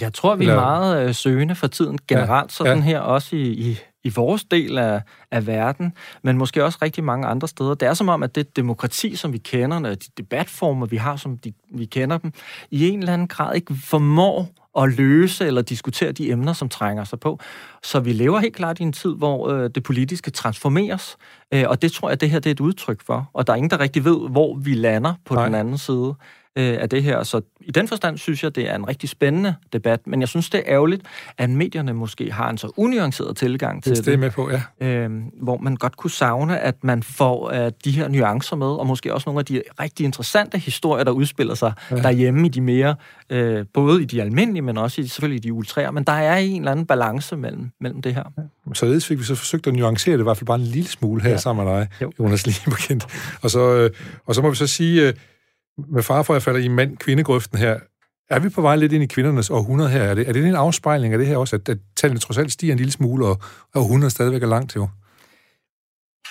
Jeg 0.00 0.14
tror, 0.14 0.36
vi 0.36 0.46
er 0.46 0.54
meget 0.54 1.08
øh, 1.08 1.14
søgende 1.14 1.54
for 1.54 1.66
tiden 1.66 1.98
generelt, 2.08 2.50
ja, 2.50 2.54
sådan 2.54 2.78
ja. 2.78 2.84
her 2.84 3.00
også 3.00 3.36
i, 3.36 3.42
i, 3.42 3.78
i 4.04 4.08
vores 4.08 4.44
del 4.44 4.78
af, 4.78 5.02
af 5.30 5.46
verden, 5.46 5.92
men 6.22 6.38
måske 6.38 6.64
også 6.64 6.78
rigtig 6.82 7.04
mange 7.04 7.26
andre 7.26 7.48
steder. 7.48 7.74
Det 7.74 7.88
er 7.88 7.94
som 7.94 8.08
om, 8.08 8.22
at 8.22 8.34
det 8.34 8.56
demokrati, 8.56 9.16
som 9.16 9.32
vi 9.32 9.38
kender, 9.38 9.94
de 9.94 10.06
debatformer, 10.16 10.86
vi 10.86 10.96
har, 10.96 11.16
som 11.16 11.38
de, 11.38 11.52
vi 11.74 11.84
kender 11.84 12.18
dem, 12.18 12.32
i 12.70 12.88
en 12.88 12.98
eller 12.98 13.12
anden 13.12 13.28
grad 13.28 13.54
ikke 13.54 13.74
formår 13.74 14.48
at 14.82 14.96
løse 14.96 15.46
eller 15.46 15.62
diskutere 15.62 16.12
de 16.12 16.30
emner, 16.30 16.52
som 16.52 16.68
trænger 16.68 17.04
sig 17.04 17.20
på. 17.20 17.38
Så 17.82 18.00
vi 18.00 18.12
lever 18.12 18.38
helt 18.38 18.56
klart 18.56 18.80
i 18.80 18.82
en 18.82 18.92
tid, 18.92 19.14
hvor 19.16 19.48
øh, 19.48 19.70
det 19.74 19.82
politiske 19.82 20.30
transformeres, 20.30 21.16
øh, 21.54 21.64
og 21.66 21.82
det 21.82 21.92
tror 21.92 22.08
jeg, 22.08 22.20
det 22.20 22.30
her 22.30 22.38
det 22.40 22.50
er 22.50 22.54
et 22.54 22.60
udtryk 22.60 23.00
for. 23.06 23.30
Og 23.32 23.46
der 23.46 23.52
er 23.52 23.56
ingen, 23.56 23.70
der 23.70 23.80
rigtig 23.80 24.04
ved, 24.04 24.30
hvor 24.30 24.56
vi 24.56 24.74
lander 24.74 25.14
på 25.24 25.34
Nej. 25.34 25.44
den 25.44 25.54
anden 25.54 25.78
side 25.78 26.14
øh, 26.58 26.76
af 26.80 26.88
det 26.88 27.02
her. 27.02 27.22
Så 27.22 27.40
i 27.60 27.70
den 27.70 27.88
forstand 27.88 28.18
synes 28.18 28.44
jeg, 28.44 28.54
det 28.54 28.70
er 28.70 28.74
en 28.76 28.88
rigtig 28.88 29.08
spændende 29.08 29.54
debat, 29.72 30.06
men 30.06 30.20
jeg 30.20 30.28
synes, 30.28 30.50
det 30.50 30.58
er 30.58 30.64
ærgerligt, 30.66 31.02
at 31.38 31.50
medierne 31.50 31.92
måske 31.92 32.32
har 32.32 32.50
en 32.50 32.58
så 32.58 32.72
unuanceret 32.76 33.36
tilgang 33.36 33.82
til 33.82 33.96
det. 33.96 34.06
Det 34.06 34.14
er 34.14 34.18
med 34.18 34.30
på, 34.30 34.50
ja. 34.50 34.86
Øh, 34.86 35.10
hvor 35.42 35.56
man 35.56 35.76
godt 35.76 35.96
kunne 35.96 36.10
savne, 36.10 36.58
at 36.58 36.84
man 36.84 37.02
får 37.02 37.50
øh, 37.52 37.72
de 37.84 37.90
her 37.90 38.08
nuancer 38.08 38.56
med, 38.56 38.66
og 38.66 38.86
måske 38.86 39.14
også 39.14 39.28
nogle 39.28 39.38
af 39.38 39.44
de 39.44 39.62
rigtig 39.80 40.04
interessante 40.04 40.58
historier, 40.58 41.04
der 41.04 41.12
udspiller 41.12 41.54
sig 41.54 41.72
ja. 41.90 41.96
derhjemme 41.96 42.46
i 42.46 42.48
de 42.48 42.60
mere, 42.60 42.94
øh, 43.30 43.64
både 43.74 44.02
i 44.02 44.04
de 44.04 44.22
almindelige, 44.22 44.62
men 44.62 44.78
også 44.78 45.00
i 45.00 45.06
selvfølgelig 45.06 45.44
i 45.44 45.48
de 45.48 45.52
ultræer. 45.52 45.90
Men 45.90 46.04
der 46.04 46.12
er 46.12 46.36
en 46.36 46.60
eller 46.62 46.70
anden 46.70 46.86
balance 46.86 47.36
mellem, 47.36 47.70
mellem 47.80 48.02
det 48.02 48.14
her. 48.14 48.24
Ja. 48.38 48.74
Så 48.74 49.04
fik 49.08 49.18
vi 49.18 49.24
så 49.24 49.34
forsøgt 49.34 49.66
at 49.66 49.74
nuancere 49.74 50.12
det 50.12 50.20
i 50.20 50.22
hvert 50.22 50.36
fald 50.36 50.46
bare 50.46 50.58
en 50.58 50.64
lille 50.64 50.88
smule 50.88 51.22
her 51.22 51.30
ja. 51.30 51.36
sammen 51.36 51.66
med 51.66 51.74
dig, 51.74 51.88
jo. 52.02 52.12
Jonas 52.18 52.46
lige 52.46 52.70
bekendt. 52.70 53.06
Og 53.42 53.50
så, 53.50 53.74
øh, 53.74 53.90
og 54.26 54.34
så 54.34 54.42
må 54.42 54.50
vi 54.50 54.56
så 54.56 54.66
sige, 54.66 55.08
øh, 55.08 55.14
med 55.88 56.02
far 56.02 56.22
for, 56.22 56.32
at 56.32 56.36
jeg 56.36 56.42
falder 56.42 56.60
i 56.60 56.68
mand-kvindegrøften 56.68 57.58
her, 57.58 57.78
er 58.30 58.38
vi 58.38 58.48
på 58.48 58.62
vej 58.62 58.76
lidt 58.76 58.92
ind 58.92 59.02
i 59.02 59.06
kvindernes 59.06 59.50
århundrede 59.50 59.90
her? 59.90 60.02
Er 60.02 60.14
det, 60.14 60.28
er 60.28 60.32
det 60.32 60.44
en 60.44 60.54
afspejling 60.54 61.12
af 61.12 61.18
det 61.18 61.26
her 61.26 61.36
også, 61.36 61.56
at, 61.56 61.68
at 61.68 61.78
tallene 61.96 62.20
trods 62.20 62.38
alt 62.38 62.52
stiger 62.52 62.72
en 62.72 62.78
lille 62.78 62.92
smule, 62.92 63.26
og, 63.26 63.40
og 63.74 63.82
århundredet 63.82 64.12
stadigvæk 64.12 64.42
er 64.42 64.46
langt 64.46 64.70
til? 64.70 64.80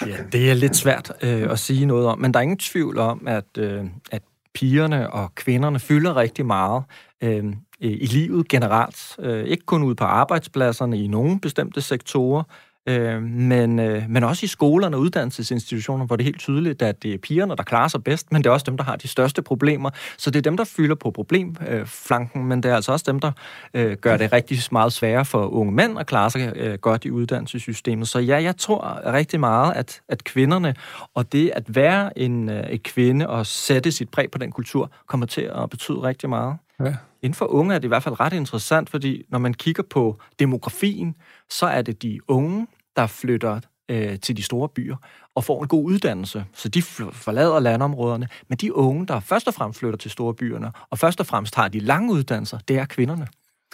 Ja, 0.06 0.18
det 0.32 0.50
er 0.50 0.54
lidt 0.54 0.76
svært 0.76 1.12
øh, 1.22 1.52
at 1.52 1.60
sige 1.60 1.86
noget 1.86 2.08
om, 2.08 2.20
men 2.20 2.34
der 2.34 2.40
er 2.40 2.44
ingen 2.44 2.58
tvivl 2.58 2.98
om, 2.98 3.28
at, 3.28 3.58
øh, 3.58 3.86
at 4.12 4.22
pigerne 4.54 5.14
og 5.14 5.36
kvinderne 5.36 5.80
fylder 5.80 6.16
rigtig 6.16 6.46
meget 6.46 6.84
øh, 7.24 7.46
i 7.80 8.06
livet 8.06 8.48
generelt. 8.48 9.16
Øh, 9.20 9.44
ikke 9.44 9.66
kun 9.66 9.84
ude 9.84 9.96
på 9.96 10.04
arbejdspladserne 10.04 11.04
i 11.04 11.08
nogle 11.08 11.40
bestemte 11.40 11.82
sektorer, 11.82 12.44
Øh, 12.88 13.22
men, 13.24 13.80
øh, 13.80 14.04
men 14.10 14.24
også 14.24 14.44
i 14.46 14.48
skolerne 14.48 14.98
og 14.98 15.02
uddannelsesinstitutioner, 15.02 16.06
hvor 16.06 16.16
det 16.16 16.24
er 16.24 16.26
helt 16.26 16.40
tydeligt, 16.40 16.82
at 16.82 17.04
det 17.04 17.14
er 17.14 17.18
pigerne, 17.18 17.56
der 17.56 17.64
klarer 17.64 17.88
sig 17.88 18.04
bedst, 18.04 18.32
men 18.32 18.44
det 18.44 18.50
er 18.50 18.54
også 18.54 18.64
dem, 18.64 18.78
der 18.78 18.84
har 18.84 18.96
de 18.96 19.08
største 19.08 19.42
problemer. 19.42 19.90
Så 20.18 20.32
det 20.32 20.40
er 20.40 20.42
dem, 20.42 20.58
der 20.58 20.64
fylder 20.64 20.96
på 20.96 21.12
problemflanken, 21.12 22.46
men 22.46 22.64
det 22.64 22.72
er 22.72 22.76
altså 22.76 22.92
også 22.92 23.06
dem, 23.08 23.20
der 23.20 23.32
øh, 23.74 23.98
gør 23.98 24.18
det 24.18 24.34
rigtig 24.34 24.60
meget 24.72 24.94
sværere 24.94 25.26
for 25.26 25.48
unge 25.48 25.72
mænd 25.72 26.00
at 26.00 26.08
klare 26.08 26.30
sig 26.30 26.54
øh, 26.56 26.78
godt 26.78 27.06
i 27.06 27.12
uddannelsessystemet. 27.12 28.08
Så 28.08 28.20
ja, 28.20 28.44
jeg 28.44 28.58
tror 28.58 29.14
rigtig 29.14 29.40
meget, 29.40 29.74
at, 29.74 30.02
at 30.10 30.24
kvinderne 30.24 30.76
og 31.14 31.32
det 31.32 31.52
at 31.56 31.76
være 31.76 32.20
en, 32.20 32.50
øh, 32.50 32.64
en 32.70 32.80
kvinde 32.80 33.28
og 33.30 33.46
sætte 33.46 33.92
sit 33.92 34.10
præg 34.10 34.32
på 34.32 34.38
den 34.38 34.52
kultur, 34.52 34.92
kommer 35.08 35.26
til 35.26 35.42
at 35.42 35.70
betyde 35.70 36.02
rigtig 36.02 36.30
meget. 36.30 36.58
Ja. 36.80 36.96
Inden 37.22 37.34
for 37.34 37.46
unge 37.46 37.76
er 37.76 37.80
det 37.80 37.86
i 37.86 37.88
hvert 37.88 38.04
fald 38.04 38.20
ret 38.20 38.34
interessant, 38.34 38.90
fordi 38.90 39.24
når 39.30 39.40
man 39.40 39.54
kigger 39.54 39.84
på 39.84 40.20
demografien, 40.40 41.16
så 41.50 41.66
er 41.66 41.82
det 41.82 42.02
de 42.02 42.20
unge, 42.28 42.68
der 42.98 43.08
flytter 43.08 43.60
øh, 43.90 44.20
til 44.20 44.38
de 44.38 44.44
store 44.44 44.70
byer 44.70 44.96
og 45.36 45.44
får 45.44 45.62
en 45.62 45.68
god 45.68 45.86
uddannelse. 45.86 46.46
Så 46.54 46.70
de 46.70 46.82
forlader 47.12 47.60
landområderne. 47.60 48.28
Men 48.48 48.58
de 48.58 48.76
unge, 48.76 49.08
der 49.08 49.20
først 49.20 49.48
og 49.48 49.54
fremmest 49.54 49.80
flytter 49.80 49.98
til 49.98 50.12
store 50.12 50.34
byerne, 50.34 50.72
og 50.90 51.00
først 51.00 51.20
og 51.20 51.26
fremmest 51.26 51.56
har 51.56 51.68
de 51.68 51.80
lange 51.80 52.14
uddannelser, 52.14 52.60
det 52.68 52.78
er 52.78 52.86
kvinderne. 52.86 53.28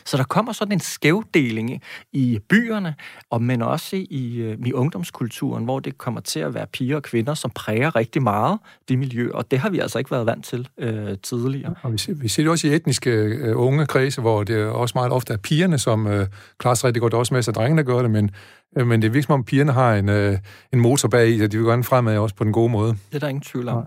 Så 0.06 0.18
der 0.18 0.24
kommer 0.24 0.52
sådan 0.52 0.72
en 0.72 0.80
skævdeling 0.80 1.82
i 2.14 2.40
byerne, 2.50 2.96
og 3.30 3.42
men 3.42 3.62
også 3.62 3.96
i, 3.96 4.38
øh, 4.38 4.58
i 4.66 4.74
ungdomskulturen, 4.74 5.64
hvor 5.64 5.80
det 5.80 5.98
kommer 5.98 6.22
til 6.22 6.40
at 6.40 6.54
være 6.54 6.68
piger 6.68 6.96
og 6.96 7.04
kvinder, 7.04 7.34
som 7.34 7.52
præger 7.56 7.96
rigtig 7.96 8.24
meget 8.24 8.60
det 8.90 9.00
miljø, 9.00 9.30
og 9.34 9.52
det 9.52 9.60
har 9.60 9.70
vi 9.70 9.80
altså 9.80 9.98
ikke 10.00 10.12
været 10.12 10.26
vant 10.26 10.46
til 10.46 10.68
øh, 10.78 11.18
tidligere. 11.24 11.76
Og 11.82 11.92
vi, 11.92 11.98
ser, 11.98 12.14
vi 12.14 12.28
ser 12.28 12.44
det 12.44 12.52
også 12.52 12.68
i 12.68 12.76
etniske 12.76 13.12
øh, 13.12 13.60
unge 13.60 13.86
kredse, 13.86 14.22
hvor 14.22 14.44
det 14.44 14.66
også 14.66 14.92
meget 14.96 15.12
ofte 15.12 15.34
er 15.34 15.38
pigerne, 15.38 15.78
som 15.78 16.08
øh, 16.08 16.28
klarer 16.58 16.76
sig 16.76 16.88
rigtig 16.88 17.02
godt, 17.02 17.14
også 17.14 17.34
med, 17.34 17.48
at 17.48 17.56
drengene 17.56 17.84
gør 17.84 18.02
det, 18.02 18.12
men, 18.12 18.32
øh, 18.78 18.88
men 18.88 19.02
det 19.02 19.14
virker 19.14 19.26
som 19.26 19.34
om 19.34 19.44
pigerne 19.44 19.72
har 19.72 19.96
en, 19.96 20.10
øh, 20.10 20.38
en 20.74 20.80
motor 20.80 21.08
bag 21.08 21.30
i, 21.30 21.42
og 21.42 21.52
de 21.52 21.58
vil 21.58 21.68
gerne 21.68 21.84
fremad 21.84 22.18
også 22.18 22.36
på 22.36 22.44
den 22.44 22.54
gode 22.54 22.70
måde. 22.70 22.90
Det 22.90 23.16
er 23.16 23.20
der 23.20 23.28
ingen 23.28 23.42
tvivl 23.42 23.68
om. 23.68 23.78
Nej. 23.78 23.86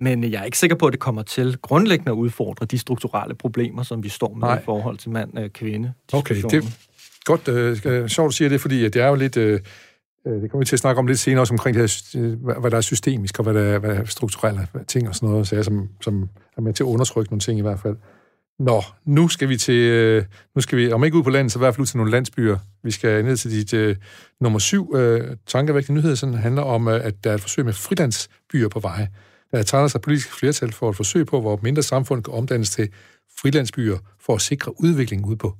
Men 0.00 0.24
jeg 0.24 0.40
er 0.40 0.44
ikke 0.44 0.58
sikker 0.58 0.76
på, 0.76 0.86
at 0.86 0.92
det 0.92 1.00
kommer 1.00 1.22
til 1.22 1.58
grundlæggende 1.62 2.12
at 2.12 2.16
udfordre 2.16 2.66
de 2.66 2.78
strukturelle 2.78 3.34
problemer, 3.34 3.82
som 3.82 4.02
vi 4.02 4.08
står 4.08 4.34
med 4.34 4.48
Nej. 4.48 4.58
i 4.58 4.62
forhold 4.64 4.98
til 4.98 5.10
mand-kvinde. 5.10 5.92
Okay, 6.12 6.34
det 6.34 6.54
er 6.54 6.62
godt. 7.24 7.48
Øh, 7.48 8.08
sjovt, 8.08 8.26
du 8.26 8.36
siger 8.36 8.48
det, 8.48 8.60
fordi 8.60 8.84
det 8.84 8.96
er 8.96 9.06
jo 9.08 9.14
lidt... 9.14 9.36
Øh, 9.36 9.60
øh, 10.26 10.42
det 10.42 10.50
kommer 10.50 10.58
vi 10.58 10.64
til 10.64 10.76
at 10.76 10.80
snakke 10.80 10.98
om 10.98 11.06
lidt 11.06 11.18
senere, 11.18 11.42
også 11.42 11.54
omkring 11.54 11.76
det 11.76 12.04
her, 12.14 12.22
øh, 12.22 12.60
hvad 12.60 12.70
der 12.70 12.76
er 12.76 12.80
systemisk, 12.80 13.38
og 13.38 13.42
hvad 13.42 13.54
der 13.54 13.60
er, 13.60 13.78
hvad 13.78 13.90
der 13.90 14.00
er 14.00 14.04
strukturelle 14.04 14.66
ting 14.88 15.08
og 15.08 15.14
sådan 15.14 15.28
noget, 15.28 15.48
så 15.48 15.54
jeg, 15.54 15.64
som, 15.64 15.88
som 16.00 16.28
er 16.56 16.60
med 16.60 16.72
til 16.72 16.82
at 16.82 16.86
undertrykke 16.86 17.30
nogle 17.30 17.40
ting 17.40 17.58
i 17.58 17.62
hvert 17.62 17.80
fald. 17.80 17.96
Nå, 18.58 18.82
nu 19.04 19.28
skal 19.28 19.48
vi 19.48 19.56
til, 19.56 19.74
øh, 19.74 20.24
nu 20.54 20.60
skal 20.60 20.78
vi, 20.78 20.92
om 20.92 21.04
ikke 21.04 21.16
ud 21.16 21.22
på 21.22 21.30
landet, 21.30 21.52
så 21.52 21.58
i 21.58 21.60
hvert 21.60 21.74
fald 21.74 21.80
ud 21.80 21.86
til 21.86 21.96
nogle 21.96 22.12
landsbyer. 22.12 22.58
Vi 22.82 22.90
skal 22.90 23.24
ned 23.24 23.36
til 23.36 23.50
dit 23.50 23.74
uh, 23.74 23.96
nummer 24.40 24.58
syv 24.58 24.94
uh, 24.94 25.20
tankevægtige 25.46 25.94
nyhed, 25.94 26.16
som 26.16 26.34
handler 26.34 26.62
om, 26.62 26.86
uh, 26.86 26.92
at 26.92 27.24
der 27.24 27.30
er 27.30 27.34
et 27.34 27.40
forsøg 27.40 27.64
med 27.64 27.72
frilandsbyer 27.72 28.68
på 28.68 28.80
vej 28.80 29.06
der 29.52 29.62
tegner 29.62 29.88
sig 29.88 30.00
politisk 30.00 30.32
flertal 30.38 30.72
for 30.72 30.90
et 30.90 30.96
forsøg 30.96 31.26
på, 31.26 31.40
hvor 31.40 31.60
mindre 31.62 31.82
samfund 31.82 32.22
kan 32.22 32.34
omdannes 32.34 32.70
til 32.70 32.88
frilandsbyer 33.40 33.98
for 34.20 34.34
at 34.34 34.40
sikre 34.40 34.80
udvikling 34.80 35.26
ude 35.26 35.36
på 35.36 35.56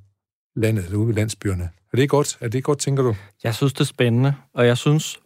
landet, 0.57 0.85
eller 0.85 0.99
ude 0.99 1.13
i 1.13 1.17
landsbyerne. 1.17 1.69
Er 1.93 1.97
det 1.97 2.09
godt? 2.09 2.39
Er 2.41 2.49
det 2.49 2.65
godt, 2.65 2.79
tænker 2.79 3.03
du? 3.03 3.17
Jeg 3.45 3.55
synes, 3.55 3.73
det 3.73 3.81
er 3.81 3.85
spændende, 3.85 4.35
og 4.55 4.67
jeg 4.67 4.77
synes, 4.79 5.21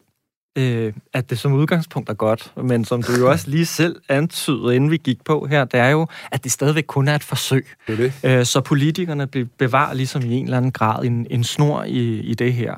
øh, 0.58 0.92
at 1.12 1.30
det 1.30 1.38
som 1.38 1.52
udgangspunkt 1.52 2.08
er 2.08 2.14
godt, 2.14 2.52
men 2.62 2.84
som 2.84 3.02
du 3.02 3.12
jo 3.12 3.30
også 3.30 3.50
lige 3.50 3.66
selv 3.66 4.00
antydede, 4.08 4.76
inden 4.76 4.90
vi 4.90 4.96
gik 4.96 5.24
på 5.24 5.46
her, 5.46 5.64
det 5.64 5.80
er 5.80 5.88
jo, 5.88 6.06
at 6.32 6.44
det 6.44 6.52
stadigvæk 6.52 6.84
kun 6.86 7.08
er 7.08 7.14
et 7.14 7.24
forsøg. 7.24 7.66
Det 7.86 7.92
er 7.92 7.96
det. 7.96 8.38
Øh, 8.38 8.44
så 8.44 8.60
politikerne 8.60 9.26
bevarer 9.58 9.94
ligesom 9.94 10.22
i 10.22 10.34
en 10.34 10.44
eller 10.44 10.56
anden 10.56 10.72
grad 10.72 11.04
en, 11.04 11.26
en 11.30 11.44
snor 11.44 11.82
i, 11.82 12.20
i 12.20 12.34
det 12.34 12.52
her. 12.52 12.74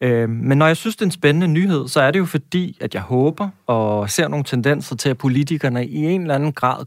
Øh, 0.00 0.28
men 0.28 0.58
når 0.58 0.66
jeg 0.66 0.76
synes, 0.76 0.96
det 0.96 1.02
er 1.02 1.06
en 1.06 1.10
spændende 1.10 1.48
nyhed, 1.48 1.88
så 1.88 2.00
er 2.00 2.10
det 2.10 2.18
jo 2.18 2.24
fordi, 2.24 2.78
at 2.80 2.94
jeg 2.94 3.02
håber 3.02 3.48
og 3.66 4.10
ser 4.10 4.28
nogle 4.28 4.44
tendenser 4.44 4.96
til, 4.96 5.08
at 5.08 5.18
politikerne 5.18 5.86
i 5.86 6.04
en 6.04 6.20
eller 6.20 6.34
anden 6.34 6.52
grad 6.52 6.86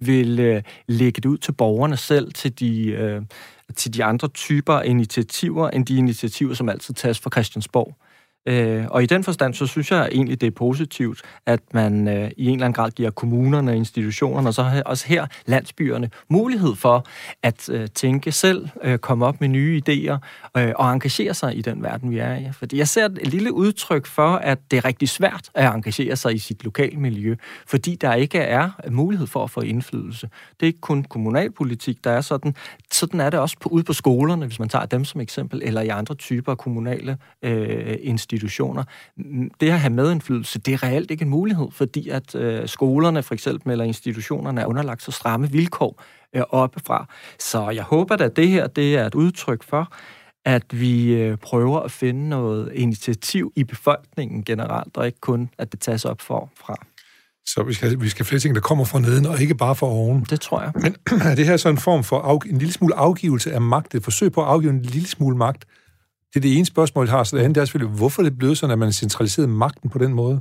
vil 0.00 0.40
øh, 0.40 0.62
lægge 0.86 1.20
det 1.20 1.28
ud 1.28 1.38
til 1.38 1.52
borgerne 1.52 1.96
selv, 1.96 2.32
til 2.32 2.60
de, 2.60 2.86
øh, 2.86 3.22
til 3.76 3.94
de 3.94 4.04
andre 4.04 4.28
typer 4.28 4.80
initiativer, 4.80 5.70
end 5.70 5.86
de 5.86 5.96
initiativer, 5.96 6.54
som 6.54 6.68
altid 6.68 6.94
tages 6.94 7.18
fra 7.18 7.30
Christiansborg. 7.30 7.96
Øh, 8.46 8.84
og 8.90 9.02
i 9.02 9.06
den 9.06 9.24
forstand, 9.24 9.54
så 9.54 9.66
synes 9.66 9.90
jeg 9.90 10.08
egentlig, 10.12 10.40
det 10.40 10.46
er 10.46 10.50
positivt, 10.50 11.22
at 11.46 11.60
man 11.72 12.08
øh, 12.08 12.30
i 12.36 12.46
en 12.46 12.52
eller 12.52 12.64
anden 12.64 12.72
grad 12.72 12.90
giver 12.90 13.10
kommunerne 13.10 13.70
og 13.70 13.76
institutionerne, 13.76 14.48
og 14.48 14.54
så 14.54 14.82
også 14.86 15.06
her 15.06 15.26
landsbyerne, 15.46 16.10
mulighed 16.28 16.74
for 16.74 17.06
at 17.42 17.68
øh, 17.68 17.88
tænke 17.94 18.32
selv, 18.32 18.68
øh, 18.82 18.98
komme 18.98 19.26
op 19.26 19.40
med 19.40 19.48
nye 19.48 19.82
idéer 19.88 20.16
øh, 20.56 20.72
og 20.76 20.92
engagere 20.92 21.34
sig 21.34 21.56
i 21.58 21.62
den 21.62 21.82
verden, 21.82 22.10
vi 22.10 22.18
er 22.18 22.36
i. 22.36 22.48
Fordi 22.52 22.78
jeg 22.78 22.88
ser 22.88 23.04
et 23.04 23.26
lille 23.26 23.52
udtryk 23.52 24.06
for, 24.06 24.36
at 24.36 24.58
det 24.70 24.76
er 24.76 24.84
rigtig 24.84 25.08
svært 25.08 25.50
at 25.54 25.74
engagere 25.74 26.16
sig 26.16 26.34
i 26.34 26.38
sit 26.38 26.64
lokale 26.64 26.96
miljø, 26.96 27.34
fordi 27.66 27.94
der 27.94 28.14
ikke 28.14 28.38
er 28.38 28.70
mulighed 28.90 29.26
for 29.26 29.44
at 29.44 29.50
få 29.50 29.60
indflydelse. 29.60 30.28
Det 30.60 30.62
er 30.62 30.66
ikke 30.66 30.80
kun 30.80 31.04
kommunalpolitik, 31.04 32.04
der 32.04 32.10
er 32.10 32.20
sådan. 32.20 32.54
Sådan 32.92 33.20
er 33.20 33.30
det 33.30 33.40
også 33.40 33.56
på, 33.60 33.68
ude 33.68 33.84
på 33.84 33.92
skolerne, 33.92 34.46
hvis 34.46 34.58
man 34.58 34.68
tager 34.68 34.86
dem 34.86 35.04
som 35.04 35.20
eksempel, 35.20 35.60
eller 35.64 35.80
i 35.80 35.88
andre 35.88 36.14
typer 36.14 36.52
af 36.52 36.58
kommunale 36.58 37.18
øh, 37.42 37.96
institutioner 38.00 38.35
institutioner. 38.36 38.84
Det 39.60 39.70
at 39.70 39.80
have 39.80 39.92
medindflydelse, 39.92 40.58
det 40.58 40.74
er 40.74 40.82
reelt 40.82 41.10
ikke 41.10 41.22
en 41.22 41.28
mulighed, 41.28 41.66
fordi 41.70 42.08
at 42.08 42.34
øh, 42.34 42.68
skolerne 42.68 43.22
for 43.22 43.34
eksempel 43.34 43.70
eller 43.70 43.84
institutionerne 43.84 44.60
er 44.60 44.66
underlagt 44.66 45.02
så 45.02 45.10
stramme 45.10 45.50
vilkår 45.52 46.02
øh, 46.36 46.42
oppefra. 46.50 47.08
Så 47.38 47.70
jeg 47.70 47.82
håber 47.82 48.14
at 48.14 48.36
det 48.36 48.48
her 48.48 48.66
det 48.66 48.96
er 48.96 49.06
et 49.06 49.14
udtryk 49.14 49.62
for, 49.62 49.92
at 50.44 50.80
vi 50.80 51.14
øh, 51.14 51.36
prøver 51.36 51.80
at 51.80 51.90
finde 51.90 52.28
noget 52.28 52.72
initiativ 52.74 53.52
i 53.56 53.64
befolkningen 53.64 54.44
generelt, 54.44 54.96
og 54.96 55.06
ikke 55.06 55.20
kun, 55.20 55.50
at 55.58 55.72
det 55.72 55.80
tages 55.80 56.04
op 56.04 56.20
fra. 56.20 56.76
Så 57.46 57.62
vi 57.62 57.72
skal, 57.72 58.00
vi 58.00 58.08
skal 58.08 58.24
flere 58.24 58.40
ting, 58.40 58.54
der 58.54 58.60
kommer 58.60 58.84
fra 58.84 59.00
neden, 59.00 59.26
og 59.26 59.40
ikke 59.40 59.54
bare 59.54 59.74
fra 59.74 59.86
oven. 59.86 60.26
Det 60.30 60.40
tror 60.40 60.62
jeg. 60.62 60.72
Men 60.74 60.96
er 61.30 61.34
det 61.34 61.46
her 61.46 61.56
så 61.56 61.68
en 61.68 61.78
form 61.78 62.04
for 62.04 62.18
af, 62.18 62.38
en 62.50 62.58
lille 62.58 62.72
smule 62.72 62.94
afgivelse 62.94 63.52
af 63.52 63.60
magt, 63.60 63.94
et 63.94 64.04
forsøg 64.04 64.32
på 64.32 64.42
at 64.42 64.48
afgive 64.48 64.72
en 64.72 64.82
lille 64.82 65.08
smule 65.08 65.36
magt 65.36 65.64
det 66.36 66.48
er 66.48 66.50
det 66.50 66.56
ene 66.56 66.66
spørgsmål, 66.66 67.06
jeg 67.06 67.12
har. 67.12 67.24
Så 67.24 67.36
det 67.36 67.42
andet 67.42 67.60
er 67.60 67.64
selvfølgelig, 67.64 67.96
hvorfor 67.96 68.22
det 68.22 68.38
blevet 68.38 68.58
sådan, 68.58 68.72
at 68.72 68.78
man 68.78 68.92
centraliserede 68.92 69.48
magten 69.48 69.90
på 69.90 69.98
den 69.98 70.12
måde? 70.12 70.40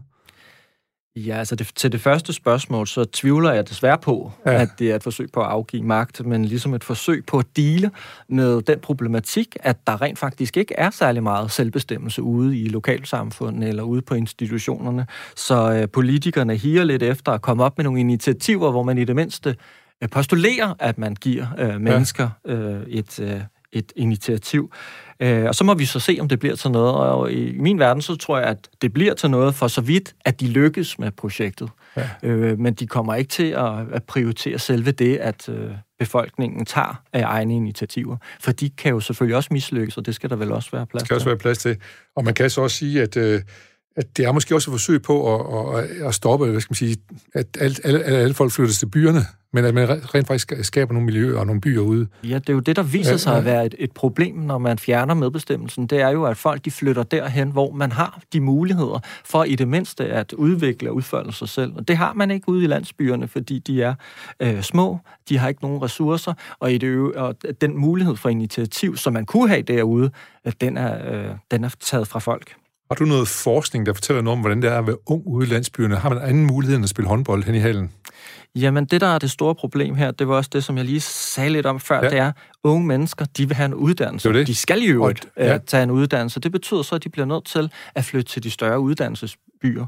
Ja, 1.15 1.37
altså 1.37 1.55
det, 1.55 1.71
til 1.75 1.91
det 1.91 2.01
første 2.01 2.33
spørgsmål, 2.33 2.87
så 2.87 3.05
tvivler 3.05 3.53
jeg 3.53 3.69
desværre 3.69 3.97
på, 3.97 4.31
ja. 4.45 4.61
at 4.61 4.69
det 4.79 4.91
er 4.91 4.95
et 4.95 5.03
forsøg 5.03 5.29
på 5.33 5.41
at 5.41 5.47
afgive 5.47 5.83
magt, 5.83 6.25
men 6.25 6.45
ligesom 6.45 6.73
et 6.73 6.83
forsøg 6.83 7.25
på 7.25 7.37
at 7.37 7.45
dele 7.55 7.91
med 8.29 8.61
den 8.61 8.79
problematik, 8.79 9.55
at 9.59 9.77
der 9.87 10.01
rent 10.01 10.19
faktisk 10.19 10.57
ikke 10.57 10.73
er 10.77 10.89
særlig 10.89 11.23
meget 11.23 11.51
selvbestemmelse 11.51 12.21
ude 12.21 12.59
i 12.59 12.67
lokalsamfundet 12.67 13.69
eller 13.69 13.83
ude 13.83 14.01
på 14.01 14.15
institutionerne. 14.15 15.07
Så 15.35 15.73
øh, 15.73 15.89
politikerne 15.89 16.55
higer 16.55 16.83
lidt 16.83 17.03
efter 17.03 17.31
at 17.31 17.41
komme 17.41 17.63
op 17.63 17.77
med 17.77 17.83
nogle 17.83 17.99
initiativer, 17.99 18.71
hvor 18.71 18.83
man 18.83 18.97
i 18.97 19.03
det 19.03 19.15
mindste 19.15 19.55
øh, 20.03 20.09
postulerer, 20.09 20.73
at 20.79 20.97
man 20.97 21.15
giver 21.15 21.47
øh, 21.59 21.81
mennesker 21.81 22.29
øh, 22.45 22.81
et, 22.87 23.19
øh, 23.19 23.41
et 23.71 23.93
initiativ. 23.95 24.71
Øh, 25.19 25.45
og 25.45 25.55
så 25.55 25.63
må 25.63 25.73
vi 25.73 25.85
så 25.85 25.99
se, 25.99 26.17
om 26.21 26.27
det 26.27 26.39
bliver 26.39 26.55
til 26.55 26.71
noget. 26.71 26.95
Og 26.95 27.31
i 27.31 27.57
min 27.59 27.79
verden, 27.79 28.01
så 28.01 28.15
tror 28.15 28.37
jeg, 28.37 28.47
at 28.47 28.69
det 28.81 28.93
bliver 28.93 29.13
til 29.13 29.29
noget 29.29 29.55
for 29.55 29.67
så 29.67 29.81
vidt, 29.81 30.15
at 30.25 30.39
de 30.39 30.47
lykkes 30.47 30.99
med 30.99 31.11
projektet. 31.11 31.69
Ja. 31.97 32.09
Øh, 32.23 32.59
men 32.59 32.73
de 32.73 32.87
kommer 32.87 33.15
ikke 33.15 33.29
til 33.29 33.49
at, 33.49 33.73
at 33.93 34.03
prioritere 34.03 34.59
selve 34.59 34.91
det, 34.91 35.17
at 35.17 35.49
øh, 35.49 35.71
befolkningen 35.99 36.65
tager 36.65 37.01
af 37.13 37.23
egne 37.25 37.55
initiativer. 37.55 38.17
For 38.39 38.51
de 38.51 38.69
kan 38.69 38.91
jo 38.91 38.99
selvfølgelig 38.99 39.37
også 39.37 39.49
mislykkes, 39.51 39.97
og 39.97 40.05
det 40.05 40.15
skal 40.15 40.29
der 40.29 40.35
vel 40.35 40.51
også 40.51 40.71
være 40.71 40.85
plads 40.85 40.91
til. 40.91 40.99
Det 40.99 41.05
skal 41.05 41.15
også 41.15 41.25
være 41.25 41.37
plads 41.37 41.57
til. 41.57 41.77
Og 42.15 42.23
man 42.23 42.33
kan 42.33 42.49
så 42.49 42.61
også 42.61 42.77
sige, 42.77 43.01
at... 43.01 43.17
Øh 43.17 43.41
at 43.95 44.17
det 44.17 44.25
er 44.25 44.31
måske 44.31 44.55
også 44.55 44.71
et 44.71 44.73
forsøg 44.73 45.01
på 45.01 45.35
at, 45.35 45.79
at, 45.79 45.89
at 46.07 46.15
stoppe, 46.15 46.45
hvad 46.45 46.61
skal 46.61 46.71
man 46.71 46.75
sige, 46.75 46.97
at 47.33 47.47
alle, 47.59 47.75
alle, 47.83 48.03
alle 48.03 48.33
folk 48.33 48.51
flytter 48.51 48.73
til 48.73 48.85
byerne, 48.85 49.25
men 49.53 49.65
at 49.65 49.73
man 49.73 50.15
rent 50.15 50.27
faktisk 50.27 50.53
skaber 50.61 50.93
nogle 50.93 51.05
miljøer 51.05 51.39
og 51.39 51.45
nogle 51.45 51.61
byer 51.61 51.81
ude. 51.81 52.07
Ja, 52.23 52.35
det 52.35 52.49
er 52.49 52.53
jo 52.53 52.59
det, 52.59 52.75
der 52.75 52.83
viser 52.83 53.17
sig 53.17 53.37
at 53.37 53.45
være 53.45 53.65
et, 53.65 53.75
et 53.79 53.91
problem, 53.91 54.35
når 54.35 54.57
man 54.57 54.79
fjerner 54.79 55.13
medbestemmelsen. 55.13 55.87
Det 55.87 56.01
er 56.01 56.09
jo, 56.09 56.23
at 56.23 56.37
folk 56.37 56.65
de 56.65 56.71
flytter 56.71 57.03
derhen, 57.03 57.51
hvor 57.51 57.71
man 57.71 57.91
har 57.91 58.21
de 58.33 58.41
muligheder 58.41 58.99
for 59.25 59.43
i 59.43 59.55
det 59.55 59.67
mindste 59.67 60.05
at 60.05 60.33
udvikle 60.33 60.89
og 60.89 60.95
udfolde 60.95 61.33
sig 61.33 61.49
selv. 61.49 61.73
Og 61.75 61.87
det 61.87 61.97
har 61.97 62.13
man 62.13 62.31
ikke 62.31 62.49
ude 62.49 62.63
i 62.63 62.67
landsbyerne, 62.67 63.27
fordi 63.27 63.59
de 63.59 63.81
er 63.81 63.93
øh, 64.39 64.61
små, 64.61 64.99
de 65.29 65.37
har 65.37 65.47
ikke 65.47 65.61
nogen 65.61 65.81
ressourcer, 65.81 66.33
og, 66.59 66.73
i 66.73 66.77
det, 66.77 67.15
og 67.15 67.35
den 67.61 67.77
mulighed 67.77 68.15
for 68.15 68.29
initiativ, 68.29 68.97
som 68.97 69.13
man 69.13 69.25
kunne 69.25 69.49
have 69.49 69.61
derude, 69.61 70.11
den 70.61 70.77
er, 70.77 71.13
øh, 71.13 71.35
den 71.51 71.63
er 71.63 71.69
taget 71.79 72.07
fra 72.07 72.19
folk. 72.19 72.55
Har 72.91 72.95
du 72.95 73.05
noget 73.05 73.27
forskning, 73.27 73.85
der 73.85 73.93
fortæller 73.93 74.21
noget 74.21 74.37
om, 74.37 74.41
hvordan 74.41 74.61
det 74.61 74.71
er 74.71 74.77
at 74.77 74.87
være 74.87 75.09
ung 75.09 75.27
ude 75.27 75.47
i 75.47 75.49
landsbyerne? 75.49 75.95
Har 75.95 76.09
man 76.09 76.21
anden 76.21 76.45
mulighed 76.45 76.75
end 76.75 76.83
at 76.83 76.89
spille 76.89 77.07
håndbold 77.07 77.43
hen 77.43 77.55
i 77.55 77.59
hallen? 77.59 77.91
Jamen, 78.55 78.85
det 78.85 79.01
der 79.01 79.07
er 79.07 79.19
det 79.19 79.31
store 79.31 79.55
problem 79.55 79.95
her, 79.95 80.11
det 80.11 80.27
var 80.27 80.35
også 80.35 80.49
det, 80.53 80.63
som 80.63 80.77
jeg 80.77 80.85
lige 80.85 80.99
sagde 80.99 81.49
lidt 81.49 81.65
om 81.65 81.79
før, 81.79 82.03
ja. 82.03 82.09
det 82.09 82.17
er, 82.17 82.31
unge 82.63 82.87
mennesker, 82.87 83.25
de 83.37 83.47
vil 83.47 83.55
have 83.55 83.65
en 83.65 83.73
uddannelse. 83.73 84.29
Det 84.29 84.35
det. 84.35 84.47
De 84.47 84.55
skal 84.55 84.79
jo 84.79 84.93
øvrigt 84.93 85.27
ja. 85.37 85.53
Øh, 85.53 85.59
tage 85.67 85.83
en 85.83 85.91
uddannelse. 85.91 86.39
Det 86.39 86.51
betyder 86.51 86.81
så, 86.81 86.95
at 86.95 87.03
de 87.03 87.09
bliver 87.09 87.25
nødt 87.25 87.45
til 87.45 87.71
at 87.95 88.05
flytte 88.05 88.31
til 88.31 88.43
de 88.43 88.51
større 88.51 88.79
uddannelsesbyer. 88.79 89.85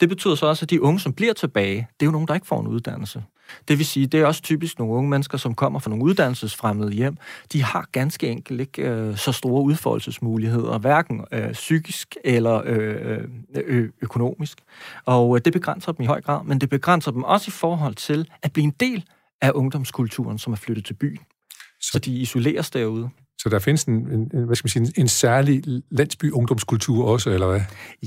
Det 0.00 0.08
betyder 0.08 0.34
så 0.34 0.46
også, 0.46 0.64
at 0.64 0.70
de 0.70 0.82
unge, 0.82 1.00
som 1.00 1.12
bliver 1.12 1.32
tilbage, 1.32 1.88
det 2.00 2.02
er 2.02 2.06
jo 2.06 2.12
nogen, 2.12 2.28
der 2.28 2.34
ikke 2.34 2.46
får 2.46 2.60
en 2.60 2.66
uddannelse. 2.66 3.22
Det 3.68 3.78
vil 3.78 3.86
sige, 3.86 4.06
det 4.06 4.20
er 4.20 4.26
også 4.26 4.42
typisk 4.42 4.78
nogle 4.78 4.94
unge 4.94 5.10
mennesker, 5.10 5.38
som 5.38 5.54
kommer 5.54 5.78
fra 5.78 5.90
nogle 5.90 6.04
uddannelsesfremmede 6.04 6.92
hjem. 6.92 7.16
De 7.52 7.62
har 7.62 7.88
ganske 7.92 8.28
enkelt 8.28 8.60
ikke 8.60 8.82
øh, 8.82 9.16
så 9.16 9.32
store 9.32 9.62
udfoldelsesmuligheder, 9.62 10.78
hverken 10.78 11.24
øh, 11.32 11.52
psykisk 11.52 12.16
eller 12.24 12.62
øh, 12.64 13.24
øh, 13.54 13.90
økonomisk. 14.02 14.58
Og 15.04 15.36
øh, 15.36 15.40
det 15.44 15.52
begrænser 15.52 15.92
dem 15.92 16.02
i 16.02 16.06
høj 16.06 16.20
grad, 16.20 16.44
men 16.44 16.58
det 16.58 16.68
begrænser 16.68 17.10
dem 17.10 17.24
også 17.24 17.48
i 17.48 17.52
forhold 17.52 17.94
til 17.94 18.28
at 18.42 18.52
blive 18.52 18.64
en 18.64 18.74
del 18.80 19.04
af 19.40 19.50
ungdomskulturen, 19.54 20.38
som 20.38 20.52
er 20.52 20.56
flyttet 20.56 20.84
til 20.84 20.94
byen. 20.94 21.20
Så, 21.80 21.90
så 21.92 21.98
de 21.98 22.12
isoleres 22.12 22.70
derude. 22.70 23.10
Så 23.38 23.48
der 23.48 23.58
findes 23.58 23.84
en, 23.84 23.94
en, 23.94 24.44
hvad 24.46 24.56
skal 24.56 24.66
man 24.66 24.86
sige, 24.86 25.00
en, 25.00 25.08
særlig 25.08 25.62
landsby 25.90 26.32
ungdomskultur 26.32 27.08
også, 27.08 27.30
eller 27.30 27.46
hvad? 27.46 27.60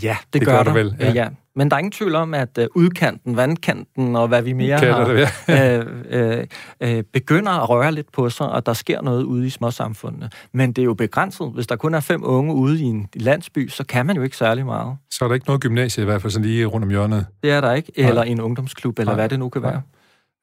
Ja, 0.04 0.18
det, 0.26 0.34
det 0.34 0.46
gør, 0.46 0.56
gør 0.56 0.64
der. 0.64 0.74
vel. 0.74 0.96
Ja. 1.00 1.12
ja. 1.12 1.28
Men 1.56 1.70
der 1.70 1.76
er 1.76 1.80
ingen 1.80 1.92
tvivl 1.92 2.16
om, 2.16 2.34
at 2.34 2.58
øh, 2.60 2.68
udkanten, 2.76 3.38
vandkanten 3.38 4.16
og 4.16 4.28
hvad 4.28 4.42
vi 4.42 4.54
mere 4.54 4.80
Kan 4.80 4.94
har, 4.94 5.06
det 5.06 5.30
øh, 6.10 6.38
øh, 6.38 6.96
øh, 6.96 7.04
begynder 7.14 7.52
at 7.52 7.70
røre 7.70 7.92
lidt 7.92 8.12
på 8.12 8.30
sig, 8.30 8.50
og 8.50 8.66
der 8.66 8.74
sker 8.74 9.02
noget 9.02 9.24
ude 9.24 9.48
i 9.48 9.50
småsamfundene. 9.50 10.30
Men 10.54 10.72
det 10.74 10.82
er 10.82 10.86
jo 10.86 10.94
begrænset. 10.94 11.52
Hvis 11.54 11.68
der 11.68 11.76
kun 11.76 11.94
er 11.94 12.00
fem 12.00 12.24
unge 12.24 12.54
ude 12.54 12.82
i 12.82 12.84
en 12.84 13.08
landsby, 13.16 13.70
så 13.70 13.84
kan 13.84 14.06
man 14.06 14.16
jo 14.16 14.22
ikke 14.22 14.38
særlig 14.38 14.66
meget. 14.66 14.98
Så 15.12 15.26
er 15.26 15.28
der 15.28 15.34
ikke 15.34 15.48
noget 15.48 15.62
gymnasie 15.62 16.02
i 16.02 16.06
hvert 16.06 16.22
fald 16.22 16.32
sådan 16.32 16.46
lige 16.46 16.66
rundt 16.66 16.84
om 16.84 16.90
hjørnet. 16.90 17.26
Det 17.44 17.52
er 17.52 17.62
der 17.62 17.74
ikke. 17.74 17.92
Eller 17.96 18.24
en 18.24 18.42
ungdomsklub, 18.42 19.00
eller 19.00 19.12
Nej. 19.12 19.22
hvad 19.22 19.30
det 19.30 19.40
nu 19.40 19.50
kan 19.50 19.64
være. 19.64 19.72
Nej. 19.72 19.82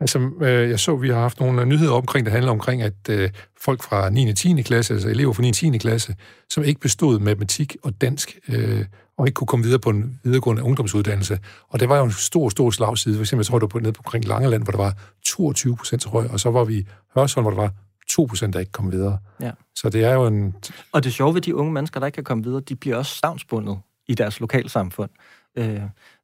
Altså, 0.00 0.30
øh, 0.40 0.70
jeg 0.70 0.80
så, 0.80 0.96
vi 0.96 1.08
har 1.08 1.20
haft 1.20 1.40
nogle 1.40 1.64
nyheder 1.64 1.92
omkring, 1.92 2.26
der 2.26 2.32
handler 2.32 2.52
omkring, 2.52 2.82
at 2.82 3.08
øh, 3.10 3.30
folk 3.60 3.82
fra 3.82 4.10
9. 4.10 4.28
og 4.28 4.36
10. 4.36 4.62
klasse, 4.62 4.94
altså 4.94 5.08
elever 5.08 5.32
fra 5.32 5.42
9. 5.42 5.48
og 5.48 5.54
10. 5.54 5.78
klasse, 5.78 6.14
som 6.50 6.64
ikke 6.64 6.80
bestod 6.80 7.18
matematik 7.18 7.76
og 7.82 8.00
dansk, 8.00 8.38
øh, 8.48 8.84
og 9.18 9.26
ikke 9.26 9.34
kunne 9.34 9.46
komme 9.46 9.64
videre 9.64 9.80
på 9.80 9.90
en 9.90 10.20
videregående 10.24 10.62
ungdomsuddannelse. 10.62 11.38
Og 11.68 11.80
det 11.80 11.88
var 11.88 11.98
jo 11.98 12.04
en 12.04 12.12
stor, 12.12 12.48
stor 12.48 12.70
slagside. 12.70 13.14
For 13.14 13.22
eksempel, 13.22 13.42
jeg 13.42 13.46
tror, 13.46 13.58
det 13.58 13.62
var 13.62 13.68
på, 13.68 13.78
nede 13.78 13.92
på 13.92 14.02
omkring 14.04 14.24
Langeland, 14.24 14.62
hvor 14.62 14.70
der 14.70 14.78
var 14.78 14.94
22 15.26 15.76
procent 15.76 16.04
høj, 16.04 16.26
og 16.32 16.40
så 16.40 16.50
var 16.50 16.64
vi 16.64 16.78
i 16.78 16.86
Hørsholm, 17.14 17.44
hvor 17.44 17.50
der 17.50 17.60
var 17.60 17.72
2 18.10 18.24
procent, 18.24 18.54
der 18.54 18.60
ikke 18.60 18.72
kom 18.72 18.92
videre. 18.92 19.18
Ja. 19.40 19.50
Så 19.74 19.88
det 19.88 20.04
er 20.04 20.12
jo 20.12 20.26
en... 20.26 20.54
Og 20.92 21.04
det 21.04 21.12
sjove 21.12 21.34
ved 21.34 21.40
de 21.40 21.56
unge 21.56 21.72
mennesker, 21.72 22.00
der 22.00 22.06
ikke 22.06 22.14
kan 22.14 22.24
komme 22.24 22.44
videre, 22.44 22.60
de 22.60 22.76
bliver 22.76 22.96
også 22.96 23.14
stavnsbundet 23.14 23.78
i 24.08 24.14
deres 24.14 24.40
lokalsamfund. 24.40 25.10
Øh, 25.56 25.80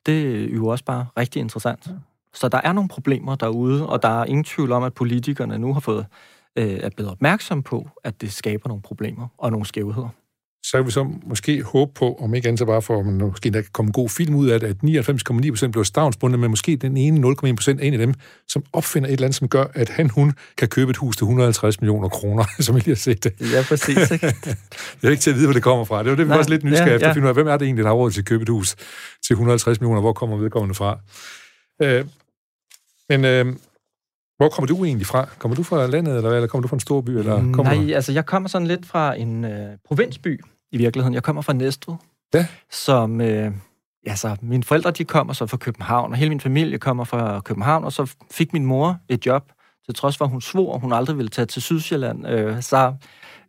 det 0.06 0.44
er 0.44 0.54
jo 0.54 0.66
også 0.66 0.84
bare 0.84 1.06
rigtig 1.16 1.40
interessant. 1.40 1.90
Så 2.34 2.48
der 2.48 2.60
er 2.64 2.72
nogle 2.72 2.88
problemer 2.88 3.34
derude, 3.34 3.86
og 3.86 4.02
der 4.02 4.20
er 4.20 4.24
ingen 4.24 4.44
tvivl 4.44 4.72
om, 4.72 4.82
at 4.82 4.94
politikerne 4.94 5.58
nu 5.58 5.72
har 5.72 5.80
fået 5.80 6.06
øh, 6.58 6.78
er 6.82 6.90
blevet 6.96 7.12
opmærksom 7.12 7.62
på, 7.62 7.88
at 8.04 8.20
det 8.20 8.32
skaber 8.32 8.68
nogle 8.68 8.82
problemer 8.82 9.28
og 9.38 9.50
nogle 9.50 9.66
skævheder. 9.66 10.08
Så 10.64 10.76
kan 10.76 10.86
vi 10.86 10.90
så 10.90 11.08
måske 11.26 11.62
håbe 11.62 11.92
på, 11.94 12.14
om 12.20 12.34
ikke 12.34 12.48
andet 12.48 12.58
så 12.58 12.64
bare 12.64 12.82
for, 12.82 13.00
at 13.00 13.06
man 13.06 13.14
måske 13.14 13.50
der 13.50 13.60
kan 13.60 13.70
komme 13.72 13.88
en 13.88 13.92
god 13.92 14.08
film 14.08 14.34
ud 14.34 14.48
af 14.48 14.60
det, 14.60 14.66
at 14.66 14.76
99,9 15.08 15.50
procent 15.50 15.72
bliver 15.72 15.84
stavnsbundet, 15.84 16.40
men 16.40 16.50
måske 16.50 16.76
den 16.76 16.96
ene 16.96 17.28
0,1 17.28 17.54
procent 17.54 17.80
er 17.80 17.84
en 17.84 17.92
af 17.92 17.98
dem, 17.98 18.14
som 18.48 18.64
opfinder 18.72 19.08
et 19.08 19.12
eller 19.12 19.26
andet, 19.26 19.36
som 19.36 19.48
gør, 19.48 19.64
at 19.74 19.88
han, 19.88 20.10
hun 20.10 20.32
kan 20.58 20.68
købe 20.68 20.90
et 20.90 20.96
hus 20.96 21.16
til 21.16 21.24
150 21.24 21.80
millioner 21.80 22.08
kroner, 22.08 22.44
som 22.60 22.74
vi 22.74 22.80
lige 22.80 22.90
har 22.90 22.94
set 22.94 23.24
det. 23.24 23.32
Ja, 23.40 23.64
præcis. 23.68 24.10
Ikke? 24.10 24.26
Det 25.00 25.04
er 25.04 25.10
ikke 25.10 25.20
til 25.20 25.30
at 25.30 25.36
vide, 25.36 25.46
hvor 25.46 25.54
det 25.54 25.62
kommer 25.62 25.84
fra. 25.84 25.98
Det 25.98 26.06
er 26.06 26.10
jo 26.10 26.16
det, 26.16 26.24
vi 26.24 26.28
Nej, 26.28 26.34
var 26.34 26.38
også 26.38 26.50
lidt 26.50 26.64
nysgerrige 26.64 26.90
ja, 26.90 26.94
efter. 27.08 27.22
ja. 27.22 27.28
af, 27.28 27.34
hvem 27.34 27.46
er 27.46 27.56
det 27.56 27.64
egentlig, 27.64 27.84
der 27.84 27.90
har 27.90 27.96
råd 27.96 28.10
til 28.10 28.20
at 28.20 28.26
købe 28.26 28.42
et 28.42 28.48
hus 28.48 28.76
til 29.26 29.34
150 29.34 29.80
millioner? 29.80 30.00
Hvor 30.00 30.12
kommer 30.12 30.36
vedkommende 30.36 30.74
fra? 30.74 30.98
Øh, 31.82 32.04
men 33.08 33.24
øh, 33.24 33.56
hvor 34.36 34.48
kommer 34.48 34.66
du 34.66 34.84
egentlig 34.84 35.06
fra? 35.06 35.28
Kommer 35.38 35.56
du 35.56 35.62
fra 35.62 35.86
landet, 35.86 36.16
eller, 36.16 36.30
eller 36.30 36.46
kommer 36.46 36.62
du 36.62 36.68
fra 36.68 36.76
en 36.76 36.80
stor 36.80 37.00
by? 37.00 37.10
Eller 37.10 37.36
kommer 37.36 37.62
Nej, 37.62 37.86
du? 37.86 37.94
altså 37.94 38.12
jeg 38.12 38.26
kommer 38.26 38.48
sådan 38.48 38.66
lidt 38.66 38.86
fra 38.86 39.14
en 39.14 39.44
øh, 39.44 39.76
provinsby 39.88 40.40
i 40.72 40.76
virkeligheden. 40.76 41.14
Jeg 41.14 41.22
kommer 41.22 41.42
fra 41.42 41.52
Næstved. 41.52 41.94
Ja. 42.34 42.46
Som, 42.70 43.20
øh, 43.20 43.52
altså 44.06 44.36
mine 44.42 44.64
forældre 44.64 44.90
de 44.90 45.04
kommer 45.04 45.32
så 45.32 45.46
fra 45.46 45.56
København, 45.56 46.12
og 46.12 46.18
hele 46.18 46.28
min 46.28 46.40
familie 46.40 46.78
kommer 46.78 47.04
fra 47.04 47.40
København, 47.40 47.84
og 47.84 47.92
så 47.92 48.14
fik 48.30 48.52
min 48.52 48.66
mor 48.66 48.98
et 49.08 49.26
job, 49.26 49.52
til 49.86 49.94
trods 49.94 50.16
for, 50.16 50.24
at 50.24 50.30
hun 50.30 50.40
svor, 50.40 50.74
at 50.74 50.80
hun 50.80 50.92
aldrig 50.92 51.16
ville 51.16 51.28
tage 51.28 51.46
til 51.46 51.62
Sydsjælland. 51.62 52.28
Øh, 52.28 52.62
så, 52.62 52.92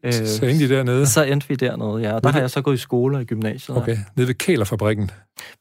øh, 0.04 0.14
Så 0.14 0.40
egentlig 0.46 0.70
dernede. 0.70 1.06
så 1.06 1.24
endte 1.24 1.48
vi 1.48 1.56
dernede, 1.56 2.02
ja. 2.02 2.14
Og 2.14 2.24
der 2.24 2.30
har 2.30 2.40
jeg 2.40 2.50
så 2.50 2.62
gået 2.62 2.76
i 2.76 2.78
skole 2.78 3.18
og 3.18 3.22
i 3.22 3.26
gymnasiet. 3.26 3.78
Okay, 3.78 3.98
nede 4.16 4.28
ved 4.28 4.36
Kælerfabrikken. 4.36 5.12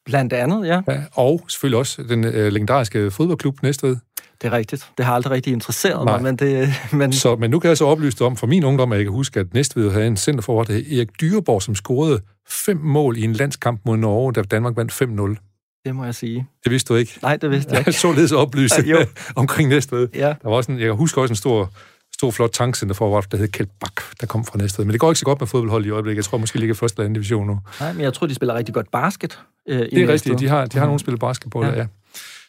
Blandt 0.04 0.32
andet, 0.32 0.66
ja. 0.66 0.80
Ja, 0.88 1.00
og 1.12 1.44
selvfølgelig 1.48 1.78
også 1.78 2.02
den 2.02 2.24
øh, 2.24 2.52
legendariske 2.52 3.10
fodboldklub 3.10 3.62
Næstved. 3.62 3.96
Det 4.42 4.52
er 4.52 4.56
rigtigt. 4.56 4.90
Det 4.98 5.06
har 5.06 5.14
aldrig 5.14 5.30
rigtig 5.32 5.52
interesseret 5.52 6.04
Nej. 6.04 6.14
mig, 6.14 6.22
men 6.22 6.36
det... 6.36 6.68
Men, 6.92 7.12
Så, 7.12 7.36
men 7.36 7.50
nu 7.50 7.58
kan 7.58 7.68
jeg 7.68 7.78
så 7.78 7.86
oplyse 7.86 8.24
om, 8.24 8.36
for 8.36 8.46
min 8.46 8.64
ungdom, 8.64 8.92
at 8.92 8.98
jeg 8.98 9.04
kan 9.04 9.12
huske, 9.12 9.40
at 9.40 9.54
Næstved 9.54 9.90
havde 9.90 10.06
en 10.06 10.16
centerforhold, 10.16 10.66
der 10.66 10.96
Erik 10.96 11.08
Dyreborg, 11.20 11.62
som 11.62 11.74
scorede 11.74 12.20
fem 12.48 12.76
mål 12.76 13.18
i 13.18 13.22
en 13.24 13.32
landskamp 13.32 13.80
mod 13.84 13.96
Norge, 13.96 14.32
da 14.32 14.42
Danmark 14.42 14.76
vandt 14.76 14.92
5-0. 15.36 15.53
Det 15.84 15.94
må 15.94 16.04
jeg 16.04 16.14
sige. 16.14 16.46
Det 16.64 16.72
vidste 16.72 16.92
du 16.92 16.98
ikke. 16.98 17.18
Nej, 17.22 17.36
det 17.36 17.50
vidste 17.50 17.70
jeg 17.72 17.78
ikke. 17.88 17.92
således 17.92 18.32
oplyse 18.32 18.82
Jo. 18.90 18.98
omkring 19.36 19.68
Næstved. 19.68 20.08
Ja. 20.14 20.26
Der 20.28 20.48
var 20.48 20.50
også 20.56 20.72
en, 20.72 20.78
jeg 20.78 20.86
kan 20.86 20.96
huske 20.96 21.20
også 21.20 21.32
en 21.32 21.36
stor, 21.36 21.70
stor 22.14 22.30
flot 22.30 22.50
tankcenter 22.52 22.94
for, 22.94 23.20
der 23.20 23.36
hed 23.36 23.48
Kjeldbak, 23.48 24.02
der 24.20 24.26
kom 24.26 24.44
fra 24.44 24.58
Næstved. 24.58 24.84
Men 24.84 24.92
det 24.92 25.00
går 25.00 25.10
ikke 25.10 25.18
så 25.18 25.24
godt 25.24 25.40
med 25.40 25.46
fodboldhold 25.48 25.86
i 25.86 25.90
øjeblikket. 25.90 26.16
Jeg 26.16 26.24
tror 26.24 26.38
måske 26.38 26.58
ligger 26.58 26.74
i 26.74 26.76
første 26.76 26.94
eller 26.96 27.04
anden 27.04 27.14
division 27.14 27.46
nu. 27.46 27.58
Nej, 27.80 27.92
men 27.92 28.02
jeg 28.02 28.12
tror, 28.14 28.26
de 28.26 28.34
spiller 28.34 28.54
rigtig 28.54 28.74
godt 28.74 28.90
basket. 28.90 29.38
Øh, 29.68 29.78
Det 29.78 29.98
er 30.02 30.08
rigtigt. 30.08 30.38
De 30.40 30.48
har, 30.48 30.66
de 30.66 30.78
har 30.78 30.86
nogle 30.86 31.00
spillet 31.00 31.20
basketball, 31.20 31.66
ja. 31.66 31.72
Ja. 31.72 31.78
ja. 31.78 31.86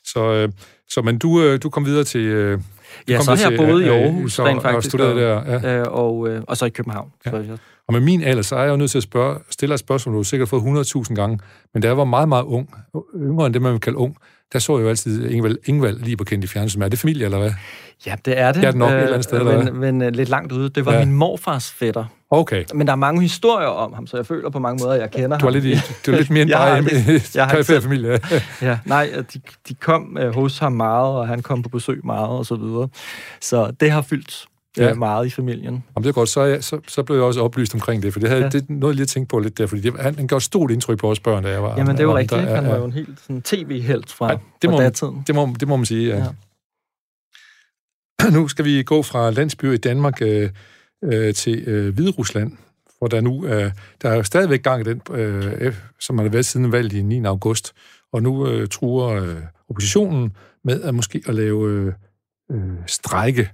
Så, 0.06 0.34
øh, 0.34 0.50
så 0.90 1.02
men 1.02 1.18
du, 1.18 1.42
øh, 1.42 1.60
du 1.64 1.70
kom 1.70 1.86
videre 1.86 2.04
til... 2.04 2.22
Øh, 2.22 2.60
Ja, 3.08 3.16
kom 3.16 3.24
så 3.24 3.32
har 3.32 3.38
videre 3.38 3.52
jeg 3.52 3.70
boet 3.70 3.82
i 3.84 3.88
øh, 3.88 3.96
Aarhus, 3.96 4.34
så, 4.34 4.46
rent 4.46 4.58
og 4.58 4.64
faktisk. 4.64 4.90
studeret 4.90 5.16
der, 5.16 5.60
ja. 5.70 5.80
Øh, 5.80 5.86
og, 5.90 6.30
øh, 6.30 6.42
og 6.48 6.58
så 6.58 6.66
i 6.66 6.70
København. 6.70 7.10
Ja. 7.26 7.32
Så 7.32 7.38
jeg, 7.38 7.58
Og 7.88 7.94
med 7.94 8.02
min 8.02 8.24
alder, 8.24 8.42
så 8.44 8.56
er 8.56 8.64
jeg 8.64 8.72
jo 8.72 8.76
nødt 8.78 8.92
til 8.92 8.98
at 8.98 9.04
spørge, 9.04 9.38
stille 9.50 9.74
et 9.74 9.80
spørgsmål, 9.80 10.14
du 10.14 10.20
har 10.20 10.24
sikkert 10.24 10.50
fået 10.50 10.62
100.000 11.06 11.16
gange, 11.16 11.40
men 11.74 11.82
da 11.82 11.88
jeg 11.88 11.98
var 11.98 12.04
meget, 12.04 12.30
meget 12.30 12.44
ung, 12.44 12.70
yngre 13.16 13.46
end 13.46 13.54
det, 13.54 13.62
man 13.62 13.72
vil 13.72 13.82
kalde 13.82 13.98
ung, 13.98 14.18
der 14.54 14.60
så 14.60 14.78
jeg 14.78 14.84
jo 14.84 14.90
altid 14.90 15.30
Ingvald, 15.30 15.58
Ingvald 15.66 16.00
lige 16.00 16.18
på 16.18 16.24
kendt 16.24 16.44
i 16.44 16.48
fjernsynet. 16.48 16.86
Er 16.86 16.90
det 16.90 17.00
familie, 17.00 17.26
eller 17.26 17.38
hvad? 17.38 17.52
ja, 18.06 18.16
det 18.26 18.40
er 18.40 18.52
det. 18.52 18.62
Det 18.62 18.68
er 18.68 18.72
det 18.72 18.80
nok 18.80 18.92
et 18.92 18.96
eller 18.98 19.08
andet 19.14 19.24
sted, 19.24 19.40
eller 19.40 19.56
hvad? 19.56 19.72
men, 19.72 19.80
men 19.80 20.02
øh, 20.02 20.12
lidt 20.14 20.30
langt 20.30 20.52
ude. 20.52 20.70
Det 20.70 20.86
var 20.86 20.92
Ja. 20.92 21.00
ja. 21.00 21.06
min 21.06 21.16
morfars 21.16 21.72
fætter. 21.72 22.06
Okay. 22.40 22.64
Men 22.74 22.88
der 22.88 22.94
er 22.94 22.98
mange 22.98 23.22
historier 23.22 23.68
om 23.68 23.94
ham, 23.94 24.08
så 24.08 24.18
jeg 24.18 24.26
føler 24.26 24.50
på 24.50 24.60
mange 24.60 24.84
måder, 24.84 24.96
at 24.96 25.02
jeg 25.02 25.12
kender 25.12 25.38
Du 25.38 25.48
er 25.48 25.52
ham. 25.52 25.62
lidt, 25.62 25.66
i, 25.66 25.94
du 26.06 26.12
er 26.12 26.18
lidt 26.18 26.30
mere 26.30 26.42
end 26.42 26.50
Jeg 26.52 26.58
bare 26.58 26.80
en 26.80 26.86
jeg 27.36 27.48
perifær 27.50 27.80
familie. 27.80 28.20
Ja, 28.62 28.80
nej, 28.86 29.10
øh, 29.16 29.24
de, 29.34 29.42
de 29.70 29.74
kom 29.74 30.18
øh, 30.18 30.36
hos 30.36 30.58
ham 30.58 30.72
meget, 30.72 31.16
og 31.16 31.28
han 31.28 31.42
kom 31.42 31.62
på 31.62 31.70
besøg 31.70 32.06
meget, 32.06 32.30
og 32.30 32.46
så 32.46 32.56
videre. 32.56 32.88
Så 33.42 33.72
det 33.80 33.92
har 33.92 34.02
fyldt 34.02 34.46
Ja. 34.78 34.88
ja. 34.88 34.94
meget 34.94 35.26
i 35.26 35.30
familien. 35.30 35.64
Jamen, 35.96 36.04
det 36.04 36.08
er 36.10 36.12
godt, 36.14 36.30
så, 36.30 36.42
jeg, 36.42 36.64
så, 36.64 36.80
så 36.88 37.04
blev 37.04 37.16
jeg 37.18 37.26
også 37.26 37.42
oplyst 37.42 37.74
omkring 37.74 38.04
det, 38.04 38.14
for 38.14 38.20
det 38.20 38.30
havde 38.30 38.44
ja. 38.44 38.50
Det, 38.50 38.70
noget 38.70 38.96
lige 38.96 39.04
at 39.04 39.08
tænke 39.08 39.30
på 39.30 39.40
lidt 39.40 39.58
der, 39.58 39.68
fordi 39.68 39.82
det, 39.82 39.94
han, 40.00 40.16
han 40.16 40.28
gjorde 40.28 40.44
stort 40.44 40.72
indtryk 40.72 41.00
på 41.00 41.12
os 41.12 41.20
børn, 41.20 41.44
da 41.44 41.50
jeg 41.50 41.64
var 41.64 41.70
Jamen, 41.78 41.86
det 41.88 41.94
er 41.94 41.94
jeg 41.98 42.04
jo 42.04 42.10
var 42.12 42.18
rigtigt. 42.18 42.42
Han 42.42 42.68
var 42.68 42.76
jo 42.78 42.86
en 42.86 42.94
helt 42.94 43.20
sådan, 43.22 43.42
tv-helt 43.42 44.12
fra, 44.12 44.32
Ja, 44.32 44.38
det 44.62 44.70
må 44.70 44.76
fra 44.78 44.84
man- 44.84 44.92
datiden. 44.92 45.24
Det 45.28 45.36
må, 45.36 45.56
det 45.60 45.68
må 45.68 45.76
man 45.76 45.86
sige, 45.86 46.08
ja. 46.18 46.24
ja. 48.22 48.30
Nu 48.38 48.48
skal 48.48 48.66
vi 48.66 48.84
gå 48.84 49.02
fra 49.04 49.30
landsbyer 49.32 49.72
i 49.72 49.78
Danmark 49.78 50.22
øh, 50.22 50.50
øh, 51.14 51.34
til 51.34 51.64
øh, 51.68 51.94
Hvide 51.94 52.12
Rusland, 52.12 52.58
hvor 52.98 53.08
der 53.08 53.22
nu 53.22 53.46
øh, 53.46 53.72
der 54.02 54.10
er 54.10 54.16
jo 54.16 54.24
stadigvæk 54.24 54.64
gang 54.64 54.82
i 54.82 54.84
den, 54.84 55.02
øh, 55.12 55.76
som 56.00 56.16
man 56.16 56.26
har 56.26 56.32
været 56.32 56.46
siden 56.46 56.72
valget 56.72 56.94
i 56.94 57.02
9. 57.02 57.26
august, 57.26 57.74
og 58.12 58.24
nu 58.24 58.48
øh, 58.48 58.68
truer 58.68 59.08
øh, 59.08 59.42
oppositionen 59.70 60.36
med 60.64 60.82
at 60.82 60.96
måske 60.96 61.24
at 61.28 61.36
lave 61.36 61.70
øh, 61.70 61.94
øh, 62.52 62.78
strejke 62.88 63.52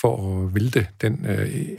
for 0.00 0.44
at 0.44 0.54
vælte 0.54 0.86
den 1.00 1.26
øh, 1.26 1.78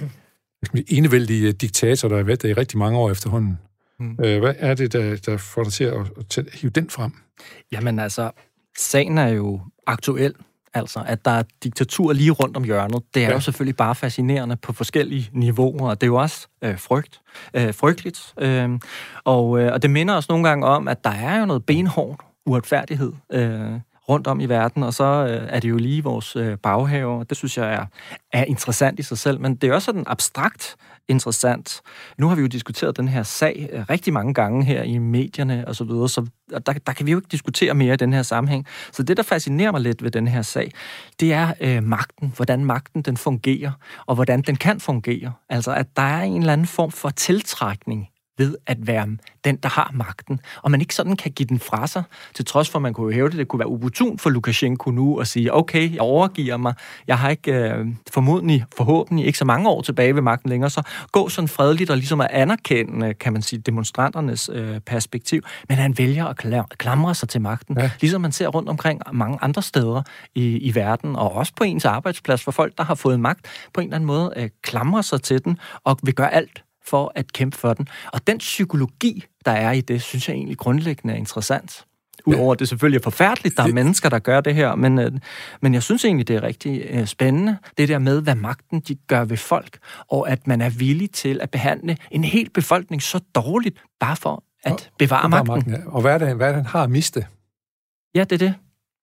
enevældige 0.87 1.51
diktator, 1.51 2.09
der 2.09 2.15
har 2.15 2.23
været 2.23 2.41
der 2.41 2.49
i 2.49 2.53
rigtig 2.53 2.77
mange 2.77 2.97
år 2.97 3.11
efterhånden. 3.11 3.57
Mm. 3.99 4.17
Øh, 4.23 4.39
hvad 4.39 4.53
er 4.57 4.73
det, 4.73 4.93
der, 4.93 5.15
der 5.15 5.37
får 5.37 5.63
dig 5.63 5.73
til 5.73 5.83
at, 5.83 6.37
at 6.37 6.45
hive 6.53 6.69
den 6.69 6.89
frem? 6.89 7.11
Jamen 7.71 7.99
altså, 7.99 8.31
sagen 8.77 9.17
er 9.17 9.27
jo 9.27 9.61
aktuel. 9.87 10.35
Altså, 10.73 11.03
at 11.05 11.25
der 11.25 11.31
er 11.31 11.43
diktatur 11.63 12.13
lige 12.13 12.31
rundt 12.31 12.57
om 12.57 12.63
hjørnet, 12.63 13.03
det 13.13 13.23
er 13.23 13.27
Ja. 13.27 13.33
jo 13.33 13.39
selvfølgelig 13.39 13.75
bare 13.77 13.95
fascinerende 13.95 14.55
på 14.55 14.73
forskellige 14.73 15.29
niveauer, 15.33 15.89
og 15.89 16.01
det 16.01 16.07
er 16.07 16.11
jo 16.11 16.15
også 16.15 16.47
øh, 16.61 16.77
frygt, 16.79 17.21
øh, 17.53 17.73
frygteligt. 17.73 18.33
Øh, 18.37 18.69
og, 19.23 19.59
øh, 19.61 19.73
og 19.73 19.81
det 19.81 19.89
minder 19.89 20.15
os 20.15 20.29
nogle 20.29 20.47
gange 20.47 20.65
om, 20.67 20.87
at 20.87 21.03
der 21.03 21.09
er 21.09 21.39
jo 21.39 21.45
noget 21.45 21.65
benhård 21.65 22.19
uretfærdighed 22.45 23.11
øh, 23.31 23.71
rundt 24.09 24.27
om 24.27 24.39
i 24.39 24.45
verden, 24.45 24.83
og 24.83 24.93
så 24.93 25.03
øh, 25.03 25.47
er 25.49 25.59
det 25.59 25.69
jo 25.69 25.77
lige 25.77 26.03
vores 26.03 26.35
øh, 26.35 26.57
baghave, 26.57 27.19
og 27.19 27.29
det 27.29 27.37
synes 27.37 27.57
jeg 27.57 27.73
er, 27.73 27.85
er 28.33 28.43
interessant 28.43 28.99
i 28.99 29.03
sig 29.03 29.17
selv, 29.17 29.39
men 29.41 29.55
det 29.55 29.69
er 29.69 29.73
også 29.73 29.85
sådan 29.85 30.03
abstrakt 30.07 30.75
interessant. 31.09 31.81
Nu 32.17 32.27
har 32.27 32.35
vi 32.35 32.41
jo 32.41 32.47
diskuteret 32.47 32.97
den 32.97 33.07
her 33.07 33.23
sag 33.23 33.69
øh, 33.71 33.85
rigtig 33.89 34.13
mange 34.13 34.33
gange 34.33 34.65
her 34.65 34.83
i 34.83 34.97
medierne 34.97 35.67
og 35.67 35.75
så 35.75 35.83
videre, 35.83 36.09
så 36.09 36.25
der, 36.49 36.73
der 36.73 36.93
kan 36.93 37.05
vi 37.05 37.11
jo 37.11 37.17
ikke 37.17 37.27
diskutere 37.31 37.73
mere 37.73 37.93
i 37.93 37.97
den 37.97 38.13
her 38.13 38.21
sammenhæng. 38.21 38.65
Så 38.91 39.03
det, 39.03 39.17
der 39.17 39.23
fascinerer 39.23 39.71
mig 39.71 39.81
lidt 39.81 40.03
ved 40.03 40.11
den 40.11 40.27
her 40.27 40.41
sag, 40.41 40.71
det 41.19 41.33
er 41.33 41.53
øh, 41.61 41.83
magten, 41.83 42.33
hvordan 42.35 42.65
magten 42.65 43.01
den 43.01 43.17
fungerer, 43.17 43.71
og 44.05 44.15
hvordan 44.15 44.41
den 44.41 44.55
kan 44.55 44.79
fungere. 44.79 45.33
Altså, 45.49 45.71
at 45.71 45.87
der 45.95 46.01
er 46.01 46.21
en 46.21 46.39
eller 46.39 46.53
anden 46.53 46.67
form 46.67 46.91
for 46.91 47.09
tiltrækning 47.09 48.09
ved 48.39 48.55
at 48.67 48.77
være 48.87 49.07
den, 49.43 49.55
der 49.55 49.69
har 49.69 49.91
magten, 49.93 50.39
og 50.63 50.71
man 50.71 50.81
ikke 50.81 50.95
sådan 50.95 51.15
kan 51.15 51.31
give 51.31 51.47
den 51.47 51.59
fra 51.59 51.87
sig, 51.87 52.03
til 52.35 52.45
trods 52.45 52.69
for, 52.69 52.79
at 52.79 52.83
man 52.83 52.93
kunne 52.93 53.05
jo 53.05 53.11
hæve 53.15 53.29
det, 53.29 53.37
det 53.37 53.47
kunne 53.47 53.59
være 53.59 53.67
opportun 53.67 54.19
for 54.19 54.29
Lukashenko 54.29 54.91
nu 54.91 55.17
at 55.19 55.27
sige, 55.27 55.53
okay, 55.53 55.91
jeg 55.93 56.01
overgiver 56.01 56.57
mig, 56.57 56.73
jeg 57.07 57.17
har 57.17 57.29
ikke 57.29 57.53
øh, 57.53 57.85
formodentlig, 58.13 58.65
forhåbentlig 58.77 59.25
ikke 59.25 59.37
så 59.37 59.45
mange 59.45 59.69
år 59.69 59.81
tilbage 59.81 60.15
ved 60.15 60.21
magten 60.21 60.49
længere, 60.49 60.69
så 60.69 60.81
gå 61.11 61.29
sådan 61.29 61.47
fredeligt 61.47 61.89
og 61.89 61.97
ligesom 61.97 62.21
at 62.21 62.27
anerkende, 62.31 63.13
kan 63.13 63.33
man 63.33 63.41
sige, 63.41 63.59
demonstranternes 63.59 64.49
øh, 64.53 64.79
perspektiv, 64.79 65.41
men 65.69 65.77
han 65.77 65.97
vælger 65.97 66.25
at 66.25 66.45
kla- 66.45 66.75
klamre 66.77 67.15
sig 67.15 67.29
til 67.29 67.41
magten, 67.41 67.75
Ja. 67.77 67.83
ja. 67.83 67.91
ligesom 68.01 68.21
man 68.21 68.31
ser 68.31 68.47
rundt 68.47 68.69
omkring 68.69 69.01
mange 69.13 69.37
andre 69.41 69.61
steder 69.61 70.01
i, 70.35 70.57
i 70.57 70.75
verden, 70.75 71.15
og 71.15 71.31
også 71.35 71.53
på 71.55 71.63
ens 71.63 71.85
arbejdsplads, 71.85 72.43
for 72.43 72.51
folk, 72.51 72.77
der 72.77 72.83
har 72.83 72.95
fået 72.95 73.19
magt, 73.19 73.45
på 73.73 73.81
en 73.81 73.87
eller 73.87 73.95
anden 73.95 74.07
måde 74.07 74.33
øh, 74.35 74.49
klamrer 74.63 75.01
sig 75.01 75.21
til 75.21 75.43
den, 75.45 75.57
og 75.83 75.99
vil 76.03 76.13
gøre 76.15 76.33
alt 76.33 76.63
for 76.89 77.11
at 77.15 77.33
kæmpe 77.33 77.57
for 77.57 77.73
den. 77.73 77.87
Og 78.13 78.27
den 78.27 78.37
psykologi, 78.37 79.23
der 79.45 79.51
er 79.51 79.71
i 79.71 79.81
det, 79.81 80.01
synes 80.01 80.29
jeg 80.29 80.35
egentlig 80.35 80.57
grundlæggende 80.57 81.13
er 81.13 81.17
interessant. 81.17 81.85
Udover 82.25 82.53
at 82.53 82.59
det 82.59 82.69
selvfølgelig 82.69 82.99
er 82.99 83.03
forfærdeligt, 83.03 83.57
der 83.57 83.63
er 83.63 83.73
mennesker, 83.73 84.09
der 84.09 84.19
gør 84.19 84.41
det 84.41 84.55
her, 84.55 84.75
men, 84.75 84.99
øh, 84.99 85.11
men 85.61 85.73
jeg 85.73 85.83
synes 85.83 86.05
egentlig, 86.05 86.27
det 86.27 86.35
er 86.35 86.43
rigtig 86.43 86.85
øh, 86.89 87.05
spændende, 87.05 87.57
det 87.77 87.89
der 87.89 87.99
med, 87.99 88.21
hvad 88.21 88.35
magten 88.35 88.79
de 88.79 88.95
gør 88.95 89.25
ved 89.25 89.37
folk, 89.37 89.77
og 90.07 90.29
at 90.29 90.47
man 90.47 90.61
er 90.61 90.69
villig 90.69 91.11
til 91.11 91.41
at 91.41 91.49
behandle 91.49 91.97
en 92.11 92.23
hel 92.23 92.49
befolkning 92.49 93.01
så 93.01 93.19
dårligt, 93.35 93.81
bare 93.99 94.15
for 94.15 94.43
at 94.63 94.89
bevare 94.97 95.23
Og, 95.23 95.29
magten. 95.29 95.53
magten 95.53 95.73
ja. 95.73 95.79
og 95.85 96.03
er, 96.03 96.09
er 96.09 96.17
det, 96.17 96.55
han 96.55 96.65
har 96.65 96.87
miste? 96.87 97.25
Ja, 98.15 98.23
det 98.23 98.31
er 98.31 98.47
det. 98.47 98.53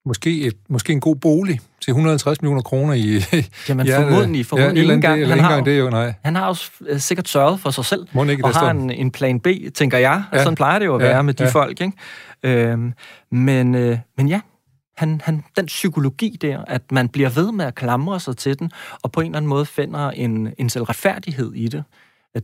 Måske, 0.06 0.40
et, 0.40 0.54
måske 0.68 0.92
en 0.92 1.00
god 1.00 1.16
bolig 1.16 1.60
til 1.82 1.90
150 1.90 2.42
millioner 2.42 2.62
kroner 2.62 2.94
i... 2.94 3.22
Jamen 3.68 3.86
Ja, 3.86 4.02
formodentlig, 4.02 4.38
ja, 4.38 4.44
formodentlig 4.44 4.82
andet, 4.82 4.94
engang. 4.94 5.26
Han 5.26 5.38
ikke 5.38 5.42
har, 5.42 5.60
det 5.60 5.78
jo, 5.78 5.90
nej. 5.90 6.14
han 6.24 6.36
har 6.36 6.46
jo 6.46 6.86
øh, 6.88 7.00
sikkert 7.00 7.28
sørget 7.28 7.60
for 7.60 7.70
sig 7.70 7.84
selv, 7.84 8.06
Må 8.12 8.24
ikke, 8.24 8.44
og 8.44 8.50
har 8.50 8.70
en, 8.70 8.90
en 8.90 9.10
plan 9.10 9.40
B, 9.40 9.46
tænker 9.74 9.98
jeg. 9.98 10.24
Ja. 10.32 10.38
Ja. 10.38 10.42
Sådan 10.42 10.54
plejer 10.54 10.78
det 10.78 10.86
jo 10.86 10.96
at 10.96 11.02
Ja, 11.02 11.08
være 11.08 11.24
med 11.24 11.34
de 11.34 11.44
ja. 11.44 11.50
folk, 11.50 11.80
ikke? 11.80 11.92
Øhm, 12.42 12.92
men, 13.32 13.74
øh, 13.74 13.98
men 14.16 14.28
ja, 14.28 14.40
han, 14.96 15.20
han, 15.24 15.44
den 15.56 15.66
psykologi 15.66 16.38
der, 16.40 16.64
at 16.66 16.92
man 16.92 17.08
bliver 17.08 17.28
ved 17.28 17.52
med 17.52 17.64
at 17.64 17.74
klamre 17.74 18.20
sig 18.20 18.36
til 18.36 18.58
den, 18.58 18.70
og 19.02 19.12
på 19.12 19.20
en 19.20 19.26
eller 19.26 19.36
anden 19.36 19.48
måde 19.48 19.66
finder 19.66 20.10
en, 20.10 20.48
en 20.58 20.68
selvretfærdighed 20.68 21.52
i 21.54 21.68
det, 21.68 21.84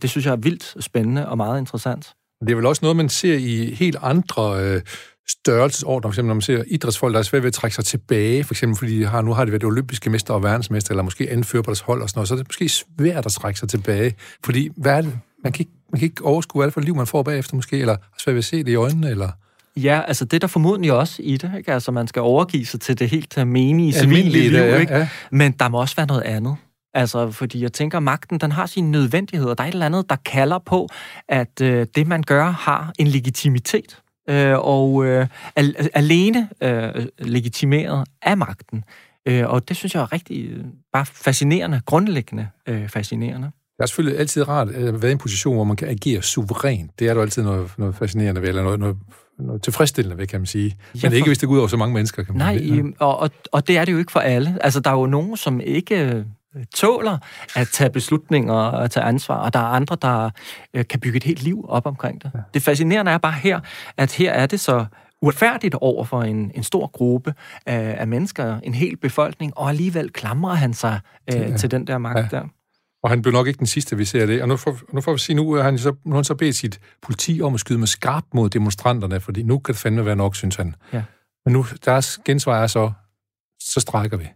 det 0.02 0.10
synes 0.10 0.26
jeg 0.26 0.32
er 0.32 0.36
vildt 0.36 0.84
spændende 0.84 1.28
og 1.28 1.36
meget 1.36 1.58
interessant. 1.58 2.14
Det 2.40 2.50
er 2.50 2.56
vel 2.56 2.66
også 2.66 2.80
noget, 2.82 2.96
man 2.96 3.08
ser 3.08 3.34
i 3.34 3.74
helt 3.74 3.96
andre 4.02 4.64
øh, 4.64 4.80
størrelsesordner. 5.28 6.08
For 6.08 6.12
eksempel, 6.12 6.28
når 6.28 6.34
man 6.34 6.42
ser 6.42 6.64
idrætsfolk, 6.66 7.12
der 7.12 7.18
er 7.18 7.22
svært 7.22 7.42
ved 7.42 7.48
at 7.48 7.54
trække 7.54 7.74
sig 7.74 7.84
tilbage, 7.84 8.44
for 8.44 8.54
eksempel 8.54 8.78
fordi 8.78 8.98
de 8.98 9.06
har, 9.06 9.22
nu 9.22 9.32
har 9.32 9.44
de 9.44 9.52
været 9.52 9.64
olympiske 9.64 10.10
mester 10.10 10.34
og 10.34 10.42
verdensmester, 10.42 10.90
eller 10.90 11.02
måske 11.02 11.30
anfører 11.30 11.62
på 11.62 11.70
deres 11.70 11.80
hold 11.80 12.02
og 12.02 12.08
sådan 12.08 12.18
noget, 12.18 12.28
så 12.28 12.34
er 12.34 12.38
det 12.38 12.48
måske 12.48 12.68
svært 12.68 13.26
at 13.26 13.32
trække 13.32 13.60
sig 13.60 13.68
tilbage. 13.68 14.14
Fordi 14.44 14.68
hvad 14.76 14.92
er 14.92 15.02
det? 15.02 15.18
Man, 15.44 15.52
kan 15.52 15.60
ikke, 15.60 15.72
man 15.92 15.98
kan 15.98 16.06
ikke 16.06 16.24
overskue, 16.24 16.60
hvad 16.60 16.66
det 16.66 16.74
for 16.74 16.80
et 16.80 16.84
liv, 16.84 16.96
man 16.96 17.06
får 17.06 17.22
bagefter 17.22 17.56
måske, 17.56 17.78
eller 17.78 17.92
har 17.92 18.18
svært 18.18 18.34
ved 18.34 18.38
at 18.38 18.44
se 18.44 18.58
det 18.58 18.68
i 18.68 18.74
øjnene, 18.74 19.10
eller... 19.10 19.30
Ja, 19.76 20.00
altså 20.08 20.24
det 20.24 20.34
er 20.34 20.38
der 20.38 20.46
formodentlig 20.46 20.92
også 20.92 21.22
i 21.22 21.36
det, 21.36 21.52
ikke? 21.58 21.72
Altså 21.72 21.92
man 21.92 22.08
skal 22.08 22.22
overgive 22.22 22.66
sig 22.66 22.80
til 22.80 22.98
det 22.98 23.10
helt 23.10 23.38
almindelige 23.38 23.92
civile 23.92 24.18
Almindelige, 24.18 24.48
liv, 24.48 24.58
ja, 24.58 24.78
ikke? 24.78 24.94
ja. 24.94 25.08
Men 25.30 25.52
der 25.52 25.68
må 25.68 25.80
også 25.80 25.96
være 25.96 26.06
noget 26.06 26.22
andet. 26.22 26.56
Altså, 26.94 27.30
fordi 27.30 27.62
jeg 27.62 27.72
tænker, 27.72 27.98
at 27.98 28.02
magten, 28.02 28.38
den 28.38 28.52
har 28.52 28.66
sine 28.66 28.90
nødvendigheder. 28.90 29.54
Der 29.54 29.64
er 29.64 29.68
et 29.68 29.72
eller 29.72 29.86
andet, 29.86 30.10
der 30.10 30.16
kalder 30.16 30.58
på, 30.58 30.88
at 31.28 31.60
øh, 31.62 31.86
det, 31.94 32.06
man 32.06 32.22
gør, 32.22 32.50
har 32.50 32.92
en 32.98 33.06
legitimitet. 33.06 34.01
Øh, 34.30 34.58
og 34.58 35.04
øh, 35.06 35.26
al- 35.56 35.88
alene 35.94 36.48
øh, 36.62 37.06
legitimeret 37.18 38.08
af 38.22 38.36
magten. 38.36 38.84
Øh, 39.26 39.48
og 39.48 39.68
det 39.68 39.76
synes 39.76 39.94
jeg 39.94 40.00
er 40.02 40.12
rigtig 40.12 40.48
øh, 40.50 40.64
bare 40.92 41.06
fascinerende, 41.06 41.80
grundlæggende 41.86 42.48
øh, 42.68 42.88
fascinerende. 42.88 43.46
Det 43.76 43.82
er 43.82 43.86
selvfølgelig 43.86 44.20
altid 44.20 44.48
rart 44.48 44.68
at 44.70 45.02
være 45.02 45.10
i 45.10 45.12
en 45.12 45.18
position, 45.18 45.54
hvor 45.54 45.64
man 45.64 45.76
kan 45.76 45.88
agere 45.88 46.22
suverænt. 46.22 46.98
Det 46.98 47.08
er 47.08 47.14
der 47.14 47.22
altid 47.22 47.42
noget, 47.42 47.70
noget 47.78 47.94
fascinerende 47.94 48.40
ved, 48.42 48.48
eller 48.48 48.62
noget, 48.62 48.78
noget, 48.80 48.96
noget 49.38 49.62
tilfredsstillende 49.62 50.18
ved, 50.18 50.26
kan 50.26 50.40
man 50.40 50.46
sige. 50.46 50.76
Men 50.92 51.00
Ja, 51.02 51.08
for- 51.08 51.14
ikke, 51.14 51.26
hvis 51.28 51.38
det 51.38 51.46
går 51.48 51.54
ud 51.54 51.58
over 51.58 51.68
så 51.68 51.76
mange 51.76 51.94
mennesker, 51.94 52.22
kan 52.22 52.34
man 52.34 52.38
Nej, 52.46 52.58
sige. 52.58 52.74
øhm, 52.78 52.94
og, 52.98 53.18
og, 53.18 53.30
og 53.52 53.68
det 53.68 53.78
er 53.78 53.84
det 53.84 53.92
jo 53.92 53.98
ikke 53.98 54.12
for 54.12 54.20
alle. 54.20 54.58
Altså, 54.60 54.80
der 54.80 54.90
er 54.90 54.94
jo 54.94 55.06
nogen, 55.06 55.36
som 55.36 55.60
ikke 55.60 56.04
øh, 56.14 56.24
tåler 56.74 57.18
at 57.56 57.68
tage 57.68 57.90
beslutninger 57.90 58.54
og 58.54 58.90
tage 58.90 59.04
ansvar, 59.04 59.36
og 59.36 59.52
der 59.52 59.58
er 59.58 59.64
andre, 59.64 59.96
der 60.02 60.30
øh, 60.74 60.86
kan 60.86 61.00
bygge 61.00 61.16
et 61.16 61.24
helt 61.24 61.42
liv 61.42 61.64
op 61.68 61.86
omkring 61.86 62.22
det. 62.22 62.30
Ja. 62.34 62.40
Det 62.54 62.62
fascinerende 62.62 63.12
er 63.12 63.18
bare 63.18 63.32
her, 63.32 63.60
at 63.96 64.12
her 64.12 64.32
er 64.32 64.46
det 64.46 64.60
så 64.60 64.86
uretfærdigt 65.22 65.74
over 65.74 66.04
for 66.04 66.22
en, 66.22 66.52
en 66.54 66.62
stor 66.62 66.86
gruppe 66.86 67.34
af, 67.66 67.94
af 67.98 68.08
mennesker, 68.08 68.60
en 68.60 68.74
hel 68.74 68.96
befolkning, 68.96 69.58
og 69.58 69.68
alligevel 69.68 70.10
klamrer 70.12 70.54
han 70.54 70.74
sig 70.74 71.00
øh, 71.34 71.40
ja. 71.40 71.56
til 71.56 71.70
den 71.70 71.86
der 71.86 71.98
magt 71.98 72.18
Ja. 72.18 72.26
der. 72.30 72.42
Og 73.02 73.10
han 73.10 73.22
blev 73.22 73.32
nok 73.32 73.46
ikke 73.46 73.58
den 73.58 73.66
sidste, 73.66 73.96
vi 73.96 74.04
ser 74.04 74.26
det. 74.26 74.42
Og 74.42 74.48
nu 74.48 74.56
får, 74.56 74.78
nu 74.92 75.00
får 75.00 75.12
vi 75.12 75.18
sige, 75.18 75.36
nu 75.36 75.52
er 75.52 75.62
han 75.62 75.78
så, 75.78 75.92
nu 76.04 76.10
har 76.10 76.16
han 76.16 76.24
så 76.24 76.34
bedt 76.34 76.56
sit 76.56 76.80
politi 77.02 77.40
om 77.42 77.54
at 77.54 77.60
skyde 77.60 77.78
med 77.78 77.86
skarpt 77.86 78.34
mod 78.34 78.50
demonstranterne, 78.50 79.20
fordi 79.20 79.42
nu 79.42 79.58
kan 79.58 79.72
det 79.72 79.80
fandme 79.80 80.06
være 80.06 80.16
nok, 80.16 80.36
synes 80.36 80.56
han. 80.56 80.74
Ja. 80.92 81.02
Men 81.44 81.52
nu, 81.52 81.66
deres 81.84 82.20
gensvar 82.24 82.62
er 82.62 82.66
så, 82.66 82.92
så 83.62 83.80
strækker 83.80 84.16
vi. 84.16 84.28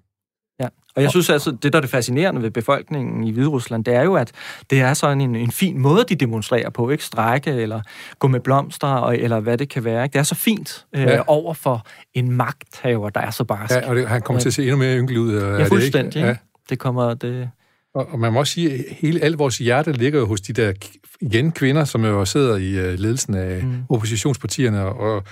Og 0.96 1.02
jeg 1.02 1.10
synes 1.10 1.30
altså, 1.30 1.50
det 1.62 1.72
der 1.72 1.78
er 1.78 1.80
det 1.80 1.90
fascinerende 1.90 2.42
ved 2.42 2.50
befolkningen 2.50 3.24
i 3.24 3.30
Hvide 3.32 3.46
Rusland, 3.46 3.84
det 3.84 3.94
er 3.94 4.02
jo, 4.02 4.14
at 4.14 4.32
det 4.70 4.80
er 4.80 4.94
sådan 4.94 5.20
en, 5.20 5.36
en 5.36 5.50
fin 5.50 5.78
måde, 5.78 6.04
de 6.08 6.14
demonstrerer 6.14 6.70
på, 6.70 6.90
ikke 6.90 7.04
strække 7.04 7.50
eller 7.50 7.80
gå 8.18 8.28
med 8.28 8.40
blomster, 8.40 8.86
og, 8.88 9.16
eller 9.18 9.40
hvad 9.40 9.58
det 9.58 9.68
kan 9.68 9.84
være. 9.84 10.04
Ikke? 10.04 10.12
Det 10.12 10.18
er 10.18 10.22
så 10.22 10.34
fint 10.34 10.86
øh, 10.94 11.02
Ja. 11.02 11.20
over 11.26 11.54
for 11.54 11.86
en 12.14 12.32
magthaver, 12.32 13.10
der 13.10 13.20
er 13.20 13.30
så 13.30 13.44
barsk. 13.44 13.74
Ja, 13.74 13.88
og 13.88 13.96
det, 13.96 14.08
han 14.08 14.22
kommer 14.22 14.40
Ja. 14.40 14.42
til 14.42 14.48
at 14.48 14.54
se 14.54 14.62
endnu 14.62 14.76
mere 14.76 14.98
ynkelig 14.98 15.20
ud. 15.20 15.32
øh, 15.32 15.42
ja 15.42 15.58
det 15.58 15.66
fuldstændig. 15.68 16.16
ikke? 16.16 16.28
Ja. 16.28 16.36
Det 16.70 16.78
kommer... 16.78 17.14
Det, 17.14 17.50
Og, 17.94 18.08
og 18.12 18.18
man 18.18 18.32
må 18.32 18.38
også 18.38 18.52
sige, 18.52 18.72
at 18.72 18.84
hele, 18.90 19.20
al 19.20 19.32
vores 19.32 19.58
hjerte 19.58 19.92
ligger 19.92 20.20
jo 20.20 20.26
hos 20.26 20.40
de 20.40 20.52
der 20.52 20.72
igen 21.20 21.52
kvinder, 21.52 21.84
som 21.84 22.04
jo 22.04 22.24
sidder 22.24 22.56
i 22.56 22.78
uh, 22.78 22.98
ledelsen 22.98 23.34
af 23.34 23.62
mm. 23.62 23.82
oppositionspartierne, 23.88 24.84
og 24.84 25.22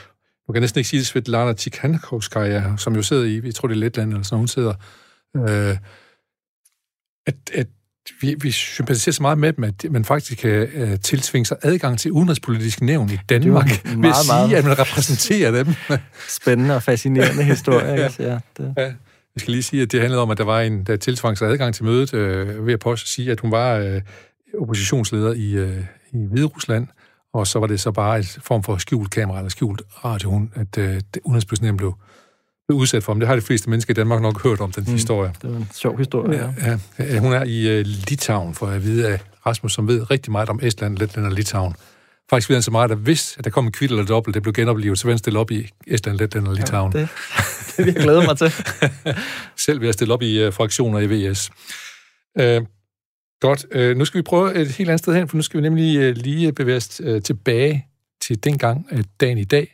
nu 0.49 0.53
kan 0.53 0.63
næsten 0.63 0.79
ikke 0.79 0.89
sige 0.89 1.01
det, 1.01 1.07
Svetlana 1.07 1.53
Tikhanovskaya, 1.53 2.63
som 2.77 2.97
jo 2.97 3.03
sidder 3.03 3.25
i, 3.25 3.41
jeg 3.45 3.55
tror 3.55 3.69
det 3.69 3.75
er 3.75 3.79
Letland, 3.79 4.11
eller 4.11 4.23
sådan, 4.25 4.39
hun 4.39 4.49
sidder, 4.49 4.75
øh, 5.37 5.77
at, 7.27 7.35
at 7.55 7.67
vi, 8.21 8.35
vi 8.41 8.51
sympatiserer 8.51 9.13
så 9.13 9.23
meget 9.23 9.39
med 9.39 9.53
dem, 9.53 9.65
at 9.65 9.85
man 9.91 10.05
faktisk 10.05 10.39
kan 10.39 10.69
uh, 10.83 10.95
tiltvinge 11.01 11.47
sig 11.47 11.57
adgang 11.63 11.99
til 11.99 12.13
udenrigspolitisk 12.13 12.81
nævn 12.83 13.11
i 13.11 13.19
Danmark, 13.29 13.67
en 13.85 13.91
ved 13.91 13.97
meget, 13.97 14.11
at 14.11 14.17
sige, 14.17 14.33
meget- 14.35 14.53
at 14.55 14.65
man 14.65 14.79
repræsenterer 14.79 15.51
dem. 15.65 15.75
spændende 16.43 16.75
og 16.77 16.83
fascinerende 16.83 17.43
historie. 17.45 17.87
Ja. 17.99 18.03
Altså, 18.03 18.23
ja, 18.23 18.39
det. 18.59 18.75
Ja, 18.77 18.83
jeg 18.83 19.41
skal 19.41 19.51
lige 19.53 19.63
sige, 19.63 19.83
at 19.83 19.93
det 19.93 20.01
handlede 20.01 20.23
om, 20.23 20.31
at 20.31 20.39
der 20.39 20.45
var 20.45 20.61
en, 20.61 20.85
der 20.85 20.97
tiltvang 20.97 21.39
sig 21.39 21.49
adgang 21.49 21.75
til 21.75 21.85
mødet, 21.85 22.15
øh, 22.15 22.67
ved 22.67 22.73
at 22.75 22.81
pås- 22.87 23.07
sige, 23.09 23.31
at 23.33 23.41
hun 23.41 23.51
var 23.51 23.75
øh, 23.75 24.01
oppositionsleder 24.61 25.33
i, 25.33 25.53
øh, 25.53 25.85
i 26.13 26.27
Hvide 26.31 26.45
Rusland, 26.47 26.87
og 27.35 27.47
så 27.47 27.59
var 27.59 27.67
det 27.67 27.81
så 27.81 27.91
bare 27.93 28.19
et 28.19 28.39
form 28.43 28.63
for 28.63 28.77
skjult 28.77 29.11
kamera 29.11 29.39
eller 29.39 29.49
skjult 29.51 29.83
radio, 30.05 30.31
hun, 30.31 30.53
at 30.55 30.79
øh, 30.79 30.95
det 31.15 31.21
udenrigspolitikken 31.25 31.77
blev, 31.77 31.93
blev 31.93 31.99
udsat 32.73 33.05
for. 33.05 33.15
Men 33.15 33.21
det 33.21 33.29
har 33.29 33.35
de 33.35 33.43
fleste 33.43 33.71
mennesker 33.71 33.91
i 33.91 33.95
Danmark 33.95 34.23
nok 34.23 34.43
hørt 34.43 34.61
om, 34.61 34.73
den 34.73 34.85
mm. 34.87 34.93
historie. 34.93 35.33
det 35.43 35.51
var 35.51 35.57
en 35.57 35.69
sjov 35.75 35.99
historie. 35.99 36.39
Ja. 36.39 36.71
Ja, 36.71 36.79
ja, 37.05 37.19
hun 37.19 37.33
er 37.33 37.45
i 37.45 37.79
øh, 37.79 37.85
Litauen, 37.87 38.55
for 38.55 38.67
at 38.67 38.85
vide 38.85 39.09
af 39.09 39.21
Rasmus, 39.47 39.73
som 39.75 39.89
ved 39.89 40.11
rigtig 40.11 40.33
meget 40.33 40.49
om 40.49 40.61
Estland, 40.63 40.99
Letland 40.99 41.27
og 41.27 41.33
Litauen. 41.33 41.75
Faktisk 42.31 42.49
ved 42.49 42.57
han 42.57 42.63
så 42.63 42.71
meget, 42.71 42.91
at 42.91 42.97
hvis 42.97 43.37
at 43.39 43.45
der 43.45 43.51
kom 43.51 43.67
en 43.67 43.73
kvitt 43.73 43.91
eller 43.91 44.05
dobbelt, 44.05 44.35
det 44.35 44.43
blev 44.43 44.53
genoplevet, 44.53 44.99
så 44.99 45.05
vil 45.05 45.13
han 45.13 45.19
stille 45.19 45.39
op 45.39 45.51
i 45.51 45.71
Estland, 45.87 46.19
Letland 46.19 46.49
og 46.49 46.55
Litauen. 46.55 46.93
Det, 46.93 47.09
det 47.77 47.87
vil 47.87 47.95
jeg 47.95 48.03
glæde 48.03 48.23
mig 48.27 48.39
til. 48.39 48.53
selv 49.67 49.81
ved 49.81 49.89
at 49.89 49.95
stille 49.95 50.15
op 50.15 50.23
i 50.23 50.43
øh, 50.43 50.53
fraktioner 50.53 50.99
i 50.99 51.07
VS. 51.07 51.51
Øh, 52.39 52.63
godt, 53.41 53.67
øh, 53.71 53.97
nu 53.97 54.05
skal 54.05 54.19
vi 54.19 54.23
prøve 54.23 54.55
et 54.55 54.69
helt 54.69 54.91
andet 54.91 54.99
sted 54.99 55.15
hen, 55.15 55.29
for 55.29 55.37
nu 55.37 55.43
skal 55.43 55.59
vi 55.59 55.63
nemlig 55.63 55.97
øh, 55.97 56.17
lige 56.17 56.53
bevæge 56.53 56.77
os 56.77 57.01
øh, 57.05 57.23
tilbage 57.23 57.87
til 58.23 58.45
dengang, 58.45 58.87
at 58.91 59.05
dagen 59.21 59.39
i 59.39 59.45
dag 59.45 59.74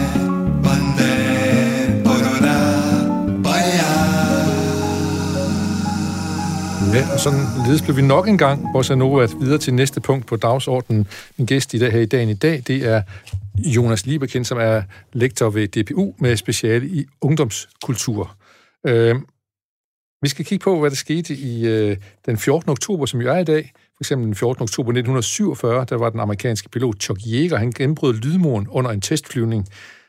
sådan 7.23 7.39
ledes 7.67 7.81
blev 7.81 7.95
vi 7.97 8.01
nok 8.01 8.27
engang, 8.27 8.67
Bossa 8.73 8.95
Nova, 8.95 9.27
videre 9.39 9.57
til 9.57 9.73
næste 9.73 10.01
punkt 10.01 10.27
på 10.27 10.35
dagsordenen. 10.35 11.07
Min 11.37 11.45
gæst 11.45 11.73
i 11.73 11.79
dag 11.79 11.91
her 11.91 11.99
i 11.99 12.05
dagen 12.05 12.29
i 12.29 12.33
dag, 12.33 12.63
det 12.67 12.85
er 12.85 13.01
Jonas 13.57 14.05
Lieberkind, 14.05 14.45
som 14.45 14.57
er 14.57 14.83
lektor 15.13 15.49
ved 15.49 15.67
DPU 15.67 16.13
med 16.19 16.37
speciale 16.37 16.87
i 16.87 17.05
ungdomskultur. 17.21 18.35
Øh, 18.87 19.15
vi 20.21 20.29
skal 20.29 20.45
kigge 20.45 20.63
på, 20.63 20.79
hvad 20.79 20.89
der 20.89 20.95
skete 20.95 21.35
i 21.35 21.67
øh, 21.67 21.97
den 22.25 22.37
14. 22.37 22.69
oktober, 22.69 23.05
som 23.05 23.21
jo 23.21 23.31
er 23.31 23.37
i 23.37 23.43
dag. 23.43 23.71
For 23.73 24.01
eksempel 24.03 24.25
den 24.25 24.35
14. 24.35 24.63
oktober 24.63 24.89
1947, 24.89 25.85
der 25.89 25.97
var 25.97 26.09
den 26.09 26.19
amerikanske 26.19 26.69
pilot 26.69 27.01
Chuck 27.01 27.19
Yeager, 27.27 27.57
han 27.57 27.71
gennembrød 27.71 28.13
lydmuren 28.13 28.67
under 28.67 28.91
en 28.91 29.01
testflyvning. 29.01 29.67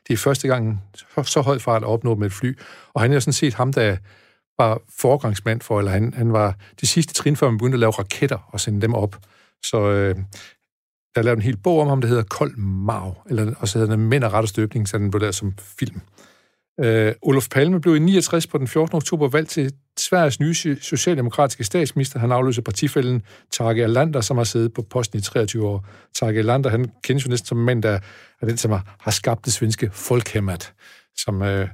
Det 0.09 0.13
er 0.13 0.19
første 0.19 0.49
gang 0.49 0.83
så, 0.95 1.23
så 1.23 1.41
høj 1.41 1.59
fart 1.59 1.83
at 1.83 1.89
opnå 1.89 2.15
med 2.15 2.27
et 2.27 2.33
fly. 2.33 2.59
Og 2.95 3.01
han 3.01 3.11
er 3.11 3.15
jo 3.15 3.21
sådan 3.21 3.33
set 3.33 3.55
ham, 3.55 3.73
der 3.73 3.97
var 4.59 4.83
foregangsmand 5.01 5.61
for, 5.61 5.79
eller 5.79 5.93
han, 5.93 6.15
han 6.15 6.33
var 6.33 6.55
det 6.81 6.89
sidste 6.89 7.15
trin, 7.15 7.37
før 7.37 7.51
man 7.51 7.59
begyndte 7.59 7.77
at 7.77 7.81
lave 7.81 7.91
raketter 7.91 8.39
og 8.49 8.61
sende 8.61 8.81
dem 8.81 8.95
op. 8.95 9.17
Så 9.65 9.91
øh, 9.91 10.17
der 11.15 11.21
er 11.21 11.23
lavet 11.23 11.37
en 11.37 11.43
hel 11.43 11.57
bog 11.57 11.81
om 11.81 11.89
ham, 11.89 12.01
der 12.01 12.09
hedder 12.09 12.23
Kold 12.23 12.57
Marv, 12.57 13.23
eller, 13.31 13.55
og 13.59 13.69
så 13.69 13.79
hedder 13.79 13.97
den 13.97 14.09
Mænd 14.09 14.25
og 14.25 14.33
ret 14.33 14.43
og 14.43 14.49
støbning, 14.49 14.89
så 14.89 14.99
den 14.99 15.11
blev 15.11 15.21
lavet 15.21 15.35
som 15.35 15.55
film. 15.79 16.01
Øh, 16.81 17.13
Olof 17.23 17.49
Palme 17.49 17.81
blev 17.81 17.97
i 17.97 17.99
69 17.99 18.47
på 18.47 18.59
den 18.59 18.69
14. 18.69 18.97
oktober 18.97 19.29
valgt 19.29 19.51
til 19.51 19.73
Sveriges 19.99 20.41
nye 20.41 20.55
socialdemokratiske 20.81 21.65
statsminister. 21.65 22.19
Han 22.19 22.33
afløser 22.33 22.63
partifælden 22.63 23.23
Tage 23.51 23.83
Erlander, 23.83 24.21
som 24.21 24.37
har 24.37 24.45
siddet 24.45 24.73
på 24.73 24.83
posten 24.83 25.19
i 25.19 25.23
23 25.23 25.67
år. 25.67 25.87
Tage 26.15 26.39
Erlander, 26.39 26.71
han 26.71 26.91
kendes 27.05 27.25
jo 27.25 27.31
næsten 27.31 27.47
som 27.47 27.59
mand, 27.59 27.83
der 27.83 28.01
er 28.41 28.47
den, 28.47 28.57
som 28.57 28.71
har, 28.71 28.97
har 29.01 29.11
skabt 29.11 29.45
det 29.45 29.53
svenske 29.53 29.91
folkhemmet. 29.93 30.73
Som, 31.17 31.43
øh, 31.43 31.69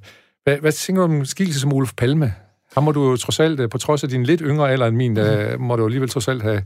hvad, 0.44 0.58
hvad 0.58 0.72
tænker 0.72 1.06
du 1.06 1.12
om 1.12 1.24
skikkelse 1.24 1.60
som 1.60 1.72
Olof 1.72 1.92
Palme? 1.96 2.34
Ham 2.78 2.84
må 2.84 2.92
du 2.92 3.10
jo 3.10 3.16
trods 3.16 3.40
alt, 3.40 3.60
øh, 3.60 3.68
på 3.68 3.78
trods 3.78 4.02
af 4.02 4.08
din 4.08 4.24
lidt 4.24 4.40
yngre 4.44 4.70
alder 4.70 4.86
end 4.86 4.96
min, 4.96 5.16
der 5.16 5.58
må 5.58 5.76
du 5.76 5.84
alligevel 5.84 6.08
trods 6.08 6.28
alt 6.28 6.42
have... 6.42 6.62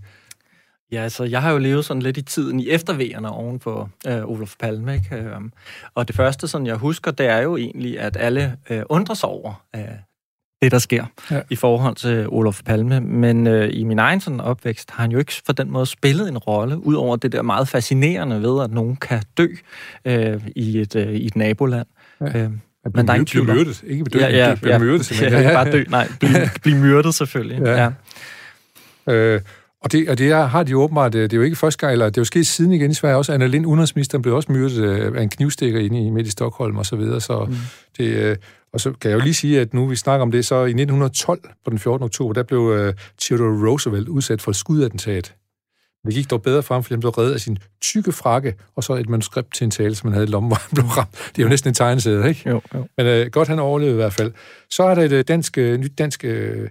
Ja, 0.92 1.03
altså, 1.03 1.25
jeg 1.25 1.42
har 1.42 1.53
jo 1.53 1.59
levet 1.59 1.85
sådan 1.85 2.03
lidt 2.03 2.16
i 2.16 2.22
tiden 2.22 2.61
i 2.61 2.68
eftervejerne 2.68 3.31
oven 3.31 3.59
på 3.59 3.88
øh, 4.07 4.25
Olof 4.25 4.55
Palme, 4.61 4.94
ikke? 4.94 5.16
Øhm, 5.16 5.53
Og 5.94 6.09
det 6.09 6.16
første, 6.16 6.48
sådan 6.48 6.66
jeg 6.66 6.77
husker, 6.77 7.11
det 7.11 7.27
er 7.27 7.38
jo 7.38 7.57
egentlig, 7.57 8.01
at 8.01 8.16
alle 8.20 8.57
øh, 8.70 8.83
undrer 8.88 9.14
sig 9.14 9.29
over 9.29 9.64
øh, 9.77 9.83
det, 10.62 10.72
der 10.72 10.79
sker 10.79 11.05
Ja. 11.31 11.40
i 11.51 11.57
forhold 11.57 11.94
til 11.96 12.29
Olof 12.29 12.61
Palme. 12.66 13.01
Men 13.01 13.46
øh, 13.46 13.68
i 13.72 13.85
min 13.85 13.98
egen 13.98 14.20
sådan 14.20 14.40
opvækst 14.40 14.90
har 14.90 15.03
han 15.03 15.12
jo 15.12 15.18
ikke 15.18 15.33
på 15.46 15.53
den 15.53 15.70
måde 15.70 15.87
spillet 15.87 16.29
en 16.29 16.38
rolle, 16.38 16.87
udover 16.87 17.16
det 17.16 17.33
der 17.33 17.42
meget 17.42 17.68
fascinerende 17.68 18.42
ved, 18.42 18.64
at 18.64 18.70
nogen 18.70 18.96
kan 18.96 19.22
dø 19.38 19.46
øh, 20.05 20.40
i, 20.57 20.79
et, 20.81 20.96
øh, 20.96 21.12
i 21.12 21.27
et 21.27 21.37
naboland. 21.37 21.87
Ja. 22.20 22.38
Øh, 22.42 22.51
At 22.85 22.95
Men 22.95 23.07
der 23.07 23.12
er 23.12 23.16
ingen 23.16 23.27
blive 23.31 23.45
tvivl 23.45 23.57
myrdet. 23.57 23.83
Ikke 23.87 24.05
dø, 24.05 24.18
ja, 24.18 24.29
ja, 24.29 24.49
ja, 24.49 24.55
blive 24.55 24.73
ja. 24.73 24.79
myrdet 24.79 24.99
Ja, 25.11 25.14
simpelthen. 25.14 25.38
ikke 25.38 25.53
bare 25.53 25.73
dø, 25.73 25.85
nej, 25.88 26.09
blive, 26.21 26.51
blive 26.62 26.79
myrdet 26.79 27.14
selvfølgelig. 27.14 27.61
Ja. 27.64 27.83
Ja. 27.83 27.90
Ja. 29.07 29.12
Øh, 29.12 29.40
og 29.83 29.92
det, 29.92 30.09
og 30.09 30.18
det 30.18 30.31
er, 30.31 30.45
har 30.45 30.62
de 30.62 30.71
jo 30.71 30.83
åbenbart, 30.83 31.14
øh, 31.14 31.23
det 31.23 31.33
er 31.33 31.37
jo 31.37 31.42
ikke 31.42 31.57
første 31.57 31.81
gang, 31.81 31.92
eller 31.92 32.07
det 32.07 32.16
er 32.16 32.21
jo 32.21 32.25
sket 32.25 32.47
siden 32.47 32.73
igen 32.73 32.90
i 32.90 32.95
Sverige 32.95 33.16
også. 33.16 33.33
Anna 33.33 33.47
Lind, 33.47 33.66
udenrigsministeren, 33.66 34.23
blev 34.23 34.35
også 34.35 34.53
myrdet 34.53 34.79
øh, 34.79 35.12
af 35.16 35.23
en 35.23 35.29
knivstikker 35.29 35.81
inde 35.81 36.07
i 36.07 36.11
midt 36.11 36.27
i 36.27 36.31
Stockholm 36.31 36.77
og 36.77 36.87
så 36.87 36.97
videre. 36.97 37.21
Så 37.21 37.45
mm. 37.45 37.57
det, 37.99 38.05
øh, 38.05 38.37
og 38.73 38.81
så 38.81 38.92
kan 39.01 39.11
jeg 39.11 39.18
jo 39.18 39.25
lige 39.25 39.35
sige, 39.35 39.61
at 39.61 39.75
nu 39.75 39.87
vi 39.87 39.97
snakker 39.97 40.23
om 40.23 40.31
det, 40.31 40.47
så 40.47 40.55
i 40.55 40.59
1912 40.59 41.40
på 41.64 41.71
den 41.71 41.79
14. 41.79 42.05
oktober, 42.05 42.33
der 42.33 42.42
blev 42.42 42.73
øh, 42.79 42.95
Theodore 43.21 43.68
Roosevelt 43.68 44.09
udsat 44.09 44.42
for 44.42 44.51
et 44.51 44.57
skudattentat. 44.57 45.35
Det 46.07 46.15
gik 46.15 46.31
dog 46.31 46.43
bedre 46.43 46.62
frem, 46.62 46.83
fordi 46.83 46.95
han 46.95 47.01
blev 47.01 47.11
reddet 47.11 47.35
af 47.35 47.41
sin 47.41 47.59
tykke 47.81 48.12
frakke, 48.12 48.55
og 48.77 48.85
så 48.85 48.95
et 48.95 49.09
manuskript 49.09 49.55
til 49.55 49.65
en 49.65 49.71
tale, 49.71 49.95
som 49.95 50.07
han 50.09 50.12
havde 50.15 50.27
i 50.27 50.31
lommen, 50.31 50.49
hvor 50.51 50.57
han 50.57 50.71
blev 50.75 50.85
ramt. 50.87 51.11
Det 51.37 51.38
er 51.38 51.43
jo 51.43 51.49
næsten 51.49 51.69
en 51.71 51.75
tegneserie, 51.75 52.29
ikke? 52.29 52.49
Jo, 52.51 52.61
jo. 52.75 52.87
Men 52.97 53.07
øh, 53.07 53.27
godt, 53.27 53.49
han 53.49 53.59
overlevede 53.59 53.95
i 53.95 53.97
hvert 53.97 54.12
fald. 54.12 54.33
Så 54.71 54.83
er 54.83 54.95
der 54.95 55.03
et 55.03 55.12
øh, 55.12 55.25
dansk, 55.29 55.59
øh, 55.59 55.79
nyt 55.81 55.99
dansk 55.99 56.25
øh, 56.25 56.69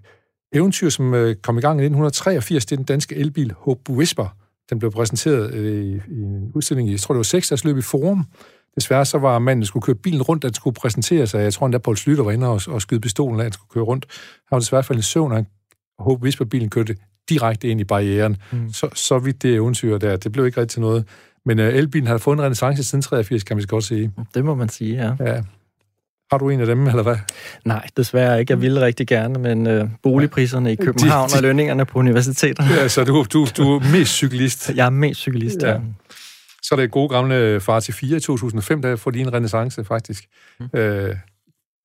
eventyr, 0.54 0.90
som 0.90 1.14
øh, 1.14 1.36
kom 1.36 1.58
i 1.58 1.62
gang 1.62 1.80
i 1.80 1.84
1983. 1.84 2.66
Det 2.66 2.72
er 2.72 2.76
den 2.78 2.86
danske 2.86 3.16
elbil 3.16 3.54
Hope 3.58 3.92
Whisper. 3.92 4.36
Den 4.70 4.80
blev 4.80 4.92
præsenteret 4.92 5.54
øh, 5.54 5.84
i, 5.86 5.94
i 5.96 6.22
en 6.22 6.52
udstilling 6.56 6.90
i, 6.90 6.92
jeg 6.92 7.00
tror 7.00 7.14
det 7.14 7.18
var 7.18 7.24
6 7.24 7.50
dages 7.50 7.64
løb 7.66 7.78
i 7.78 7.82
Forum. 7.82 8.26
Desværre 8.76 9.06
så 9.06 9.18
var 9.18 9.40
manden, 9.40 9.62
der 9.62 9.68
skulle 9.68 9.84
køre 9.84 9.96
bilen 9.96 10.22
rundt, 10.22 10.44
den 10.44 10.54
skulle 10.54 10.74
præsentere 10.74 11.28
sig. 11.28 11.44
Jeg 11.44 11.54
tror 11.54 11.66
endda, 11.66 11.78
Poul 11.78 11.98
Slytter 11.98 12.24
var 12.24 12.32
inde 12.32 12.48
og, 12.48 12.62
og 12.68 12.82
skyde 12.82 13.00
pistolen 13.02 13.40
af, 13.40 13.46
han 13.46 13.52
skulle 13.54 13.70
køre 13.74 13.84
rundt. 13.84 14.06
Han 14.50 14.56
var 14.56 14.60
desværre 14.60 14.84
faldet 14.84 15.04
i 15.04 15.06
søvn, 15.06 15.32
og 15.32 15.38
han- 15.38 15.48
Hope 16.00 16.24
Whisper-bilen 16.24 16.70
kørte 16.70 16.96
direkte 17.30 17.68
ind 17.68 17.82
i 17.82 17.84
barrieren. 17.84 18.38
Mm. 18.52 18.74
Så, 18.74 18.90
så 18.94 19.20
vidt 19.20 19.44
det 19.44 19.54
eventyr 19.56 19.98
der, 19.98 20.18
det 20.18 20.32
blev 20.32 20.46
ikke 20.46 20.62
rigtig 20.62 20.72
til 20.74 20.82
noget. 20.82 21.06
Men 21.46 21.60
øh, 21.60 21.74
elbilen 21.76 22.08
har 22.08 22.18
fået 22.18 22.36
en 22.36 22.42
renaissance 22.42 22.84
siden 22.84 23.02
83, 23.02 23.44
kan 23.44 23.58
man 23.58 23.66
godt 23.68 23.84
sige. 23.84 24.12
Det 24.34 24.46
må 24.46 24.56
man 24.56 24.70
sige, 24.70 24.96
ja. 24.96 25.26
Ja. 25.34 25.42
Har 26.32 26.38
du 26.38 26.50
en 26.50 26.60
af 26.60 26.66
dem, 26.66 26.88
eller 26.88 27.04
hvad? 27.04 27.16
Nej, 27.66 27.88
desværre 27.98 28.40
ikke. 28.40 28.52
Jeg 28.54 28.62
ville 28.62 28.82
rigtig 28.82 29.08
gerne, 29.08 29.40
men 29.40 29.68
øh, 29.68 29.88
boligpriserne 30.04 30.72
i 30.72 30.76
København 30.76 31.30
de- 31.30 31.36
og 31.36 31.42
lønningerne 31.42 31.86
på 31.86 32.00
universiteter. 32.00 32.64
Ja, 32.76 32.88
så 32.88 33.04
du, 33.04 33.26
du, 33.34 33.48
du 33.58 33.76
er 33.76 33.92
mest 33.92 34.12
cyklist. 34.12 34.72
Jeg 34.76 34.86
er 34.86 34.90
mest 34.90 35.20
cyklist, 35.20 35.62
Ja. 35.62 35.72
ja. 35.72 35.80
Så 36.64 36.76
er 36.76 36.80
det 36.80 36.92
gode 36.92 37.10
gamle 37.10 37.60
Far 37.60 37.80
til 37.80 37.94
4 37.94 38.18
i 38.18 38.20
2005, 38.20 38.82
der 38.82 38.96
får 38.96 39.12
de 39.12 39.20
en 39.20 39.34
renaissance, 39.34 39.84
faktisk. 39.84 40.24
Mm. 40.60 40.80
Øh, 40.80 41.16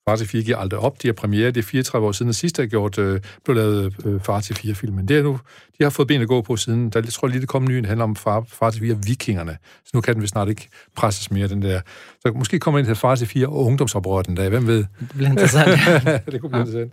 Far 0.08 0.16
til 0.16 0.28
4 0.28 0.42
giver 0.42 0.56
aldrig 0.56 0.80
op. 0.80 1.02
De 1.02 1.08
har 1.08 1.12
premiere, 1.12 1.46
det 1.46 1.56
er 1.56 1.62
34 1.62 2.08
år 2.08 2.12
siden, 2.12 2.28
at 2.28 2.34
sidst 2.36 2.56
har 2.56 2.66
gjort, 2.66 2.98
øh, 2.98 3.20
blev 3.44 3.56
lavet 3.56 3.94
øh, 4.04 4.20
Far 4.20 4.40
til 4.40 4.54
4-filmen. 4.54 5.08
Det 5.08 5.18
er 5.18 5.22
nu, 5.22 5.40
de 5.78 5.84
har 5.84 5.90
fået 5.90 6.08
ben 6.08 6.22
at 6.22 6.28
gå 6.28 6.42
på 6.42 6.56
siden. 6.56 6.90
Der 6.90 7.00
jeg 7.00 7.12
tror 7.12 7.28
lige, 7.28 7.40
det 7.40 7.48
kom 7.48 7.62
en 7.62 7.68
ny, 7.68 7.78
der 7.78 7.86
handler 7.86 8.04
om 8.04 8.16
Far, 8.16 8.44
Far 8.48 8.70
til 8.70 8.80
4 8.80 8.96
Vikingerne. 9.06 9.56
Så 9.84 9.90
nu 9.94 10.00
kan 10.00 10.14
den 10.14 10.22
vist 10.22 10.32
snart 10.32 10.48
ikke 10.48 10.68
presses 10.96 11.30
mere, 11.30 11.48
den 11.48 11.62
der. 11.62 11.80
Så 12.20 12.32
måske 12.32 12.58
kommer 12.58 12.78
ind 12.78 12.86
til 12.86 12.96
Far 12.96 13.14
til 13.14 13.26
4 13.26 13.46
og 13.46 13.64
ungdomsoprøret 13.64 14.26
den 14.26 14.34
dag. 14.34 14.48
Hvem 14.48 14.66
ved? 14.66 14.84
Det 15.00 15.08
bliver 15.14 15.30
interessant. 15.30 15.80
det 16.32 16.40
kunne 16.40 16.50
blive 16.50 16.66
interessant. 16.66 16.92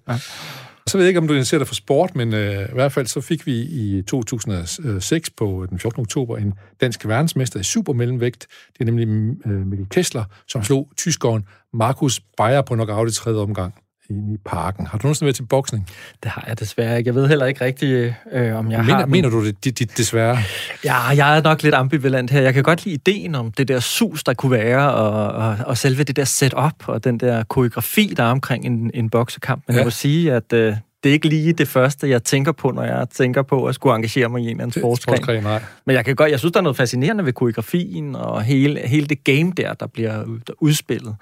Og 0.86 0.90
så 0.90 0.98
ved 0.98 1.06
jeg 1.06 1.10
ikke, 1.10 1.20
om 1.20 1.28
du 1.28 1.34
interesserer 1.34 1.60
dig 1.60 1.68
for 1.68 1.76
sport, 1.76 2.16
men 2.16 2.34
øh, 2.34 2.70
i 2.70 2.74
hvert 2.74 2.92
fald 2.92 3.08
så 3.08 3.22
fik 3.22 3.46
vi 3.46 3.62
i 3.62 4.02
2006 4.08 5.30
på 5.30 5.64
øh, 5.64 5.70
den 5.70 5.80
14. 5.80 6.02
oktober 6.02 6.38
en 6.38 6.54
dansk 6.82 7.08
verdensmester 7.08 7.60
i 7.60 7.64
supermellemvægt. 7.64 8.48
Det 8.74 8.82
er 8.82 8.86
nemlig 8.86 9.08
øh, 9.46 9.68
Mikkel 9.68 9.90
Kessler, 9.90 10.24
som 10.48 10.64
slog 10.64 10.90
tyskeren 10.98 11.44
Markus 11.74 12.20
Beyer 12.38 12.62
på 12.62 12.74
knockout 12.74 13.10
i 13.10 13.14
tredje 13.14 13.40
omgang 13.40 13.83
inde 14.10 14.34
i 14.34 14.38
parken. 14.46 14.88
Har 14.88 14.98
du 14.98 15.08
nogensinde 15.08 15.26
været 15.26 15.36
til 15.36 15.44
boksning? 15.44 15.90
det 16.24 16.32
har 16.32 16.44
jeg 16.48 16.60
desværre 16.60 16.98
ikke. 16.98 17.08
Jeg 17.08 17.16
ved 17.16 17.28
heller 17.28 17.46
ikke 17.46 17.66
rigtig, 17.66 18.16
øh, 18.32 18.56
om 18.56 18.72
jeg 18.72 18.78
har... 18.78 18.84
Mener, 18.84 19.02
den. 19.02 19.12
mener 19.12 19.30
du 19.30 19.46
det, 19.46 19.64
det, 19.64 19.80
det 19.80 19.98
desværre? 19.98 20.38
Ja, 20.84 21.08
jeg 21.08 21.38
er 21.38 21.42
nok 21.42 21.64
lidt 21.64 21.76
ambivalent 21.76 22.32
her. 22.32 22.42
Jeg 22.42 22.54
kan 22.54 22.64
godt 22.64 22.86
lide 22.86 22.96
ideen 22.96 23.36
om 23.36 23.52
det 23.52 23.68
der 23.68 23.80
sus, 23.80 24.24
der 24.24 24.34
kunne 24.34 24.52
være, 24.52 24.94
og, 24.94 25.28
og, 25.28 25.58
og 25.66 25.78
selve 25.78 26.04
det 26.04 26.16
der 26.16 26.24
setup, 26.24 26.88
og 26.88 27.04
den 27.04 27.20
der 27.20 27.44
koreografi, 27.44 28.14
der 28.18 28.24
er 28.24 28.32
omkring 28.32 28.66
en, 28.66 28.92
en 28.94 29.10
boksekamp. 29.10 29.64
Men 29.68 29.74
ja. 29.74 29.80
jeg 29.80 29.86
må 29.86 29.92
sige, 29.92 30.34
at 30.34 30.54
øh, 30.54 30.76
det 31.04 31.10
er 31.10 31.14
ikke 31.14 31.28
lige 31.28 31.54
det 31.54 31.68
første, 31.68 32.10
jeg 32.10 32.24
tænker 32.24 32.52
på, 32.52 32.72
når 32.72 32.84
jeg 32.84 33.08
tænker 33.10 33.42
på 33.42 33.66
at 33.66 33.76
skulle 33.76 33.96
engagere 33.96 34.30
mig 34.30 34.42
i 34.42 34.44
en 34.44 34.50
eller 34.50 34.64
anden 34.64 34.82
sportsgren. 34.82 35.18
Sportsgren, 35.18 35.44
nej. 35.44 35.62
Men 35.86 35.96
jeg 35.96 36.06
kan 36.06 36.16
godt, 36.16 36.32
jeg 36.32 36.40
synes, 36.40 36.52
der 36.52 36.60
er 36.60 36.64
noget 36.64 36.78
fascinerende 36.78 37.26
ved 37.26 37.34
koreografien 37.34 38.16
og 38.16 38.42
hele, 38.42 38.80
hele 38.80 39.08
det 39.08 39.24
game 39.24 39.52
der, 39.58 39.74
der 39.74 39.88
bliver 39.88 40.26
der 40.48 40.54
udspillet. 40.60 41.16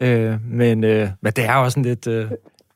Øh, 0.00 0.34
men, 0.50 0.84
øh, 0.84 1.08
men 1.20 1.32
det 1.32 1.44
er 1.44 1.56
jo 1.56 1.62
også 1.62 1.80
en 1.80 1.84
lidt 1.84 2.06
øh, 2.06 2.26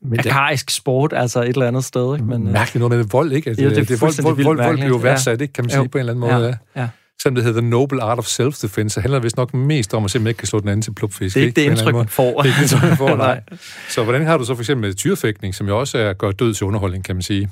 Men 0.03 0.19
det 0.19 0.27
arkaisk 0.27 0.71
sport, 0.71 1.13
altså 1.17 1.43
et 1.43 1.49
eller 1.49 1.67
andet 1.69 1.85
sted. 1.85 2.15
Ikke? 2.15 2.27
Men, 2.27 2.47
øh, 2.47 2.53
mærkeligt 2.53 2.81
noget 2.89 2.99
med 2.99 3.07
vold, 3.13 3.33
ikke? 3.33 3.51
At, 3.51 3.59
Jo, 3.59 3.71
det 3.71 3.79
er 3.79 3.81
det 3.81 3.91
vold, 3.91 3.99
fuldstændig 3.99 4.25
vold, 4.25 4.37
vildt 4.37 4.47
vold, 4.47 4.57
vold 4.57 4.77
bliver 4.77 4.89
jo 4.89 4.97
ja. 4.97 5.03
værdsat, 5.03 5.41
ikke? 5.41 5.53
Kan 5.53 5.65
man 5.65 5.71
sige 5.71 5.83
Jo. 5.83 5.89
på 5.93 5.99
en 5.99 6.01
eller 6.01 6.13
anden 6.13 6.21
måde. 6.21 6.47
Ja. 6.47 6.81
ja, 6.81 6.81
ja. 6.83 6.89
Selvom 7.23 7.35
det 7.35 7.45
hedder 7.45 7.61
The 7.61 7.71
Noble 7.71 8.03
Art 8.03 8.19
of 8.19 8.27
Self-Defense, 8.27 8.89
så 8.89 9.01
handler 9.01 9.19
det 9.19 9.25
vist 9.25 9.37
nok 9.37 9.55
mest 9.55 9.95
om 9.95 10.05
at 10.05 10.11
simpelthen 10.11 10.31
ikke 10.31 10.39
kan 10.39 10.47
slå 10.49 10.61
den 10.61 10.69
anden 10.69 10.83
til 10.83 10.95
plupfisk. 10.95 11.35
Det 11.35 11.43
er 11.43 11.47
ikke 11.47 11.61
det 11.61 11.67
indtryk, 11.71 11.95
man 11.95 12.09
får. 12.09 12.43
Det 12.43 12.53
er 12.53 12.55
ikke 12.55 12.57
det 12.57 12.73
indtryk, 12.73 12.89
man 12.89 12.97
får, 12.97 13.17
nej. 13.27 13.41
Nej. 13.51 13.59
Så 13.89 14.05
hvordan 14.05 14.27
har 14.27 14.39
du 14.39 14.45
så 14.45 14.55
for 14.55 14.63
eksempel 14.63 14.89
med 14.89 14.95
tyrefægtning, 14.95 15.55
som 15.55 15.69
jo 15.69 15.79
også 15.81 15.99
er 15.99 16.13
gør 16.13 16.31
død 16.31 16.55
til 16.55 16.67
underholdning, 16.67 17.05
kan 17.05 17.17
man 17.17 17.23
sige? 17.23 17.51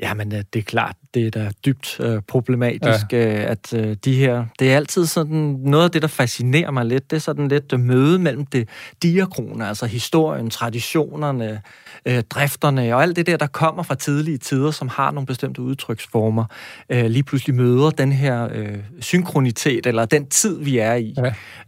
Ja, 0.00 0.14
men 0.14 0.34
øh, 0.34 0.42
det 0.52 0.58
er 0.58 0.62
klart, 0.62 0.96
det 1.14 1.26
er 1.26 1.30
da 1.30 1.50
dybt 1.66 2.00
øh, 2.00 2.22
problematisk, 2.28 3.12
ja. 3.12 3.18
at 3.18 3.74
øh, 3.74 3.96
de 4.04 4.14
her... 4.14 4.44
Det 4.58 4.72
er 4.72 4.76
altid 4.76 5.06
sådan... 5.06 5.56
Noget 5.64 5.84
af 5.84 5.90
det, 5.90 6.02
der 6.02 6.08
fascinerer 6.08 6.70
mig 6.70 6.86
lidt, 6.86 7.10
det 7.10 7.16
er 7.16 7.20
sådan 7.20 7.48
lidt 7.48 7.72
øh, 7.72 7.80
møde 7.80 8.18
mellem 8.18 8.46
det 8.46 8.68
diakrone, 9.02 9.68
altså 9.68 9.86
historien, 9.86 10.50
traditionerne, 10.50 11.62
øh, 12.06 12.22
drifterne 12.22 12.94
og 12.94 13.02
alt 13.02 13.16
det 13.16 13.26
der, 13.26 13.36
der 13.36 13.46
kommer 13.46 13.82
fra 13.82 13.94
tidlige 13.94 14.38
tider, 14.38 14.70
som 14.70 14.88
har 14.88 15.10
nogle 15.10 15.26
bestemte 15.26 15.62
udtryksformer, 15.62 16.44
øh, 16.90 17.04
lige 17.04 17.22
pludselig 17.22 17.56
møder 17.56 17.90
den 17.90 18.12
her 18.12 18.48
øh, 18.52 18.78
synkronitet, 19.00 19.86
eller 19.86 20.04
den 20.04 20.26
tid, 20.26 20.58
vi 20.58 20.78
er 20.78 20.94
i. 20.94 21.14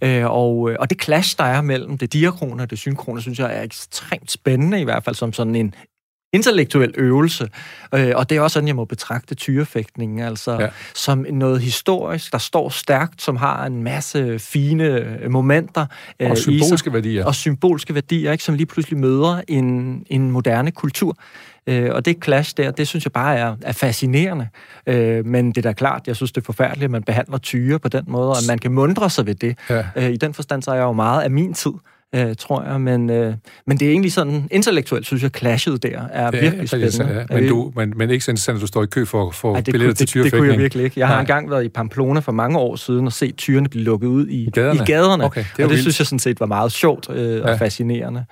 Ja. 0.00 0.22
Øh, 0.22 0.30
og, 0.30 0.70
øh, 0.70 0.76
og 0.80 0.90
det 0.90 1.02
clash, 1.02 1.38
der 1.38 1.44
er 1.44 1.62
mellem 1.62 1.98
det 1.98 2.12
diakrone 2.12 2.62
og 2.62 2.70
det 2.70 2.78
synkrone, 2.78 3.20
synes 3.20 3.38
jeg 3.38 3.58
er 3.58 3.62
ekstremt 3.62 4.30
spændende, 4.30 4.80
i 4.80 4.84
hvert 4.84 5.04
fald 5.04 5.16
som 5.16 5.32
sådan 5.32 5.54
en 5.54 5.74
intellektuel 6.34 6.94
øvelse. 6.96 7.48
Øh, 7.94 8.12
og 8.16 8.30
det 8.30 8.36
er 8.36 8.40
også 8.40 8.54
sådan, 8.54 8.66
jeg 8.66 8.76
må 8.76 8.84
betragte 8.84 9.34
tyrefægtningen, 9.34 10.18
altså 10.18 10.60
Ja. 10.60 10.68
som 10.94 11.26
noget 11.32 11.60
historisk, 11.60 12.32
der 12.32 12.38
står 12.38 12.68
stærkt, 12.68 13.22
som 13.22 13.36
har 13.36 13.66
en 13.66 13.82
masse 13.82 14.38
fine 14.38 14.84
øh, 14.84 15.30
momenter 15.30 15.86
øh, 16.20 16.30
Og 16.30 16.36
i 16.36 16.40
sig 16.40 16.42
symbolske 16.60 16.92
værdier. 16.92 17.24
og 17.24 17.34
symbolske 17.34 17.94
værdier, 17.94 18.32
ikke, 18.32 18.44
som 18.44 18.54
lige 18.54 18.66
pludselig 18.66 18.98
møder 18.98 19.40
en, 19.48 20.02
en 20.10 20.30
moderne 20.30 20.70
kultur. 20.70 21.16
Øh, 21.66 21.90
og 21.94 22.04
det 22.04 22.16
clash 22.24 22.54
der, 22.56 22.70
det 22.70 22.88
synes 22.88 23.04
jeg 23.04 23.12
bare 23.12 23.36
er, 23.36 23.56
er 23.62 23.72
fascinerende. 23.72 24.48
Øh, 24.86 25.26
men 25.26 25.48
det 25.48 25.58
er 25.58 25.62
da 25.62 25.72
klart, 25.72 26.02
jeg 26.06 26.16
synes, 26.16 26.32
det 26.32 26.40
er 26.40 26.44
forfærdeligt, 26.44 26.84
at 26.84 26.90
man 26.90 27.02
behandler 27.02 27.38
tyre 27.38 27.78
på 27.78 27.88
den 27.88 28.04
måde, 28.08 28.28
og 28.30 28.36
at 28.38 28.44
man 28.48 28.58
kan 28.58 28.72
mundre 28.72 29.10
sig 29.10 29.26
ved 29.26 29.34
det. 29.34 29.58
Ja. 29.70 29.82
Øh, 29.96 30.10
I 30.10 30.16
den 30.16 30.34
forstand 30.34 30.62
så 30.62 30.70
er 30.70 30.74
jeg 30.74 30.82
jo 30.82 30.92
meget 30.92 31.22
af 31.22 31.30
min 31.30 31.54
tid, 31.54 31.72
øh, 32.14 32.34
tror 32.38 32.62
jeg. 32.70 32.80
Men, 32.80 33.10
øh, 33.10 33.34
men 33.66 33.78
det 33.80 33.86
er 33.88 33.90
egentlig 33.92 34.12
sådan, 34.12 34.48
intellektuelt 34.50 35.06
synes 35.06 35.22
jeg, 35.22 35.30
clashet 35.36 35.82
der 35.82 35.88
er 36.12 36.30
Det 36.30 36.38
er 36.38 36.50
virkelig 36.50 36.68
spændende. 36.68 37.26
Ja. 37.30 37.40
Men, 37.40 37.48
du, 37.48 37.72
men, 37.76 37.92
men 37.96 38.10
ikke 38.10 38.24
så 38.24 38.30
interessant, 38.30 38.56
at 38.56 38.62
du 38.62 38.66
står 38.66 38.82
i 38.82 38.86
kø 38.86 39.04
for, 39.04 39.30
for 39.30 39.54
Ej, 39.54 39.60
det, 39.60 39.72
billetter 39.72 39.86
kunne, 39.94 40.06
til 40.06 40.22
det, 40.24 40.32
det 40.32 40.38
kunne 40.40 40.50
jeg 40.50 40.58
virkelig 40.58 40.84
ikke. 40.84 41.00
Jeg 41.00 41.06
har 41.06 41.14
Nej. 41.14 41.20
engang 41.20 41.50
været 41.50 41.64
i 41.64 41.68
Pamplona 41.68 42.20
for 42.20 42.32
mange 42.32 42.58
år 42.58 42.76
siden 42.76 43.06
og 43.06 43.12
set 43.12 43.36
tyrene 43.36 43.68
blive 43.68 43.84
lukket 43.84 44.06
ud 44.08 44.26
i, 44.26 44.44
I 44.44 44.50
gaderne? 44.50 44.80
I 44.82 44.84
gaderne. 44.86 45.24
Okay, 45.24 45.40
det 45.40 45.50
og 45.52 45.56
det 45.58 45.68
vildt. 45.70 45.80
synes 45.82 46.00
jeg 46.00 46.06
sådan 46.06 46.18
set 46.18 46.40
var 46.40 46.46
meget 46.46 46.72
sjovt 46.72 47.10
øh, 47.10 47.36
Ja. 47.36 47.52
og 47.52 47.58
fascinerende. 47.58 48.24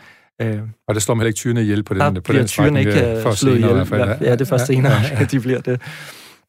Øh, 0.42 0.59
Og 0.88 0.95
der 0.95 1.01
slår 1.01 1.14
man 1.14 1.21
heller 1.21 1.29
ikke 1.29 1.37
tyrene 1.38 1.62
ihjel 1.62 1.83
på 1.83 1.95
den, 1.95 2.01
der 2.01 2.11
på 2.11 2.21
bliver 2.21 2.38
den 2.38 2.49
tyrene 2.49 2.68
strækning, 2.68 2.87
ikke 2.97 3.01
der, 3.11 3.16
øh, 3.16 3.23
først 3.23 3.38
slået 3.38 3.55
senere 3.57 3.71
i 3.71 3.73
ihjel. 3.75 3.88
hvert 3.88 4.09
fald. 4.09 4.29
Ja, 4.29 4.33
det 4.33 4.40
er 4.40 4.45
først 4.45 4.66
senere, 4.66 4.92
at 5.12 5.31
de 5.33 5.40
bliver 5.40 5.61
det. 5.61 5.81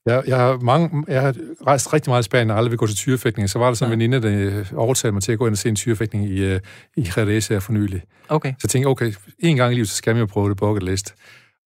Jeg, 0.05 0.23
jeg, 0.27 0.37
har 0.37 0.57
mange, 0.57 1.03
jeg 1.07 1.21
har 1.21 1.35
rejst 1.67 1.93
rigtig 1.93 2.09
meget 2.09 2.23
i 2.23 2.25
Spanien 2.25 2.51
og 2.51 2.57
aldrig 2.57 2.71
vil 2.71 2.77
gå 2.77 2.87
til 2.87 2.95
tyrefægtning. 2.95 3.49
Så 3.49 3.59
var 3.59 3.65
der 3.67 3.73
sådan 3.73 3.93
en 3.93 4.11
Ja. 4.11 4.17
veninde, 4.17 4.49
der 4.51 4.59
øh, 4.59 4.65
overtalte 4.75 5.13
mig 5.13 5.23
til 5.23 5.31
at 5.31 5.37
gå 5.39 5.45
ind 5.45 5.51
og 5.53 5.57
se 5.57 5.69
en 5.69 5.75
tyrefægtning 5.75 6.25
i, 6.29 6.43
øh, 6.43 6.59
i 6.97 7.07
Jerez 7.17 7.47
her 7.47 7.59
for 7.59 7.73
nylig. 7.73 8.01
Okay. 8.29 8.49
Så 8.51 8.59
jeg 8.63 8.69
tænkte, 8.69 8.87
okay, 8.87 9.13
en 9.39 9.55
gang 9.57 9.71
i 9.71 9.75
livet, 9.75 9.89
så 9.89 9.95
skal 9.95 10.15
man 10.15 10.19
jo 10.19 10.25
prøve 10.25 10.49
det 10.49 10.57
bucket 10.57 10.83
list. 10.83 11.15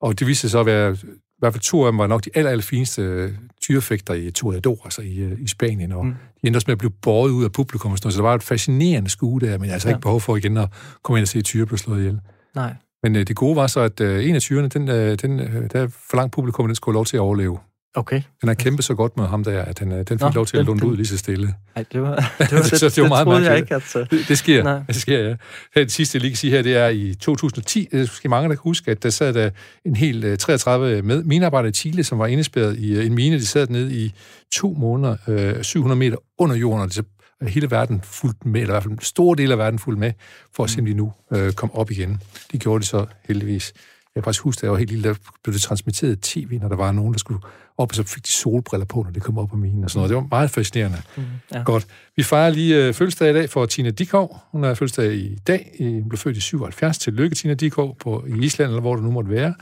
Og 0.01 0.19
det 0.19 0.27
viste 0.27 0.41
sig 0.41 0.49
så 0.49 0.59
at 0.59 0.65
være, 0.65 0.93
i 1.03 1.39
hvert 1.39 1.53
fald 1.53 1.61
to 1.63 1.85
af 1.85 1.91
dem 1.91 1.97
var 1.99 2.07
nok 2.07 2.25
de 2.25 2.29
aller, 2.35 2.51
aller 2.51 2.63
fineste 2.63 3.01
øh, 3.01 3.31
tyrefægter 3.61 4.13
i 4.13 4.31
Toreador, 4.31 4.81
altså 4.83 5.01
i, 5.01 5.33
i 5.39 5.47
Spanien. 5.47 5.91
Og 5.91 6.05
mm. 6.05 6.11
de 6.11 6.47
endte 6.47 6.57
også 6.57 6.65
med 6.67 6.71
at 6.71 6.77
blive 6.79 6.91
båret 7.01 7.31
ud 7.31 7.43
af 7.43 7.51
publikum. 7.51 7.91
og 7.91 7.97
sådan 7.97 8.05
noget. 8.07 8.13
Så 8.13 8.17
der 8.21 8.27
var 8.27 8.35
et 8.35 8.43
fascinerende 8.43 9.09
skue 9.09 9.39
der, 9.39 9.47
men 9.57 9.61
jeg 9.61 9.69
har 9.69 9.73
altså 9.73 9.87
Ja. 9.89 9.93
ikke 9.95 10.01
behov 10.01 10.21
for 10.21 10.37
igen 10.37 10.57
at 10.57 10.69
komme 11.03 11.19
ind 11.19 11.23
og 11.23 11.27
se 11.27 11.41
tyre 11.41 11.65
blive 11.65 11.77
slået 11.77 11.99
ihjel. 11.99 12.19
Nej. 12.55 12.73
Men 13.03 13.15
øh, 13.15 13.27
det 13.27 13.35
gode 13.35 13.55
var 13.55 13.67
så, 13.67 13.79
at 13.79 14.01
øh, 14.01 14.29
en 14.29 14.35
af 14.35 14.41
tyrene, 14.41 14.67
den, 14.67 14.89
øh, 14.89 15.17
den, 15.21 15.39
øh, 15.39 15.69
der 15.73 15.87
forlangte 16.09 16.35
publikum, 16.35 16.65
den 16.67 16.75
skulle 16.75 16.93
have 16.93 16.97
lov 16.97 17.05
til 17.05 17.17
at 17.17 17.21
overleve. 17.21 17.57
Okay. 17.97 18.21
Den 18.41 18.47
har 18.49 18.53
kæmpet 18.53 18.85
så 18.85 18.95
godt 18.95 19.17
med 19.17 19.25
ham 19.27 19.43
der, 19.43 19.61
at 19.61 19.79
den, 19.79 19.91
øh, 19.91 19.97
den 19.97 20.05
fik 20.07 20.19
Nå, 20.21 20.29
lov 20.35 20.45
til 20.45 20.57
at 20.57 20.65
den- 20.65 20.83
ud 20.83 20.95
lige 20.95 21.05
så 21.07 21.17
stille. 21.17 21.53
Ej, 21.75 21.85
det 21.93 22.01
var, 22.01 22.15
det, 22.39 22.51
var, 22.51 22.61
det, 22.61 22.79
Så 22.79 22.89
det 22.89 23.01
var 23.03 23.07
meget 23.09 23.25
troede 23.25 23.43
jeg 23.43 23.51
mærkeligt. 23.51 23.95
ikke, 23.95 23.99
at... 23.99 24.11
øh, 24.13 24.19
Det, 24.19 24.27
det 24.27 24.37
sker. 24.37 24.63
Nej. 24.63 24.79
Det 24.87 24.95
sker, 24.95 25.19
ja. 25.19 25.35
Her 25.75 25.83
det 25.83 25.91
sidste, 25.91 26.15
jeg 26.15 26.21
lige 26.21 26.31
kan 26.31 26.37
sige 26.37 26.51
her, 26.51 26.61
det 26.61 26.75
er 26.77 26.87
i 26.87 27.13
2010. 27.13 27.87
Det 27.91 27.97
er 27.97 28.01
måske 28.01 28.29
mange, 28.29 28.49
der 28.49 28.55
kan 28.55 28.61
huske, 28.63 28.91
at 28.91 29.03
der 29.03 29.09
sad 29.09 29.33
der 29.33 29.49
en 29.85 29.95
hel 29.95 30.23
øh, 30.23 30.37
33 30.37 31.01
med, 31.01 31.23
minearbejdere 31.23 31.69
i 31.69 31.73
Chile, 31.73 32.03
som 32.03 32.19
var 32.19 32.27
indespærret 32.27 32.77
i 32.79 32.95
øh, 32.95 33.05
en 33.05 33.15
mine. 33.15 33.35
De 33.35 33.45
sad 33.45 33.67
nede 33.67 33.93
i 33.93 34.13
to 34.55 34.75
måneder, 34.79 35.15
øh, 35.27 35.63
700 35.63 35.99
meter 35.99 36.17
under 36.37 36.55
jorden, 36.55 36.81
og 36.81 36.95
det, 36.95 37.05
hele 37.47 37.71
verden 37.71 38.01
fuldt 38.03 38.45
med, 38.45 38.61
eller 38.61 38.73
i 38.73 38.73
hvert 38.73 38.83
fald 38.83 38.93
en 38.93 39.01
stor 39.01 39.33
del 39.33 39.51
af 39.51 39.57
verden 39.57 39.79
fuldt 39.79 39.99
med, 39.99 40.11
for 40.55 40.63
at 40.63 40.69
se, 40.69 40.79
om 40.79 40.85
de 40.85 40.93
nu 40.93 41.13
øh, 41.33 41.53
kom 41.53 41.71
op 41.73 41.91
igen. 41.91 42.21
Det 42.51 42.59
gjorde 42.59 42.81
de 42.81 42.85
så 42.87 43.05
heldigvis. 43.27 43.73
Jeg 44.17 44.23
kan 44.23 44.27
faktisk 44.27 44.43
huske, 44.43 44.59
at 44.59 44.63
jeg 44.63 44.71
var 44.71 44.77
helt 44.77 44.89
lille, 44.89 45.09
der 45.09 45.15
blev 45.43 45.53
det 45.53 45.61
transmitteret 45.61 46.21
tv, 46.21 46.59
når 46.61 46.67
der 46.67 46.75
var 46.75 46.91
nogen, 46.91 47.13
der 47.13 47.19
skulle 47.19 47.39
op, 47.77 47.91
og 47.91 47.95
så 47.95 48.03
fik 48.03 48.25
de 48.25 48.31
solbriller 48.31 48.85
på, 48.85 49.03
når 49.03 49.11
de 49.11 49.19
kom 49.19 49.37
op 49.37 49.49
på 49.49 49.55
minen 49.55 49.83
og 49.83 49.89
sådan 49.89 49.99
noget. 49.99 50.09
Det 50.09 50.15
var 50.15 50.27
meget 50.31 50.51
fascinerende. 50.51 51.01
Mm, 51.17 51.23
ja. 51.53 51.63
Godt. 51.63 51.87
Vi 52.15 52.23
fejrer 52.23 52.49
lige 52.49 52.75
øh, 52.75 52.93
fødselsdag 52.93 53.29
i 53.29 53.33
dag 53.33 53.49
for 53.49 53.65
Tina 53.65 53.89
Dikov. 53.89 54.37
Hun 54.51 54.63
er 54.63 54.73
fødselsdag 54.73 55.13
i 55.13 55.35
dag. 55.35 55.75
Hun 55.79 56.09
blev 56.09 56.17
født 56.17 56.37
i 56.37 56.41
77. 56.41 56.97
Tillykke, 56.97 57.35
Tina 57.35 57.53
Dikov, 57.53 57.97
på, 57.99 58.25
i 58.27 58.45
Island, 58.45 58.69
eller 58.69 58.81
hvor 58.81 58.95
det 58.95 59.03
nu 59.03 59.11
måtte 59.11 59.29
være. 59.29 59.53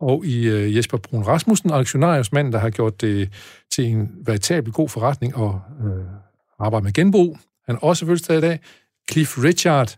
Og 0.00 0.26
i 0.26 0.48
øh, 0.48 0.76
Jesper 0.76 0.98
Brun 0.98 1.22
Rasmussen, 1.22 1.70
aktionariusmand, 1.72 2.52
der 2.52 2.58
har 2.58 2.70
gjort 2.70 3.00
det 3.00 3.30
til 3.74 3.84
en 3.84 4.10
veritabel 4.26 4.72
god 4.72 4.88
forretning 4.88 5.36
og 5.36 5.60
øh, 5.84 6.04
arbejde 6.58 6.84
med 6.84 6.92
genbrug. 6.92 7.38
Han 7.66 7.74
er 7.74 7.78
også 7.78 8.06
fødselsdag 8.06 8.38
i 8.38 8.40
dag. 8.40 8.60
Cliff 9.10 9.38
Richard, 9.38 9.96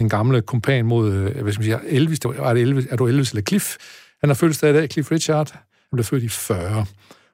den 0.00 0.08
gamle 0.08 0.42
kompan 0.42 0.86
mod, 0.86 1.12
øh, 1.12 1.42
hvad 1.42 1.52
skal 1.52 1.62
man 1.68 1.80
sige, 1.80 1.88
Elvis, 1.88 2.20
det 2.20 2.28
var, 2.30 2.44
er, 2.44 2.54
det 2.54 2.62
Elvis, 2.62 2.86
er 2.90 2.96
du 2.96 3.06
Elvis 3.06 3.30
eller 3.30 3.42
Cliff? 3.42 3.76
Han 4.20 4.30
har 4.30 4.34
fødselsdag 4.34 4.70
i 4.70 4.72
dag, 4.72 4.90
Cliff 4.90 5.10
Richard. 5.10 5.50
Han 5.52 5.96
blev 5.96 6.04
født 6.04 6.22
i 6.22 6.28
40. 6.28 6.86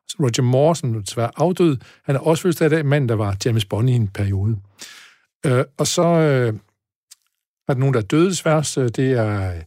Så 0.08 0.16
Roger 0.20 0.42
Moore, 0.42 0.76
som 0.76 0.94
er 0.94 1.00
desværre 1.00 1.30
afdød, 1.36 1.76
han 2.04 2.16
er 2.16 2.20
også 2.20 2.42
fødselsdag 2.42 2.66
i 2.66 2.70
dag, 2.70 2.86
mand, 2.86 3.08
der 3.08 3.14
var 3.14 3.36
James 3.44 3.64
Bond 3.64 3.90
i 3.90 3.92
en 3.92 4.08
periode. 4.08 4.56
Øh, 5.46 5.64
og 5.76 5.86
så 5.86 6.02
øh, 6.02 6.54
er 7.68 7.72
der 7.72 7.80
nogen, 7.80 7.94
der 7.94 8.00
er 8.00 8.04
døde 8.04 8.30
desværre. 8.30 8.64
Så 8.64 8.88
Det 8.88 9.12
er 9.12 9.54
øh, 9.54 9.62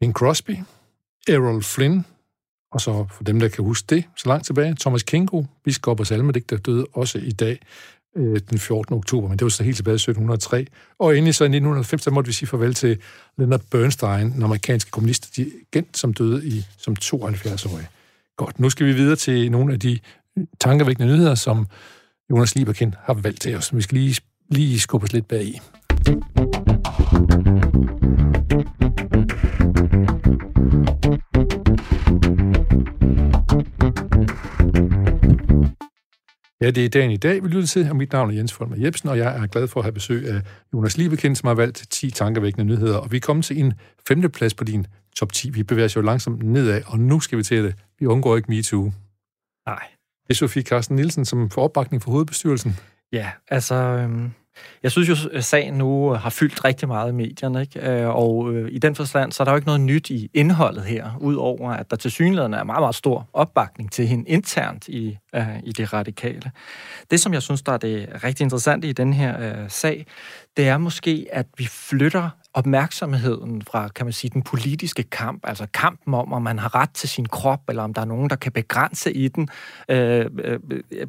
Bing 0.00 0.14
Crosby, 0.14 0.56
Errol 1.28 1.62
Flynn, 1.62 2.04
og 2.72 2.80
så 2.80 3.06
for 3.10 3.24
dem, 3.24 3.40
der 3.40 3.48
kan 3.48 3.64
huske 3.64 3.86
det, 3.94 4.04
så 4.16 4.28
langt 4.28 4.46
tilbage, 4.46 4.76
Thomas 4.80 5.02
Kingo, 5.02 5.44
biskop 5.64 6.00
og 6.00 6.06
salmedigter, 6.06 6.56
døde 6.56 6.86
også 6.92 7.18
i 7.18 7.30
dag 7.30 7.60
øh, 8.16 8.40
den 8.50 8.58
14. 8.58 8.94
oktober, 8.94 9.28
men 9.28 9.38
det 9.38 9.44
var 9.44 9.48
så 9.48 9.64
helt 9.64 9.76
tilbage 9.76 9.92
i 9.92 9.94
1703. 9.94 10.66
Og 10.98 11.16
endelig 11.16 11.34
så 11.34 11.44
i 11.44 11.46
1990, 11.46 12.04
der 12.04 12.10
måtte 12.10 12.28
vi 12.28 12.32
sige 12.32 12.48
farvel 12.48 12.74
til 12.74 12.98
Leonard 13.38 13.60
Bernstein, 13.70 14.32
den 14.32 14.42
amerikanske 14.42 14.90
kommunistdirigent, 14.90 15.98
som 15.98 16.14
døde 16.14 16.46
i 16.46 16.64
som 16.78 16.96
72-årig. 17.04 17.86
Godt, 18.36 18.60
nu 18.60 18.70
skal 18.70 18.86
vi 18.86 18.92
videre 18.92 19.16
til 19.16 19.50
nogle 19.50 19.72
af 19.72 19.80
de 19.80 19.98
tankevækkende 20.60 21.12
nyheder, 21.12 21.34
som 21.34 21.66
Jonas 22.30 22.54
Lieberkind 22.54 22.92
har 23.02 23.14
valgt 23.14 23.40
til 23.40 23.56
os. 23.56 23.76
Vi 23.76 23.82
skal 23.82 23.98
lige, 23.98 24.20
lige 24.50 24.80
skubbe 24.80 25.04
os 25.04 25.12
lidt 25.12 25.28
bag 25.28 25.44
i. 25.44 25.60
Ja, 36.60 36.70
det 36.70 36.84
er 36.84 36.88
dagen 36.88 37.10
i 37.10 37.16
dag, 37.16 37.42
vi 37.42 37.48
lytter 37.48 37.66
til, 37.66 37.90
og 37.90 37.96
mit 37.96 38.12
navn 38.12 38.30
er 38.30 38.34
Jens 38.34 38.52
Folmer 38.52 38.76
Jebsen, 38.76 39.08
og 39.08 39.18
jeg 39.18 39.42
er 39.42 39.46
glad 39.46 39.68
for 39.68 39.80
at 39.80 39.84
have 39.84 39.92
besøg 39.92 40.28
af 40.28 40.40
Jonas 40.72 40.98
Liebekind, 40.98 41.36
som 41.36 41.46
har 41.46 41.54
valgt 41.54 41.86
10 41.90 42.10
tankevækkende 42.10 42.64
nyheder, 42.64 42.96
og 42.96 43.12
vi 43.12 43.16
er 43.16 43.20
kommet 43.20 43.44
til 43.44 43.58
en 43.58 43.72
femteplads 44.08 44.54
på 44.54 44.64
din 44.64 44.86
top 45.16 45.32
10. 45.32 45.50
Vi 45.50 45.62
bevæger 45.62 45.84
os 45.84 45.96
jo 45.96 46.00
langsomt 46.00 46.42
nedad, 46.42 46.82
og 46.86 46.98
nu 46.98 47.20
skal 47.20 47.38
vi 47.38 47.42
til 47.42 47.64
det. 47.64 47.74
Vi 47.98 48.06
undgår 48.06 48.36
ikke 48.36 48.50
MeToo. 48.50 48.92
Nej. 49.66 49.82
Det 50.22 50.30
er 50.30 50.34
Sofie 50.34 50.62
Carsten 50.62 50.96
Nielsen, 50.96 51.24
som 51.24 51.50
får 51.50 51.62
opbakning 51.62 52.02
fra 52.02 52.10
hovedbestyrelsen. 52.10 52.76
Ja, 53.12 53.30
altså... 53.48 53.74
Øhm, 53.74 54.30
jeg 54.82 54.92
synes 54.92 55.08
jo, 55.08 55.16
at 55.32 55.44
sagen 55.44 55.74
nu 55.74 56.12
øh, 56.14 56.20
har 56.20 56.30
fyldt 56.30 56.64
rigtig 56.64 56.88
meget 56.88 57.10
i 57.10 57.14
medierne, 57.14 57.60
ikke? 57.60 57.90
Øh, 57.90 58.08
og 58.08 58.54
øh, 58.54 58.68
i 58.72 58.78
den 58.78 58.94
forstand, 58.94 59.32
så 59.32 59.42
er 59.42 59.44
der 59.44 59.52
jo 59.52 59.56
ikke 59.56 59.66
noget 59.66 59.80
nyt 59.80 60.10
i 60.10 60.30
indholdet 60.34 60.84
her, 60.84 61.10
udover 61.20 61.70
at 61.70 61.90
der 61.90 61.96
til 61.96 62.10
synligheden 62.10 62.54
er 62.54 62.64
meget, 62.64 62.80
meget 62.80 62.94
stor 62.94 63.28
opbakning 63.32 63.92
til 63.92 64.06
hende 64.06 64.28
internt 64.28 64.88
i, 64.88 65.18
øh, 65.34 65.58
i 65.64 65.72
det 65.72 65.92
radikale. 65.92 66.50
Det, 67.10 67.20
som 67.20 67.34
jeg 67.34 67.42
synes, 67.42 67.62
der 67.62 67.72
er 67.72 67.76
det 67.76 68.24
rigtig 68.24 68.44
interessante 68.44 68.88
i 68.88 68.92
den 68.92 69.12
her 69.12 69.40
øh, 69.40 69.70
sag, 69.70 70.06
det 70.56 70.68
er 70.68 70.78
måske, 70.78 71.26
at 71.32 71.46
vi 71.58 71.66
flytter 71.66 72.30
opmærksomheden 72.56 73.62
fra, 73.62 73.88
kan 73.88 74.06
man 74.06 74.12
sige, 74.12 74.30
den 74.30 74.42
politiske 74.42 75.02
kamp, 75.02 75.40
altså 75.44 75.66
kampen 75.74 76.14
om, 76.14 76.32
om 76.32 76.42
man 76.42 76.58
har 76.58 76.74
ret 76.74 76.90
til 76.90 77.08
sin 77.08 77.26
krop, 77.26 77.60
eller 77.68 77.82
om 77.82 77.94
der 77.94 78.00
er 78.00 78.04
nogen, 78.04 78.30
der 78.30 78.36
kan 78.36 78.52
begrænse 78.52 79.12
i 79.12 79.28
den, 79.28 79.48
øh, 79.88 80.26
øh 80.38 80.58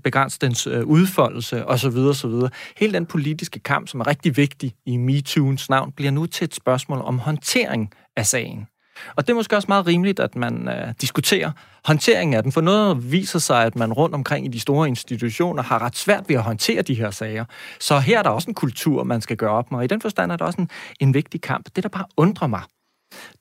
begrænse 0.04 0.38
dens 0.42 0.68
øh, 0.68 0.86
udfoldelse, 0.86 1.66
osv. 1.66 1.98
osv. 1.98 2.32
Hele 2.78 2.94
den 2.94 3.06
politiske 3.06 3.60
kamp, 3.60 3.88
som 3.88 4.00
er 4.00 4.08
rigtig 4.08 4.38
vigtig 4.38 4.74
i 4.86 4.98
MeToo's 4.98 5.66
navn, 5.70 5.92
bliver 5.92 6.12
nu 6.12 6.26
til 6.26 6.46
et 6.46 6.56
spørgsmål 6.56 7.02
om 7.02 7.20
håndtering 7.20 7.92
af 8.16 8.26
sagen. 8.26 8.68
Og 9.16 9.28
det 9.28 9.34
er 9.34 9.36
måske 9.36 9.56
også 9.56 9.66
meget 9.68 9.88
rimeligt, 9.88 10.20
at 10.20 10.36
man 10.36 10.68
øh, 10.68 10.94
diskuterer 11.02 11.52
håndteringen 11.86 12.34
af 12.34 12.44
den, 12.44 12.52
for 12.52 12.62
noget 12.62 13.12
viser 13.12 13.40
sig, 13.40 13.64
at 13.64 13.76
man 13.76 13.94
rundt 13.94 14.16
omkring 14.16 14.46
i 14.46 14.50
de 14.50 14.60
store 14.60 14.88
institutioner 14.88 15.64
har 15.64 15.82
ret 15.82 15.96
svært 15.96 16.24
ved 16.28 16.36
at 16.36 16.42
håndtere 16.42 16.82
de 16.82 16.94
her 16.94 17.12
sager. 17.12 17.46
Så 17.80 18.00
her 18.00 18.20
er 18.20 18.24
der 18.24 18.30
også 18.30 18.50
en 18.50 18.54
kultur, 18.54 19.04
man 19.04 19.22
skal 19.22 19.38
gøre 19.38 19.52
op 19.52 19.72
med, 19.72 19.80
og 19.80 19.84
i 19.84 19.88
den 19.88 20.02
forstand 20.02 20.32
er 20.32 20.36
der 20.36 20.46
også 20.46 20.62
en, 20.62 20.70
en 21.00 21.14
vigtig 21.14 21.42
kamp. 21.42 21.66
Det, 21.76 21.84
der 21.84 21.90
bare 21.90 22.06
undrer 22.18 22.48
mig, 22.48 22.62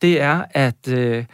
det 0.02 0.20
er, 0.20 0.44
at, 0.50 0.88
øh, 0.88 1.24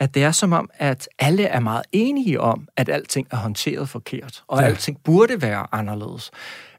at 0.00 0.14
det 0.14 0.24
er 0.24 0.30
som 0.30 0.52
om, 0.52 0.70
at 0.74 1.08
alle 1.18 1.44
er 1.44 1.60
meget 1.60 1.82
enige 1.92 2.40
om, 2.40 2.68
at 2.76 2.88
alting 2.88 3.26
er 3.30 3.36
håndteret 3.36 3.88
forkert, 3.88 4.42
og 4.46 4.60
ja. 4.60 4.66
alting 4.66 4.98
burde 5.04 5.42
være 5.42 5.66
anderledes. 5.72 6.30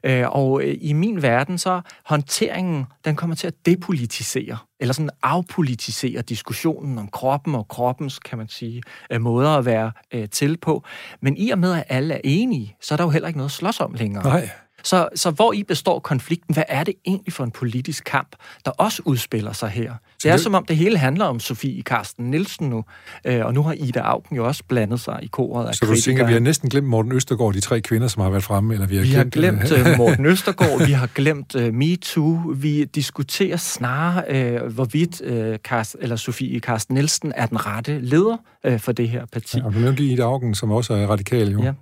Øh, 0.03 0.25
og 0.29 0.63
øh, 0.63 0.77
i 0.81 0.93
min 0.93 1.21
verden, 1.21 1.57
så 1.57 1.81
håndteringen, 2.05 2.85
den 3.05 3.15
kommer 3.15 3.35
til 3.35 3.47
at 3.47 3.53
depolitisere, 3.65 4.57
eller 4.79 4.93
sådan 4.93 5.09
afpolitisere 5.23 6.21
diskussionen 6.21 6.97
om 6.97 7.07
kroppen 7.07 7.55
og 7.55 7.67
kroppens, 7.67 8.19
kan 8.19 8.37
man 8.37 8.47
sige, 8.47 8.81
øh, 9.11 9.21
måder 9.21 9.49
at 9.49 9.65
være 9.65 9.91
til 10.27 10.57
på. 10.57 10.83
Men 11.21 11.37
i 11.37 11.49
og 11.49 11.59
med, 11.59 11.73
at 11.73 11.83
alle 11.89 12.13
er 12.13 12.21
enige, 12.23 12.75
så 12.81 12.93
er 12.93 12.97
der 12.97 13.03
jo 13.03 13.09
heller 13.09 13.27
ikke 13.27 13.37
noget 13.37 13.49
at 13.49 13.53
slås 13.53 13.79
om 13.79 13.93
længere. 13.93 14.23
Nej. 14.23 14.49
Så, 14.83 15.09
så 15.15 15.31
hvor 15.31 15.53
i 15.53 15.63
består 15.63 15.99
konflikten? 15.99 16.53
Hvad 16.53 16.63
er 16.67 16.83
det 16.83 16.93
egentlig 17.05 17.33
for 17.33 17.43
en 17.43 17.51
politisk 17.51 18.03
kamp, 18.03 18.35
der 18.65 18.71
også 18.71 19.01
udspiller 19.05 19.53
sig 19.53 19.69
her? 19.69 19.93
Det 20.23 20.31
er 20.31 20.37
som 20.37 20.55
om, 20.55 20.65
det 20.65 20.77
hele 20.77 20.97
handler 20.97 21.25
om 21.25 21.39
Sofie 21.39 21.83
Karsten 21.83 22.31
Nielsen 22.31 22.69
nu, 22.69 22.83
øh, 23.25 23.45
og 23.45 23.53
nu 23.53 23.63
har 23.63 23.73
Ida 23.73 23.99
Augen 23.99 24.37
jo 24.37 24.47
også 24.47 24.63
blandet 24.67 24.99
sig 24.99 25.19
i 25.21 25.27
koret 25.27 25.67
af 25.67 25.75
Så 25.75 25.85
du 25.85 25.95
tænker, 25.95 26.27
vi 26.27 26.33
har 26.33 26.39
næsten 26.39 26.69
glemt 26.69 26.87
Morten 26.87 27.11
Østergaard, 27.11 27.53
de 27.53 27.59
tre 27.59 27.81
kvinder, 27.81 28.07
som 28.07 28.21
har 28.21 28.29
været 28.29 28.43
fremme, 28.43 28.73
eller 28.73 28.87
vi 28.87 28.95
har 28.95 29.03
vi 29.03 29.09
glemt... 29.09 29.59
Har 29.59 29.77
glemt 29.77 29.87
uh, 29.87 29.97
Morten 30.07 30.25
Østergaard, 30.25 30.85
vi 30.85 30.91
har 30.91 31.07
glemt 31.07 31.55
uh, 31.55 31.73
MeToo, 31.73 32.53
vi 32.55 32.83
diskuterer 32.83 33.57
snarere, 33.57 34.63
uh, 34.63 34.73
hvorvidt 34.73 35.21
uh, 35.21 35.55
Karst, 35.63 35.95
eller 35.99 36.15
Sofie 36.15 36.59
Karsten 36.59 36.93
Nielsen 36.93 37.33
er 37.35 37.45
den 37.45 37.65
rette 37.65 37.99
leder 37.99 38.37
uh, 38.67 38.79
for 38.79 38.91
det 38.91 39.09
her 39.09 39.25
parti. 39.25 39.57
Ja, 39.57 39.65
og 39.65 39.73
du 39.73 39.79
nævnte 39.79 40.03
Ida 40.03 40.23
Augen, 40.23 40.55
som 40.55 40.71
også 40.71 40.93
er 40.93 41.07
radikal, 41.07 41.51
jo. 41.51 41.63
Ja. 41.63 41.73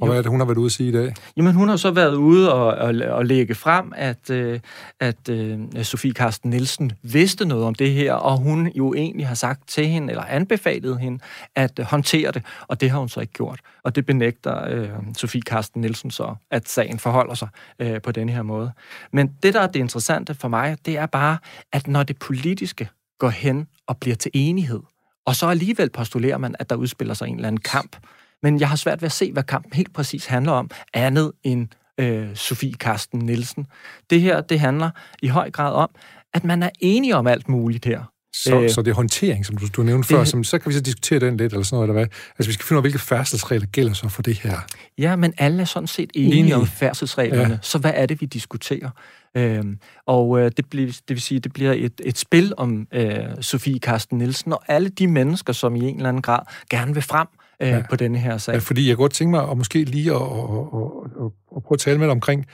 Og 0.00 0.08
hvad 0.08 0.18
er 0.18 0.22
det, 0.22 0.30
hun 0.30 0.40
har 0.40 0.46
været 0.46 0.58
ude 0.58 0.66
at 0.66 0.72
sige 0.72 0.88
i 0.88 0.92
dag? 0.92 1.14
Jamen, 1.36 1.54
hun 1.54 1.68
har 1.68 1.76
så 1.76 1.90
været 1.90 2.14
ude 2.14 2.52
og, 2.52 2.66
og, 2.66 2.94
og 3.08 3.26
lægge 3.26 3.54
frem, 3.54 3.92
at, 3.96 4.30
øh, 4.30 4.60
at 5.00 5.28
øh, 5.28 5.58
Sofie 5.82 6.12
Karsten 6.12 6.50
Nielsen 6.50 6.92
vidste 7.02 7.44
noget 7.44 7.64
om 7.64 7.74
det 7.74 7.92
her, 7.92 8.12
og 8.12 8.38
hun 8.38 8.72
jo 8.74 8.94
egentlig 8.94 9.26
har 9.26 9.34
sagt 9.34 9.68
til 9.68 9.86
hende, 9.86 10.10
eller 10.10 10.24
anbefalet 10.24 11.00
hende, 11.00 11.18
at 11.54 11.80
håndtere 11.84 12.30
det, 12.30 12.42
og 12.68 12.80
det 12.80 12.90
har 12.90 12.98
hun 12.98 13.08
så 13.08 13.20
ikke 13.20 13.32
gjort. 13.32 13.60
Og 13.84 13.96
det 13.96 14.06
benægter 14.06 14.68
øh, 14.68 14.88
Sofie 15.16 15.42
Karsten 15.42 15.80
Nielsen 15.80 16.10
så, 16.10 16.34
at 16.50 16.68
sagen 16.68 16.98
forholder 16.98 17.34
sig 17.34 17.48
øh, 17.78 18.02
på 18.02 18.12
den 18.12 18.28
her 18.28 18.42
måde. 18.42 18.72
Men 19.12 19.30
det, 19.42 19.54
der 19.54 19.60
er 19.60 19.66
det 19.66 19.80
interessante 19.80 20.34
for 20.34 20.48
mig, 20.48 20.76
det 20.86 20.98
er 20.98 21.06
bare, 21.06 21.38
at 21.72 21.86
når 21.86 22.02
det 22.02 22.18
politiske 22.18 22.88
går 23.18 23.28
hen 23.28 23.66
og 23.86 23.96
bliver 23.96 24.16
til 24.16 24.30
enighed, 24.34 24.80
og 25.26 25.36
så 25.36 25.46
alligevel 25.46 25.90
postulerer 25.90 26.38
man, 26.38 26.54
at 26.58 26.70
der 26.70 26.76
udspiller 26.76 27.14
sig 27.14 27.28
en 27.28 27.34
eller 27.34 27.48
anden 27.48 27.60
kamp, 27.60 27.96
men 28.42 28.60
jeg 28.60 28.68
har 28.68 28.76
svært 28.76 29.02
ved 29.02 29.06
at 29.06 29.12
se, 29.12 29.32
hvad 29.32 29.42
kampen 29.42 29.72
helt 29.72 29.94
præcis 29.94 30.26
handler 30.26 30.52
om, 30.52 30.70
andet 30.94 31.32
end 31.44 31.68
øh, 32.00 32.36
Sofie 32.36 32.74
Karsten 32.74 33.18
Nielsen. 33.18 33.66
Det 34.10 34.20
her, 34.20 34.40
det 34.40 34.60
handler 34.60 34.90
i 35.22 35.28
høj 35.28 35.50
grad 35.50 35.72
om, 35.72 35.90
at 36.34 36.44
man 36.44 36.62
er 36.62 36.70
enige 36.80 37.16
om 37.16 37.26
alt 37.26 37.48
muligt 37.48 37.84
her. 37.84 38.02
Så, 38.42 38.60
øh, 38.60 38.70
så 38.70 38.82
det 38.82 38.90
er 38.90 38.94
håndtering, 38.94 39.46
som 39.46 39.56
du, 39.56 39.66
du 39.76 39.82
nævnte 39.82 40.08
det, 40.08 40.16
før, 40.16 40.24
som, 40.24 40.44
så 40.44 40.58
kan 40.58 40.68
vi 40.68 40.74
så 40.74 40.80
diskutere 40.80 41.20
den 41.20 41.36
lidt, 41.36 41.52
eller 41.52 41.64
sådan 41.64 41.76
noget, 41.76 41.88
eller 41.88 41.92
hvad? 41.92 42.06
Altså, 42.38 42.48
vi 42.48 42.52
skal 42.52 42.64
finde 42.64 42.78
ud 42.78 42.78
af, 42.78 42.82
hvilke 42.82 42.98
færdselsregler 42.98 43.66
gælder 43.66 43.92
så 43.92 44.08
for 44.08 44.22
det 44.22 44.38
her. 44.38 44.58
Ja, 44.98 45.16
men 45.16 45.34
alle 45.38 45.60
er 45.60 45.64
sådan 45.64 45.86
set 45.86 46.10
enige, 46.14 46.38
enige. 46.38 46.56
om 46.56 46.66
færdselsreglerne, 46.66 47.54
ja. 47.54 47.58
så 47.62 47.78
hvad 47.78 47.92
er 47.94 48.06
det, 48.06 48.20
vi 48.20 48.26
diskuterer? 48.26 48.90
Øhm, 49.36 49.78
og 50.06 50.40
øh, 50.40 50.50
det, 50.56 50.70
bliver, 50.70 50.86
det 50.86 51.14
vil 51.14 51.20
sige, 51.20 51.40
det 51.40 51.52
bliver 51.52 51.72
et, 51.72 52.00
et 52.04 52.18
spil 52.18 52.52
om 52.56 52.86
øh, 52.92 53.12
Sofie 53.40 53.78
Karsten 53.78 54.18
Nielsen 54.18 54.52
og 54.52 54.62
alle 54.68 54.88
de 54.88 55.06
mennesker, 55.06 55.52
som 55.52 55.76
i 55.76 55.88
en 55.88 55.96
eller 55.96 56.08
anden 56.08 56.22
grad 56.22 56.40
gerne 56.70 56.94
vil 56.94 57.02
frem 57.02 57.26
øh, 57.32 57.45
ja. 57.60 57.82
på 57.90 57.96
denne 57.96 58.18
her 58.18 58.38
sag. 58.38 58.52
Ja, 58.52 58.58
fordi 58.58 58.88
jeg 58.88 58.96
godt 58.96 59.12
tænke 59.12 59.30
mig 59.30 59.50
at 59.50 59.56
måske 59.56 59.84
lige 59.84 60.10
at, 60.10 60.16
at, 60.16 60.22
at, 60.22 61.24
at, 61.24 61.30
at 61.56 61.62
prøve 61.62 61.74
at 61.74 61.78
tale 61.78 61.98
med 61.98 62.06
dig 62.06 62.12
omkring, 62.12 62.46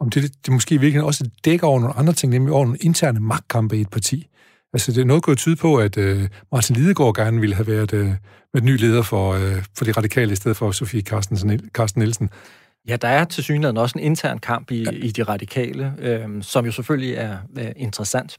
om 0.00 0.10
det, 0.10 0.46
det 0.46 0.52
måske 0.52 0.80
virkelig 0.80 1.04
også 1.04 1.30
dækker 1.44 1.66
over 1.66 1.80
nogle 1.80 1.94
andre 1.96 2.12
ting, 2.12 2.32
nemlig 2.32 2.54
over 2.54 2.64
nogle 2.64 2.78
interne 2.78 3.20
magtkampe 3.20 3.76
i 3.76 3.80
et 3.80 3.90
parti. 3.90 4.28
Altså, 4.72 4.92
det 4.92 5.00
er 5.00 5.04
noget 5.04 5.22
gået 5.22 5.38
tyde 5.38 5.56
på, 5.56 5.76
at 5.76 5.96
uh, 5.96 6.22
Martin 6.52 6.76
Lidegaard 6.76 7.14
gerne 7.14 7.40
ville 7.40 7.54
have 7.54 7.66
været 7.66 7.92
uh, 7.92 8.12
med 8.54 8.62
ny 8.62 8.80
leder 8.80 9.02
for, 9.02 9.34
uh, 9.34 9.62
for 9.76 9.84
de 9.84 9.92
radikale, 9.92 10.32
i 10.32 10.36
stedet 10.36 10.56
for 10.56 10.70
Sofie 10.70 11.00
Carsten, 11.00 11.60
Carsten 11.74 12.00
Nielsen. 12.00 12.30
Ja, 12.88 12.96
der 12.96 13.08
er 13.08 13.24
til 13.24 13.44
synligheden 13.44 13.76
også 13.76 13.98
en 13.98 14.04
intern 14.04 14.38
kamp 14.38 14.70
i, 14.70 14.82
ja. 14.82 14.90
i 14.90 15.10
de 15.10 15.22
radikale, 15.22 15.94
øh, 15.98 16.42
som 16.42 16.64
jo 16.64 16.72
selvfølgelig 16.72 17.14
er 17.14 17.38
øh, 17.58 17.72
interessant. 17.76 18.38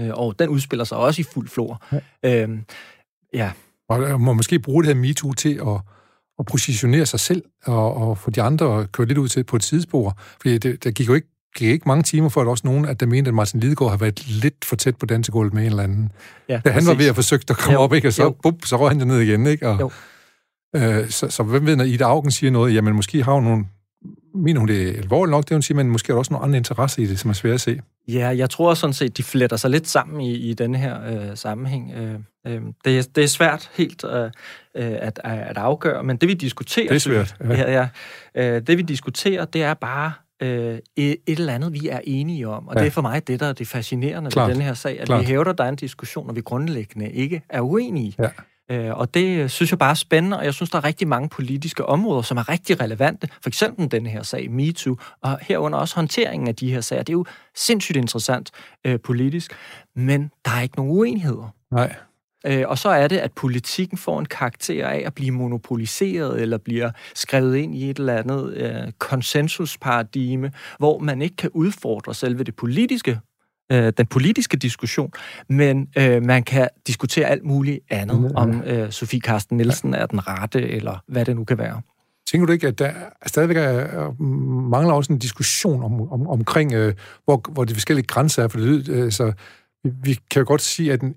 Øh, 0.00 0.10
og 0.12 0.38
den 0.38 0.48
udspiller 0.48 0.84
sig 0.84 0.98
også 0.98 1.20
i 1.20 1.24
fuld 1.34 1.48
flor. 1.48 1.84
Ja. 2.22 2.42
Øh, 2.42 2.58
ja. 3.34 3.50
Og 3.88 4.20
må 4.20 4.32
måske 4.32 4.58
bruge 4.58 4.82
det 4.84 4.94
her 4.94 5.00
MeToo 5.00 5.32
til 5.32 5.60
at, 5.66 5.80
at 6.38 6.46
positionere 6.46 7.06
sig 7.06 7.20
selv 7.20 7.42
og, 7.64 7.96
og 7.96 8.18
få 8.18 8.30
de 8.30 8.42
andre 8.42 8.80
at 8.80 8.92
køre 8.92 9.06
lidt 9.06 9.18
ud 9.18 9.28
til 9.28 9.44
på 9.44 9.56
et 9.56 9.62
sidespor. 9.64 10.18
Fordi 10.40 10.58
det, 10.58 10.84
der 10.84 10.90
gik 10.90 11.08
jo 11.08 11.14
ikke 11.14 11.28
gik 11.56 11.68
ikke 11.68 11.88
mange 11.88 12.02
timer 12.02 12.28
for, 12.28 12.40
at 12.40 12.48
også 12.48 12.66
nogen, 12.66 12.84
at 12.84 13.00
der 13.00 13.06
mente, 13.06 13.28
at 13.28 13.34
Martin 13.34 13.60
Lidegaard 13.60 13.90
har 13.90 13.96
været 13.96 14.26
lidt 14.28 14.64
for 14.64 14.76
tæt 14.76 14.96
på 14.96 15.06
dansegulvet 15.06 15.54
med 15.54 15.62
en 15.62 15.68
eller 15.68 15.82
anden. 15.82 16.12
Ja, 16.48 16.60
Da 16.64 16.70
han 16.70 16.86
var 16.86 16.92
præcis. 16.92 16.98
ved 16.98 17.06
at 17.08 17.14
forsøge 17.14 17.40
at 17.48 17.56
komme 17.56 17.72
Jo, 17.72 17.80
op, 17.80 17.92
ikke? 17.94 18.08
og 18.08 18.12
så, 18.12 18.22
jo. 18.22 18.36
bup, 18.42 18.64
så 18.64 18.76
røg 18.76 18.90
han 18.98 19.06
ned 19.06 19.20
igen. 19.20 19.46
Ikke? 19.46 19.68
Og, 19.68 19.80
Jo. 19.80 19.90
øh, 20.76 21.08
så, 21.10 21.30
så 21.30 21.42
hvem 21.42 21.66
ved, 21.66 21.76
når 21.76 21.84
Ida 21.84 22.04
Augen 22.04 22.30
siger 22.30 22.50
noget, 22.50 22.74
jamen 22.74 22.94
måske 22.94 23.22
har 23.22 23.32
hun 23.32 23.44
nogle, 23.44 23.64
mener 24.34 24.58
hun 24.60 24.68
det 24.68 24.88
er 24.88 24.98
alvorligt 24.98 25.30
nok, 25.30 25.44
det 25.48 25.54
hun 25.54 25.62
siger, 25.62 25.76
men 25.76 25.88
måske 25.90 26.10
er 26.10 26.14
der 26.14 26.18
også 26.18 26.32
nogle 26.32 26.44
andre 26.46 26.56
interesser 26.56 27.02
i 27.02 27.06
det, 27.06 27.18
som 27.18 27.28
er 27.30 27.34
svære 27.34 27.54
at 27.54 27.60
se. 27.60 27.80
Ja, 28.08 28.28
jeg 28.28 28.50
tror 28.50 28.74
sådan 28.74 28.94
set, 28.94 29.16
de 29.16 29.22
fletter 29.22 29.56
sig 29.56 29.70
lidt 29.70 29.88
sammen 29.88 30.20
i, 30.20 30.34
i 30.34 30.54
denne 30.54 30.78
her 30.78 31.04
øh, 31.30 31.36
sammenhæng. 31.36 31.92
Øh, 31.96 32.14
øh, 32.14 32.18
det, 32.44 32.98
er, 32.98 33.02
det 33.14 33.24
er 33.24 33.28
svært 33.28 33.70
helt 33.74 34.04
øh, 34.04 34.24
øh, 34.24 34.30
at, 34.74 35.20
at 35.24 35.58
afgøre, 35.58 36.02
men 36.02 36.16
det 36.16 36.28
vi 36.28 36.34
diskuterer... 36.34 36.88
Det 36.88 36.94
er 36.94 36.98
svært, 36.98 37.36
Ja. 37.40 37.54
ja, 37.54 37.88
ja. 38.34 38.54
Øh, 38.56 38.62
det 38.66 38.78
vi 38.78 38.82
diskuterer, 38.82 39.44
det 39.44 39.62
er 39.62 39.74
bare 39.74 40.12
øh, 40.42 40.78
et, 40.96 41.16
eller 41.26 41.54
andet, 41.54 41.72
vi 41.72 41.88
er 41.88 42.00
enige 42.04 42.48
om. 42.48 42.68
Og 42.68 42.74
Ja. 42.74 42.80
det 42.80 42.86
er 42.86 42.90
for 42.90 43.02
mig 43.02 43.26
det, 43.26 43.40
der 43.40 43.46
er 43.46 43.52
det 43.52 43.68
fascinerende 43.68 44.30
Klart. 44.30 44.48
ved 44.48 44.54
den 44.54 44.62
her 44.62 44.74
sag, 44.74 45.00
at 45.00 45.06
Klart. 45.06 45.20
vi 45.20 45.26
hævder, 45.26 45.52
der 45.52 45.64
er 45.64 45.68
en 45.68 45.76
diskussion, 45.76 46.28
og 46.28 46.36
vi 46.36 46.40
grundlæggende 46.40 47.10
ikke 47.12 47.42
er 47.48 47.60
uenige. 47.60 48.14
Ja. 48.18 48.28
Øh, 48.70 48.98
og 48.98 49.14
det 49.14 49.38
øh, 49.38 49.48
synes 49.48 49.70
jeg 49.72 49.78
bare 49.78 49.90
er 49.90 49.94
spændende, 49.94 50.38
og 50.38 50.44
jeg 50.44 50.54
synes, 50.54 50.70
der 50.70 50.78
er 50.78 50.84
rigtig 50.84 51.08
mange 51.08 51.28
politiske 51.28 51.86
områder, 51.86 52.22
som 52.22 52.36
er 52.36 52.48
rigtig 52.48 52.80
relevante. 52.80 53.28
For 53.42 53.48
eksempel 53.50 53.90
den 53.90 54.06
her 54.06 54.22
sag, 54.22 54.50
MeToo, 54.50 54.96
og 55.22 55.38
herunder 55.42 55.78
også 55.78 55.94
håndteringen 55.96 56.48
af 56.48 56.54
de 56.54 56.72
her 56.72 56.80
sager. 56.80 57.02
Det 57.02 57.08
er 57.12 57.16
jo 57.16 57.24
sindssygt 57.54 57.96
interessant 57.96 58.50
øh, 58.86 59.00
politisk, 59.00 59.52
men 59.96 60.30
der 60.44 60.50
er 60.50 60.60
ikke 60.60 60.76
nogen 60.76 60.92
uenigheder. 60.92 61.54
Nej. 61.72 61.94
Øh, 62.46 62.64
og 62.66 62.78
så 62.78 62.88
er 62.88 63.08
det, 63.08 63.16
at 63.18 63.32
politikken 63.32 63.98
får 63.98 64.18
en 64.18 64.26
karakter 64.26 64.86
af 64.86 65.02
at 65.06 65.14
blive 65.14 65.30
monopoliseret, 65.30 66.42
eller 66.42 66.58
bliver 66.58 66.90
skrevet 67.14 67.56
ind 67.56 67.74
i 67.74 67.90
et 67.90 67.98
eller 67.98 68.16
andet 68.16 68.54
øh, 68.54 68.92
konsensusparadigme, 68.98 70.52
hvor 70.78 70.98
man 70.98 71.22
ikke 71.22 71.36
kan 71.36 71.50
udfordre 71.54 72.14
selve 72.14 72.44
det 72.44 72.56
politiske 72.56 73.20
øh, 73.72 73.92
den 73.96 74.06
politiske 74.06 74.56
diskussion, 74.56 75.12
men 75.48 75.88
øh, 75.98 76.22
man 76.22 76.42
kan 76.42 76.68
diskutere 76.86 77.26
alt 77.26 77.44
muligt 77.44 77.80
andet, 77.90 78.30
Ja. 78.30 78.36
om 78.36 78.62
øh, 78.66 78.90
Sofie 78.90 79.20
Karsten 79.20 79.56
Nielsen 79.56 79.94
er 79.94 80.06
den 80.06 80.28
rette, 80.28 80.68
eller 80.68 81.04
hvad 81.08 81.24
det 81.24 81.36
nu 81.36 81.44
kan 81.44 81.58
være. 81.58 81.80
Tænker 82.30 82.46
du 82.46 82.52
ikke, 82.52 82.66
at 82.68 82.78
der 82.78 82.92
stadigvæk 83.26 83.56
er, 83.56 83.62
er, 83.62 84.22
mangler 84.70 84.94
også 84.94 85.12
en 85.12 85.18
diskussion 85.18 85.82
om, 85.82 86.12
om, 86.12 86.28
omkring, 86.28 86.72
øh, 86.72 86.94
hvor, 87.24 87.52
hvor 87.52 87.64
de 87.64 87.74
forskellige 87.74 88.06
grænser 88.06 88.42
er? 88.42 88.48
For 88.48 88.58
det, 88.58 88.88
øh, 88.88 89.12
så 89.12 89.32
vi, 89.84 89.90
vi 90.02 90.18
kan 90.30 90.40
jo 90.40 90.44
godt 90.48 90.62
sige, 90.62 90.92
at 90.92 91.00
den, 91.00 91.14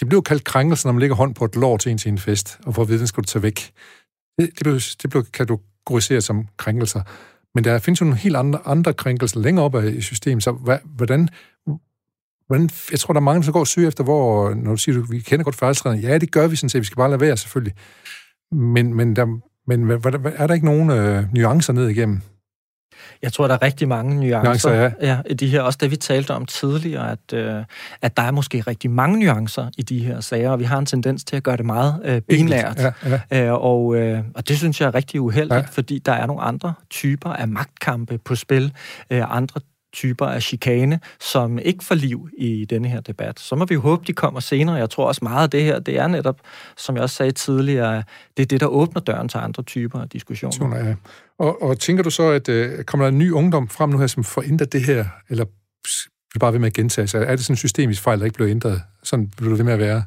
det 0.00 0.08
blev 0.08 0.22
kaldt 0.22 0.44
krænkelse, 0.44 0.86
når 0.86 0.92
man 0.92 1.00
lægger 1.00 1.16
hånd 1.16 1.34
på 1.34 1.44
et 1.44 1.56
lår 1.56 1.76
til 1.76 1.92
en 1.92 1.98
til 1.98 2.08
en 2.08 2.18
fest, 2.18 2.58
og 2.66 2.74
for 2.74 2.82
at 2.82 2.88
vide, 2.88 2.98
den 2.98 3.06
skal 3.06 3.22
du 3.22 3.26
tage 3.26 3.42
væk. 3.42 3.72
Det, 4.38 4.50
det, 4.58 4.60
blev, 4.62 4.80
det 5.02 5.10
blev 5.10 5.24
kategoriseret 5.24 6.24
som 6.24 6.46
krænkelser. 6.56 7.02
Men 7.54 7.64
der 7.64 7.78
findes 7.78 8.00
jo 8.00 8.04
nogle 8.04 8.18
helt 8.18 8.36
andre, 8.36 8.58
andre 8.64 8.94
krænkelser 8.94 9.40
længere 9.40 9.64
op 9.64 9.84
i 9.84 10.00
systemet, 10.00 10.42
så 10.42 10.52
hvad, 10.52 10.78
hvordan, 10.84 11.28
hvordan... 12.46 12.70
Jeg 12.90 13.00
tror, 13.00 13.12
der 13.12 13.20
er 13.20 13.24
mange, 13.24 13.42
der 13.42 13.52
går 13.52 13.60
og 13.60 13.66
søger 13.66 13.88
efter, 13.88 14.04
hvor... 14.04 14.54
Når 14.54 14.70
du 14.70 14.76
siger, 14.76 15.02
at 15.02 15.10
vi 15.10 15.20
kender 15.20 15.44
godt 15.44 15.56
færdighedsreglerne, 15.56 16.08
ja, 16.08 16.18
det 16.18 16.32
gør 16.32 16.46
vi 16.46 16.56
sådan 16.56 16.68
set, 16.68 16.80
vi 16.80 16.84
skal 16.86 16.96
bare 16.96 17.10
lade 17.10 17.20
være, 17.20 17.36
selvfølgelig. 17.36 17.74
Men, 18.52 18.94
men, 18.94 19.16
der, 19.16 19.26
men 19.66 19.82
hvad, 19.82 19.98
hvad, 19.98 20.12
hvad- 20.12 20.32
er 20.36 20.46
der 20.46 20.54
ikke 20.54 20.66
nogen 20.66 20.90
øh, 20.90 21.24
nuancer 21.34 21.72
ned 21.72 21.88
igennem? 21.88 22.20
Jeg 23.22 23.32
tror, 23.32 23.46
der 23.46 23.54
er 23.54 23.62
rigtig 23.62 23.88
mange 23.88 24.14
nuancer. 24.14 24.42
Nuancer, 24.42 24.72
ja. 24.72 24.90
ja. 25.00 25.18
i 25.30 25.34
de 25.34 25.46
her, 25.48 25.60
også 25.60 25.78
det, 25.82 25.90
vi 25.90 25.96
talte 25.96 26.30
om 26.30 26.46
tidligere, 26.46 27.10
at, 27.10 27.32
øh, 27.32 27.64
at 28.02 28.16
der 28.16 28.22
er 28.22 28.30
måske 28.30 28.60
rigtig 28.60 28.90
mange 28.90 29.18
nuancer 29.18 29.70
i 29.78 29.82
de 29.82 29.98
her 29.98 30.20
sager, 30.20 30.50
og 30.50 30.58
vi 30.58 30.64
har 30.64 30.78
en 30.78 30.86
tendens 30.86 31.24
til 31.24 31.36
at 31.36 31.42
gøre 31.42 31.56
det 31.56 31.66
meget 31.66 32.00
øh, 32.04 32.20
binært. 32.20 32.78
Ja, 32.78 32.92
ja. 33.30 33.46
Øh, 33.46 33.52
og, 33.52 33.96
øh, 33.96 34.20
og 34.34 34.48
det 34.48 34.58
synes 34.58 34.80
jeg 34.80 34.86
er 34.86 34.94
rigtig 34.94 35.20
uheldigt, 35.20 35.60
Ja. 35.60 35.66
fordi 35.70 35.98
der 35.98 36.12
er 36.12 36.26
nogle 36.26 36.42
andre 36.42 36.74
typer 36.90 37.30
af 37.30 37.48
magtkampe 37.48 38.18
på 38.18 38.34
spil, 38.34 38.72
øh, 39.10 39.36
andre 39.36 39.60
typer 39.96 40.26
af 40.26 40.42
chikane, 40.42 41.00
som 41.20 41.58
ikke 41.58 41.84
får 41.84 41.94
liv 41.94 42.28
i 42.38 42.64
denne 42.64 42.88
her 42.88 43.00
debat. 43.00 43.40
Så 43.40 43.56
må 43.56 43.64
vi 43.64 43.74
jo 43.74 43.80
håbe, 43.80 44.04
de 44.06 44.12
kommer 44.12 44.40
senere. 44.40 44.76
Jeg 44.76 44.90
tror 44.90 45.06
også 45.06 45.20
meget 45.22 45.42
af 45.42 45.50
det 45.50 45.62
her, 45.62 45.78
det 45.78 45.98
er 45.98 46.06
netop, 46.06 46.40
som 46.76 46.94
jeg 46.94 47.02
også 47.02 47.16
sagde 47.16 47.32
tidligere, 47.32 48.02
det 48.36 48.42
er 48.42 48.46
det, 48.46 48.60
der 48.60 48.66
åbner 48.66 49.00
døren 49.00 49.28
til 49.28 49.38
andre 49.38 49.62
typer 49.62 50.00
af 50.00 50.08
diskussioner. 50.08 50.50
Diskussioner, 50.50 50.88
ja. 50.88 50.94
Og, 51.38 51.62
og 51.62 51.78
tænker 51.78 52.02
du 52.02 52.10
så, 52.10 52.30
at 52.30 52.48
øh, 52.48 52.84
kommer 52.84 53.06
der 53.06 53.12
en 53.12 53.18
ny 53.18 53.30
ungdom 53.30 53.68
frem 53.68 53.90
nu 53.90 53.98
her, 53.98 54.06
som 54.06 54.24
får 54.24 54.42
ændret 54.42 54.72
det 54.72 54.82
her, 54.82 55.04
eller 55.28 55.44
bliver 56.30 56.40
bare 56.40 56.52
ved 56.52 56.58
med 56.58 56.66
at 56.66 56.72
gentage 56.74 57.06
sig? 57.06 57.22
Er 57.22 57.36
det 57.36 57.44
sådan 57.44 57.52
en 57.52 57.56
systemisk 57.56 58.02
fejl, 58.02 58.18
der 58.18 58.24
ikke 58.24 58.34
bliver 58.34 58.50
ændret? 58.50 58.82
Sådan 59.02 59.28
bliver 59.36 59.50
det 59.50 59.58
ved 59.58 59.64
med 59.64 59.72
at 59.72 59.78
være? 59.78 60.02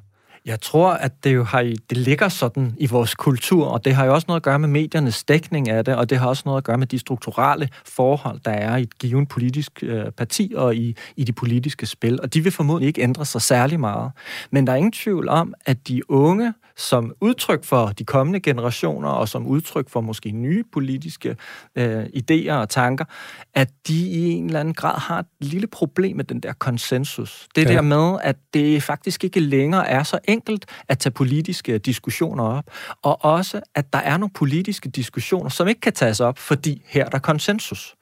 Jeg 0.45 0.61
tror, 0.61 0.89
at 0.91 1.23
det 1.23 1.35
jo 1.35 1.43
har, 1.43 1.59
i- 1.59 1.75
det 1.89 1.97
ligger 1.97 2.29
sådan 2.29 2.75
i 2.77 2.85
vores 2.87 3.15
kultur, 3.15 3.65
og 3.67 3.85
det 3.85 3.95
har 3.95 4.05
jo 4.05 4.13
også 4.13 4.25
noget 4.27 4.39
at 4.39 4.43
gøre 4.43 4.59
med 4.59 4.69
mediernes 4.69 5.23
dækning 5.23 5.69
af 5.69 5.85
det, 5.85 5.95
og 5.95 6.09
det 6.09 6.17
har 6.19 6.27
også 6.27 6.43
noget 6.45 6.57
at 6.57 6.63
gøre 6.63 6.77
med 6.77 6.87
de 6.87 6.99
strukturelle 6.99 7.69
forhold, 7.85 8.39
der 8.45 8.51
er 8.51 8.77
i 8.77 8.81
et 8.81 8.97
givet 8.99 9.27
politisk 9.27 9.71
øh, 9.83 10.11
parti 10.11 10.53
og 10.55 10.75
i, 10.75 10.95
i 11.15 11.23
de 11.23 11.31
politiske 11.33 11.85
spil. 11.85 12.21
Og 12.21 12.33
de 12.33 12.41
vil 12.43 12.51
formodentlig 12.51 12.87
ikke 12.87 13.01
ændre 13.01 13.25
sig 13.25 13.41
særlig 13.41 13.79
meget. 13.79 14.11
Men 14.51 14.67
der 14.67 14.73
er 14.73 14.77
ingen 14.77 14.91
tvivl 14.91 15.29
om, 15.29 15.53
at 15.65 15.87
de 15.87 16.11
unge, 16.11 16.53
som 16.79 17.13
udtryk 17.21 17.63
for 17.63 17.85
de 17.87 18.05
kommende 18.05 18.39
generationer, 18.39 19.09
og 19.09 19.29
som 19.29 19.47
udtryk 19.47 19.89
for 19.89 20.01
måske 20.01 20.31
nye 20.31 20.63
politiske 20.73 21.35
øh, 21.75 22.03
idéer 22.05 22.51
og 22.53 22.69
tanker, 22.69 23.05
at 23.53 23.69
de 23.87 24.07
i 24.09 24.29
en 24.31 24.45
eller 24.45 24.59
anden 24.59 24.73
grad 24.73 24.99
har 24.99 25.19
et 25.19 25.25
lille 25.39 25.67
problem 25.67 26.15
med 26.15 26.23
den 26.23 26.39
der 26.39 26.53
konsensus. 26.53 27.47
Det 27.55 27.65
Ja. 27.69 27.73
der 27.73 27.81
med, 27.81 28.17
at 28.23 28.35
det 28.53 28.83
faktisk 28.83 29.23
ikke 29.23 29.39
længere 29.39 29.87
er 29.87 30.03
så 30.03 30.19
enkelt 30.27 30.65
at 30.87 30.99
tage 30.99 31.13
politiske 31.13 31.77
diskussioner 31.77 32.43
op, 32.43 32.63
og 33.01 33.25
også, 33.25 33.61
at 33.75 33.93
der 33.93 33.99
er 33.99 34.17
nogle 34.17 34.33
politiske 34.33 34.89
diskussioner, 34.89 35.49
som 35.49 35.67
ikke 35.67 35.81
kan 35.81 35.93
tages 35.93 36.19
op, 36.19 36.37
fordi 36.37 36.81
her 36.85 37.05
er 37.05 37.09
der 37.09 37.19
konsensus. 37.19 37.95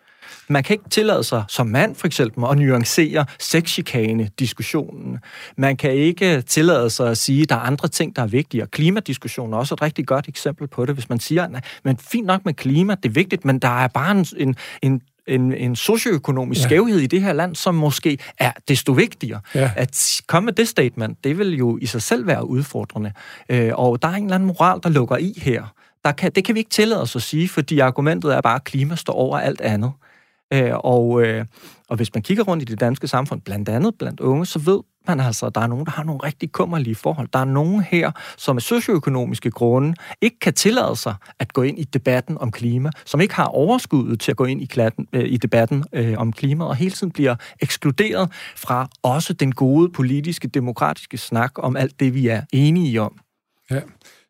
Man 0.50 0.64
kan 0.64 0.74
ikke 0.74 0.90
tillade 0.90 1.24
sig 1.24 1.44
som 1.48 1.68
mand 1.68 1.96
for 1.96 2.08
eksempel 2.08 2.44
at 2.52 2.58
nuancere 2.58 3.26
sexchikane-diskussionen. 3.40 5.20
Man 5.58 5.78
kan 5.78 5.92
ikke 5.92 6.42
tillade 6.42 6.90
sig 6.90 7.10
at 7.10 7.18
sige, 7.18 7.42
at 7.42 7.50
der 7.50 7.56
er 7.56 7.60
andre 7.60 7.88
ting, 7.88 8.16
der 8.16 8.22
er 8.22 8.28
vigtigere. 8.28 8.68
Klimadiskussionen 8.68 9.54
er 9.54 9.58
også 9.58 9.74
et 9.74 9.82
rigtig 9.82 10.08
godt 10.08 10.28
eksempel 10.28 10.68
på 10.68 10.86
det. 10.86 10.96
Hvis 10.96 11.10
man 11.10 11.20
siger, 11.20 11.48
nej, 11.48 11.62
men 11.84 11.98
fint 11.98 12.26
nok 12.26 12.46
med 12.46 12.54
klima, 12.54 12.96
det 13.04 13.10
er 13.10 13.14
vigtigt, 13.14 13.46
men 13.46 13.60
der 13.60 13.84
er 13.84 13.88
bare 13.88 14.12
en, 14.12 14.26
en, 14.38 14.56
en 14.82 15.02
en, 15.28 15.54
en 15.54 15.76
socioøkonomisk 15.76 16.60
Ja. 16.60 16.64
ja. 16.64 16.68
skævhed 16.68 17.00
i 17.00 17.08
det 17.08 17.22
her 17.22 17.34
land, 17.34 17.56
som 17.56 17.76
måske 17.76 18.18
er 18.38 18.52
desto 18.68 18.92
vigtigere. 18.92 19.40
Ja. 19.56 19.72
At 19.76 20.22
komme 20.28 20.46
med 20.46 20.54
det 20.54 20.68
statement, 20.68 21.24
det 21.24 21.38
vil 21.38 21.58
jo 21.58 21.78
i 21.82 21.86
sig 21.86 22.02
selv 22.02 22.28
være 22.28 22.48
udfordrende. 22.48 23.12
Øh, 23.50 23.72
og 23.74 24.02
der 24.02 24.08
er 24.08 24.14
en 24.14 24.24
eller 24.24 24.36
anden 24.36 24.48
moral, 24.48 24.80
der 24.84 24.90
lukker 24.90 25.18
i 25.18 25.34
her. 25.42 25.74
Der 26.06 26.12
kan, 26.12 26.32
det 26.32 26.46
kan 26.46 26.56
vi 26.56 26.60
ikke 26.60 26.70
tillade 26.72 27.02
os 27.02 27.16
at 27.16 27.22
sige, 27.22 27.50
fordi 27.50 27.80
argumentet 27.80 28.36
er 28.36 28.42
bare, 28.42 28.56
at 28.56 28.64
klima 28.64 28.96
står 28.96 29.14
over 29.14 29.40
alt 29.40 29.62
andet. 29.62 29.92
Øh, 30.54 30.72
og, 30.74 31.24
øh, 31.24 31.46
og 31.90 31.96
hvis 31.96 32.14
man 32.14 32.24
kigger 32.24 32.44
rundt 32.44 32.62
i 32.62 32.66
det 32.66 32.80
danske 32.80 33.08
samfund, 33.08 33.42
blandt 33.42 33.70
andet 33.70 33.96
blandt 34.00 34.20
unge, 34.20 34.46
så 34.46 34.60
ved 34.60 34.80
man 35.08 35.20
altså, 35.20 35.46
at 35.46 35.56
der 35.56 35.62
er 35.62 35.68
nogen, 35.68 35.86
der 35.86 35.92
har 35.92 36.04
nogle 36.04 36.20
rigtig 36.24 36.52
kummerlige 36.52 36.96
forhold. 36.96 37.28
Der 37.34 37.40
er 37.40 37.46
nogen 37.46 37.82
her, 37.82 38.12
som 38.38 38.58
af 38.58 38.62
socioøkonomiske 38.62 39.52
grunde 39.52 39.94
ikke 40.22 40.40
kan 40.40 40.54
tillade 40.54 40.96
sig 40.96 41.16
at 41.40 41.54
gå 41.54 41.62
ind 41.62 41.80
i 41.80 41.84
debatten 41.84 42.38
om 42.38 42.52
klima, 42.52 42.90
som 43.06 43.22
ikke 43.22 43.36
har 43.36 43.46
overskuddet 43.46 44.20
til 44.20 44.32
at 44.32 44.38
gå 44.38 44.46
ind 44.46 44.62
i, 44.62 44.66
klatten, 44.66 45.08
øh, 45.14 45.26
i 45.26 45.38
debatten 45.38 45.84
øh, 45.94 46.18
om 46.18 46.34
klima, 46.34 46.66
og 46.66 46.76
hele 46.76 46.92
tiden 46.92 47.12
bliver 47.12 47.36
ekskluderet 47.60 48.32
fra 48.56 48.90
også 49.04 49.34
den 49.34 49.52
gode 49.52 49.90
politiske, 49.92 50.48
demokratiske 50.48 51.18
snak 51.18 51.52
om 51.56 51.76
alt 51.76 52.00
det, 52.00 52.14
vi 52.14 52.28
er 52.28 52.42
enige 52.54 53.02
om. 53.02 53.20
Ja. 53.72 53.80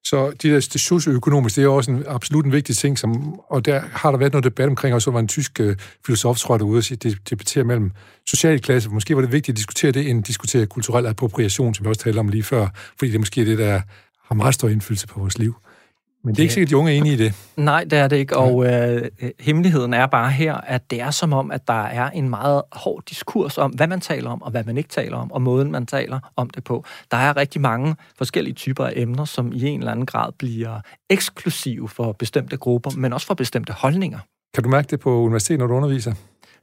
Så 0.09 0.31
de 0.41 0.49
der, 0.49 0.69
det 0.73 0.81
socioøkonomiske, 0.81 1.61
det 1.61 1.67
er 1.67 1.71
også 1.71 1.91
en, 1.91 2.03
absolut 2.07 2.45
en 2.45 2.51
vigtig 2.51 2.77
ting, 2.77 2.99
som, 2.99 3.39
og 3.39 3.65
der 3.65 3.81
har 3.91 4.11
der 4.11 4.17
været 4.17 4.33
noget 4.33 4.43
debat 4.43 4.67
omkring, 4.67 4.95
og 4.95 5.01
så 5.01 5.11
var 5.11 5.19
en 5.19 5.27
tysk 5.27 5.59
øh, 5.59 5.75
filosof, 6.05 6.37
tror 6.37 6.55
jeg, 6.55 6.59
derude 6.59 6.77
og 6.77 6.83
sige, 6.83 6.97
det 6.97 7.29
debatterer 7.29 7.65
mellem 7.65 7.91
social 8.27 8.59
klasse. 8.59 8.89
Måske 8.89 9.15
var 9.15 9.21
det 9.21 9.31
vigtigt 9.31 9.53
at 9.53 9.57
diskutere 9.57 9.91
det, 9.91 10.09
end 10.09 10.19
at 10.19 10.27
diskutere 10.27 10.65
kulturel 10.65 11.05
appropriation, 11.05 11.73
som 11.73 11.85
vi 11.85 11.89
også 11.89 12.01
talte 12.01 12.19
om 12.19 12.27
lige 12.27 12.43
før, 12.43 12.67
fordi 12.99 13.11
det 13.11 13.19
måske 13.19 13.45
det, 13.45 13.57
der 13.57 13.81
har 14.27 14.35
meget 14.35 14.53
stor 14.53 14.69
indflydelse 14.69 15.07
på 15.07 15.19
vores 15.19 15.37
liv. 15.37 15.55
Men 16.27 16.35
det 16.35 16.39
er 16.39 16.43
ikke 16.43 16.53
sikkert, 16.53 16.67
at 16.67 16.71
de 16.71 16.77
unge 16.77 16.91
er 16.91 16.97
enige 16.97 17.13
i 17.13 17.17
det. 17.17 17.33
Nej, 17.57 17.83
det 17.83 17.99
er 17.99 18.07
det 18.07 18.17
ikke, 18.17 18.37
og 18.37 18.65
øh, 18.65 19.01
hemmeligheden 19.39 19.93
er 19.93 20.05
bare 20.05 20.31
her, 20.31 20.53
at 20.55 20.91
det 20.91 21.01
er 21.01 21.11
som 21.11 21.33
om, 21.33 21.51
at 21.51 21.67
der 21.67 21.83
er 21.83 22.09
en 22.09 22.29
meget 22.29 22.61
hård 22.71 23.03
diskurs 23.09 23.57
om, 23.57 23.71
hvad 23.71 23.87
man 23.87 24.01
taler 24.01 24.29
om, 24.29 24.41
og 24.41 24.51
hvad 24.51 24.63
man 24.63 24.77
ikke 24.77 24.89
taler 24.89 25.17
om, 25.17 25.31
og 25.31 25.41
måden, 25.41 25.71
man 25.71 25.85
taler 25.85 26.19
om 26.35 26.49
det 26.49 26.63
på. 26.63 26.85
Der 27.11 27.17
er 27.17 27.37
rigtig 27.37 27.61
mange 27.61 27.95
forskellige 28.17 28.53
typer 28.53 28.85
af 28.85 28.93
emner, 28.95 29.25
som 29.25 29.51
i 29.53 29.63
en 29.63 29.79
eller 29.79 29.91
anden 29.91 30.05
grad 30.05 30.31
bliver 30.39 30.79
eksklusive 31.09 31.89
for 31.89 32.11
bestemte 32.11 32.57
grupper, 32.57 32.91
men 32.97 33.13
også 33.13 33.27
for 33.27 33.33
bestemte 33.33 33.73
holdninger. 33.73 34.19
Kan 34.53 34.63
du 34.63 34.69
mærke 34.69 34.87
det 34.87 34.99
på 34.99 35.21
universitetet, 35.21 35.59
når 35.59 35.67
du 35.67 35.73
underviser? 35.73 36.13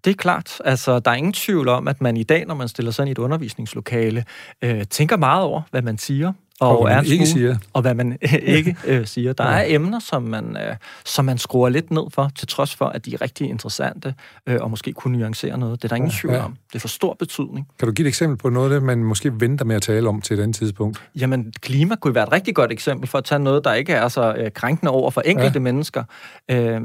Det 0.05 0.11
er 0.11 0.15
klart. 0.15 0.61
Altså, 0.65 0.99
der 0.99 1.11
er 1.11 1.15
ingen 1.15 1.33
tvivl 1.33 1.69
om, 1.69 1.89
at 1.89 2.01
man 2.01 2.17
i 2.17 2.23
dag, 2.23 2.47
når 2.47 2.55
man 2.55 2.69
stiller 2.69 2.93
sig 2.93 3.03
ind 3.03 3.09
i 3.09 3.12
et 3.12 3.19
undervisningslokale, 3.19 4.25
øh, 4.62 4.85
tænker 4.91 5.17
meget 5.17 5.45
over, 5.45 5.62
hvad 5.71 5.83
man 5.83 5.99
siger, 5.99 6.33
Og 6.61 6.82
hvad 6.82 6.92
er 6.92 6.96
man 6.96 7.07
ikke 7.07 7.26
siger. 7.26 7.57
Og 7.72 7.82
hvad 7.82 7.94
man 7.94 8.18
ikke 8.42 8.76
øh, 8.86 9.07
siger. 9.07 9.32
Der 9.32 9.44
er 9.44 9.64
emner, 9.66 9.98
som 9.98 10.22
man, 10.22 10.57
øh, 10.57 10.76
som 11.05 11.24
man 11.24 11.38
skruer 11.38 11.68
lidt 11.68 11.90
ned 11.90 12.02
for, 12.11 12.30
til 12.36 12.48
trods 12.48 12.74
for, 12.74 12.84
at 12.84 13.05
de 13.05 13.14
er 13.14 13.22
rigtig 13.22 13.48
interessante, 13.48 14.14
øh, 14.46 14.59
og 14.61 14.70
måske 14.70 14.92
kunne 14.92 15.18
nuancere 15.18 15.59
noget. 15.59 15.82
Det 15.82 15.84
er 15.84 15.88
der 15.88 15.96
ingen 15.96 16.11
tvivl 16.11 16.34
ja. 16.34 16.44
om. 16.44 16.57
Det 16.68 16.74
er 16.74 16.80
for 16.80 16.88
stor 16.88 17.16
betydning. 17.18 17.68
Kan 17.78 17.88
du 17.88 17.94
give 17.94 18.07
et 18.07 18.09
eksempel 18.09 18.38
på 18.38 18.48
noget 18.48 18.70
det, 18.70 18.82
man 18.82 19.05
måske 19.05 19.40
venter 19.40 19.64
med 19.64 19.76
at 19.76 19.82
tale 19.82 20.09
om 20.09 20.20
til 20.20 20.38
et 20.38 20.42
andet 20.42 20.57
tidspunkt? 20.57 21.02
Jamen, 21.16 21.52
klima 21.61 21.96
kunne 21.96 22.14
være 22.14 22.24
et 22.24 22.32
rigtig 22.32 22.55
godt 22.55 22.72
eksempel 22.72 23.09
for 23.09 23.18
at 23.18 23.24
tage 23.24 23.38
noget, 23.38 23.64
der 23.64 23.72
ikke 23.72 23.92
er 23.92 24.09
så 24.09 24.34
øh, 24.34 24.50
krænkende 24.50 24.92
over 24.92 25.11
for 25.11 25.20
enkelte 25.20 25.52
ja. 25.55 25.61
mennesker. 25.61 26.05
Øh, 26.50 26.80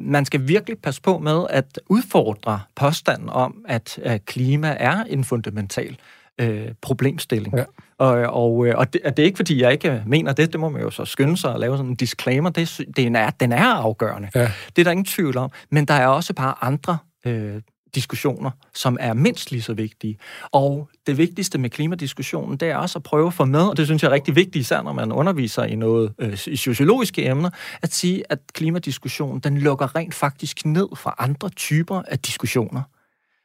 man 0.00 0.24
skal 0.24 0.48
virkelig 0.48 0.78
passe 0.78 1.02
på 1.02 1.18
med 1.18 1.46
at 1.50 1.80
udfordre 1.88 2.60
påstanden 2.76 3.28
om, 3.28 3.54
at 3.68 3.98
øh, 4.04 4.18
klima 4.26 4.76
er 4.78 5.04
en 5.04 5.24
fundamental 5.24 5.96
øh, 6.40 6.68
problemstilling. 6.80 7.56
Ja. 7.56 7.64
Og, 7.98 8.10
og, 8.10 8.66
øh, 8.66 8.74
og 8.76 8.92
det, 8.92 9.00
og 9.04 9.16
det 9.16 9.22
er 9.22 9.26
ikke, 9.26 9.36
fordi 9.36 9.62
jeg 9.62 9.72
ikke 9.72 10.02
mener 10.06 10.32
det, 10.32 10.52
det 10.52 10.60
må 10.60 10.68
man 10.68 10.82
jo 10.82 10.90
så 10.90 11.04
skynde 11.04 11.36
sig 11.36 11.54
at 11.54 11.60
lave 11.60 11.76
sådan 11.76 11.90
en 11.90 11.96
disclaimer, 11.96 12.50
det, 12.50 12.62
er 12.62 12.84
den, 12.96 13.16
er, 13.16 13.30
den 13.30 13.52
er 13.52 13.64
afgørende. 13.64 14.28
Ja. 14.34 14.50
Det 14.76 14.82
er 14.82 14.84
der 14.84 14.90
ingen 14.90 15.04
tvivl 15.04 15.36
om. 15.36 15.50
Men 15.70 15.84
der 15.84 15.94
er 15.94 16.06
også 16.06 16.34
bare 16.34 16.54
andre 16.60 16.98
øh, 17.26 17.60
diskussioner, 17.94 18.50
som 18.74 18.96
er 19.00 19.12
mindst 19.12 19.50
lige 19.50 19.62
så 19.62 19.74
vigtige. 19.74 20.18
Og 20.52 20.88
det 21.06 21.18
vigtigste 21.18 21.58
med 21.58 21.70
klimadiskussionen, 21.70 22.56
det 22.56 22.70
er 22.70 22.76
også 22.76 22.98
at 22.98 23.02
prøve 23.02 23.26
at 23.26 23.34
få 23.34 23.44
med, 23.44 23.60
og 23.60 23.76
det 23.76 23.86
synes 23.86 24.02
jeg 24.02 24.08
er 24.08 24.12
rigtig 24.12 24.36
vigtigt, 24.36 24.56
især 24.56 24.82
når 24.82 24.92
man 24.92 25.12
underviser 25.12 25.64
i 25.64 25.74
noget 25.74 26.12
øh, 26.18 26.38
i 26.46 26.56
sociologiske 26.56 27.26
emner, 27.26 27.50
at 27.82 27.94
sige, 27.94 28.22
at 28.30 28.38
klimadiskussionen, 28.52 29.40
den 29.40 29.58
lukker 29.58 29.96
rent 29.96 30.14
faktisk 30.14 30.66
ned 30.66 30.88
fra 30.96 31.14
andre 31.18 31.48
typer 31.48 32.02
af 32.08 32.18
diskussioner. 32.18 32.82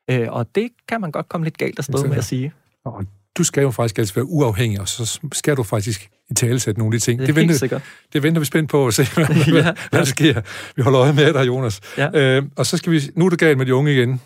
Øh, 0.09 0.27
og 0.29 0.55
det 0.55 0.69
kan 0.87 1.01
man 1.01 1.11
godt 1.11 1.29
komme 1.29 1.45
lidt 1.45 1.57
galt 1.57 1.79
afsted 1.79 2.07
med 2.07 2.17
at 2.17 2.23
sige. 2.23 2.53
Og 2.89 3.03
du 3.37 3.43
skal 3.43 3.61
jo 3.61 3.71
faktisk 3.71 3.97
altid 3.99 4.13
være 4.15 4.25
uafhængig, 4.25 4.81
og 4.81 4.87
så 4.87 5.19
skal 5.33 5.57
du 5.57 5.63
faktisk 5.63 6.09
i 6.29 6.33
tale 6.33 6.59
sætte 6.59 6.79
nogle 6.79 6.95
af 6.95 6.99
de 6.99 7.05
ting. 7.05 7.19
Det 7.19 7.29
er 7.29 7.33
venter, 7.33 7.55
sikkert. 7.55 7.81
det 8.13 8.23
venter 8.23 8.39
vi 8.39 8.45
spændt 8.45 8.69
på 8.71 8.87
at 8.87 8.93
se, 8.93 9.03
hvad, 9.15 9.25
Ja. 9.35 9.51
hvad, 9.51 9.63
hvad 9.63 9.99
der 9.99 10.03
sker. 10.05 10.41
Vi 10.75 10.81
holder 10.81 11.01
øje 11.01 11.13
med 11.13 11.33
dig, 11.33 11.47
Jonas. 11.47 11.79
Ja. 11.97 12.37
Øh, 12.37 12.43
og 12.55 12.65
så 12.65 12.77
skal 12.77 12.91
vi... 12.91 13.01
Nu 13.15 13.25
er 13.25 13.29
det 13.29 13.39
galt 13.39 13.57
med 13.57 13.65
de 13.65 13.75
unge 13.75 13.93
igen. 13.93 14.21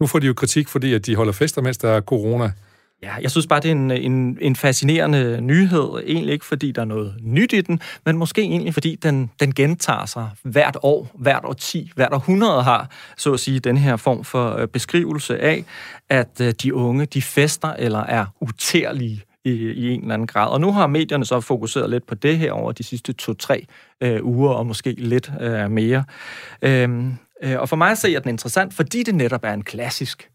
Nu 0.00 0.06
får 0.06 0.18
de 0.18 0.26
jo 0.26 0.34
kritik, 0.34 0.68
fordi 0.68 0.94
at 0.94 1.06
de 1.06 1.16
holder 1.16 1.32
fester, 1.32 1.62
mens 1.62 1.78
der 1.78 1.88
er 1.90 2.00
corona. 2.00 2.52
Ja, 3.02 3.14
jeg 3.22 3.30
synes 3.30 3.46
bare, 3.46 3.60
det 3.60 3.68
er 3.68 3.72
en, 3.72 3.90
en, 3.90 4.38
en 4.40 4.56
fascinerende 4.56 5.40
nyhed. 5.40 6.02
Egentlig 6.06 6.32
ikke, 6.32 6.44
fordi 6.44 6.72
der 6.72 6.80
er 6.80 6.86
noget 6.86 7.14
nyt 7.22 7.52
i 7.52 7.60
den, 7.60 7.80
men 8.04 8.16
måske 8.16 8.40
egentlig, 8.40 8.74
fordi 8.74 8.96
den, 9.02 9.30
den 9.40 9.54
gentager 9.54 10.06
sig 10.06 10.30
hvert 10.42 10.76
år, 10.82 11.10
hvert 11.14 11.44
årti, 11.44 11.92
hvert 11.94 12.12
århundrede 12.12 12.62
har, 12.62 12.90
så 13.16 13.32
at 13.32 13.40
sige, 13.40 13.60
den 13.60 13.76
her 13.76 13.96
form 13.96 14.24
for 14.24 14.56
øh, 14.56 14.68
beskrivelse 14.68 15.38
af, 15.38 15.64
at 16.08 16.40
øh, 16.40 16.54
de 16.62 16.74
unge, 16.74 17.06
de 17.06 17.22
fester 17.22 17.68
eller 17.68 17.98
er 17.98 18.26
utærlige 18.40 19.22
i, 19.44 19.50
i 19.52 19.90
en 19.90 20.00
eller 20.00 20.14
anden 20.14 20.26
grad. 20.26 20.48
Og 20.48 20.60
nu 20.60 20.72
har 20.72 20.86
medierne 20.86 21.24
så 21.24 21.40
fokuseret 21.40 21.90
lidt 21.90 22.06
på 22.06 22.14
det 22.14 22.38
her 22.38 22.52
over 22.52 22.72
de 22.72 22.82
sidste 22.82 23.12
to-tre 23.12 23.66
øh, 24.00 24.24
uger, 24.24 24.52
og 24.52 24.66
måske 24.66 24.94
lidt 24.98 25.32
øh, 25.40 25.70
mere. 25.70 26.04
Øhm, 26.62 27.14
øh, 27.42 27.58
og 27.58 27.68
for 27.68 27.76
mig 27.76 27.98
ser 27.98 28.08
jeg 28.08 28.22
den 28.22 28.30
interessant, 28.30 28.74
fordi 28.74 29.02
det 29.02 29.14
netop 29.14 29.44
er 29.44 29.52
en 29.52 29.62
klassisk 29.62 30.30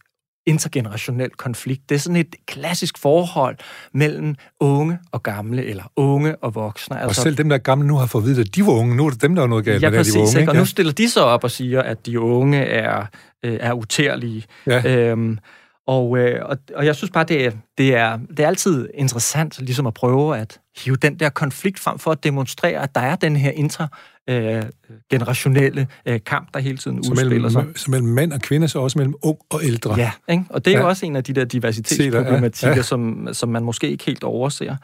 intergenerationel 0.46 1.30
konflikt. 1.30 1.90
Det 1.90 1.96
er 1.96 2.00
sådan 2.00 2.16
et 2.16 2.36
klassisk 2.48 2.98
forhold 2.98 3.58
mellem 3.94 4.36
unge 4.60 5.00
og 5.12 5.24
gamle, 5.24 5.66
eller 5.66 5.84
unge 5.96 6.36
og 6.36 6.56
voksne. 6.56 7.02
Altså, 7.02 7.22
og 7.22 7.24
selv 7.24 7.38
dem, 7.38 7.50
der 7.50 7.56
er 7.56 7.60
gamle 7.60 7.88
nu, 7.88 7.96
har 7.96 8.06
fået 8.06 8.22
at 8.22 8.28
vide, 8.28 8.42
at 8.42 8.56
de 8.56 8.66
var 8.66 8.72
unge. 8.72 8.96
Nu 8.96 9.06
er 9.06 9.10
det 9.10 9.22
dem, 9.22 9.36
der 9.36 9.44
er 9.44 9.48
noget 9.48 9.66
galt 9.66 9.84
ja, 9.84 9.90
med, 9.90 10.00
at 10.00 10.06
de 10.06 10.12
var 10.12 10.22
præcis, 10.22 10.36
unge. 10.36 10.40
ikke? 10.40 10.52
Og 10.52 10.56
nu 10.56 10.66
stiller 10.66 10.94
de 10.94 11.10
så 11.10 11.22
op 11.22 11.44
og 11.44 11.52
siger, 11.52 11.82
at 11.82 12.06
de 12.06 12.20
unge 12.20 12.58
er, 12.58 13.06
øh, 13.46 13.58
er 13.60 13.74
utærlige. 13.74 14.44
Ja. 14.68 15.10
Øhm, 15.10 15.40
og, 15.88 16.18
øh, 16.18 16.46
og, 16.46 16.58
og 16.76 16.86
jeg 16.86 16.96
synes 16.96 17.12
bare, 17.12 17.24
det 17.24 17.46
er, 17.46 17.52
det, 17.78 17.96
er, 17.96 18.20
det 18.30 18.40
er 18.40 18.48
altid 18.48 18.90
interessant 18.94 19.60
ligesom 19.60 19.88
at 19.88 19.94
prøve 19.94 20.38
at 20.38 20.60
hive 20.78 20.96
den 20.96 21.20
der 21.20 21.30
konflikt 21.30 21.80
frem 21.80 22.00
for 22.00 22.12
at 22.12 22.24
demonstrere, 22.24 22.84
at 22.84 22.96
der 22.96 23.02
er 23.02 23.16
den 23.16 23.36
her 23.36 23.52
intergenerationelle 23.52 25.88
øh, 26.06 26.20
kamp, 26.26 26.54
der 26.54 26.60
hele 26.60 26.78
tiden 26.78 27.04
Så 27.04 27.12
udspiller 27.12 27.50
sig. 27.50 27.62
mellem, 27.62 27.78
så 27.78 27.92
mellem 27.92 28.10
mænd 28.10 28.34
og 28.34 28.42
kvinder, 28.42 28.68
så 28.68 28.80
også 28.80 28.98
mellem 28.98 29.16
ung 29.22 29.38
og 29.50 29.64
ældre. 29.64 29.96
Ja, 29.98 30.12
ikke? 30.30 30.44
og 30.50 30.66
det 30.66 30.74
er 30.74 30.78
ja. 30.78 30.84
jo 30.84 30.90
også 30.90 31.06
en 31.06 31.16
af 31.16 31.24
de 31.24 31.34
der 31.34 31.46
diversitetsproblematikker, 31.46 32.70
ja. 32.70 32.76
Ja. 32.76 32.82
som, 32.82 33.28
som 33.32 33.50
man 33.50 33.64
måske 33.64 33.90
ikke 33.90 34.06
helt 34.06 34.24
overser. 34.24 34.76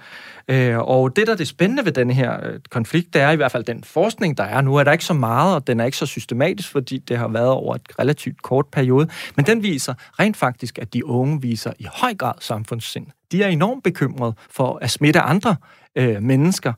Øh, 0.47 0.77
og 0.77 1.15
det, 1.15 1.27
der 1.27 1.33
er 1.33 1.37
det 1.37 1.47
spændende 1.47 1.85
ved 1.85 1.91
den 1.91 2.11
her 2.11 2.47
øh, 2.47 2.59
konflikt, 2.69 3.13
det 3.13 3.21
er 3.21 3.31
i 3.31 3.35
hvert 3.35 3.51
fald 3.51 3.63
den 3.63 3.83
forskning, 3.83 4.37
der 4.37 4.43
er. 4.43 4.61
Nu 4.61 4.75
er 4.75 4.83
der 4.83 4.91
ikke 4.91 5.05
så 5.05 5.13
meget, 5.13 5.55
og 5.55 5.67
den 5.67 5.79
er 5.79 5.85
ikke 5.85 5.97
så 5.97 6.05
systematisk, 6.05 6.71
fordi 6.71 6.97
det 6.97 7.17
har 7.17 7.27
været 7.27 7.49
over 7.49 7.75
et 7.75 7.81
relativt 7.99 8.41
kort 8.41 8.65
periode. 8.71 9.07
Men 9.35 9.45
den 9.45 9.63
viser 9.63 9.93
rent 10.19 10.37
faktisk, 10.37 10.79
at 10.79 10.93
de 10.93 11.05
unge 11.05 11.41
viser 11.41 11.73
i 11.79 11.87
høj 11.93 12.13
grad 12.13 12.33
samfundssind. 12.39 13.05
De 13.31 13.43
er 13.43 13.47
enormt 13.47 13.83
bekymrede 13.83 14.33
for 14.49 14.79
at 14.81 14.91
smitte 14.91 15.19
andre 15.19 15.55
øh, 15.95 16.23
mennesker, 16.23 16.73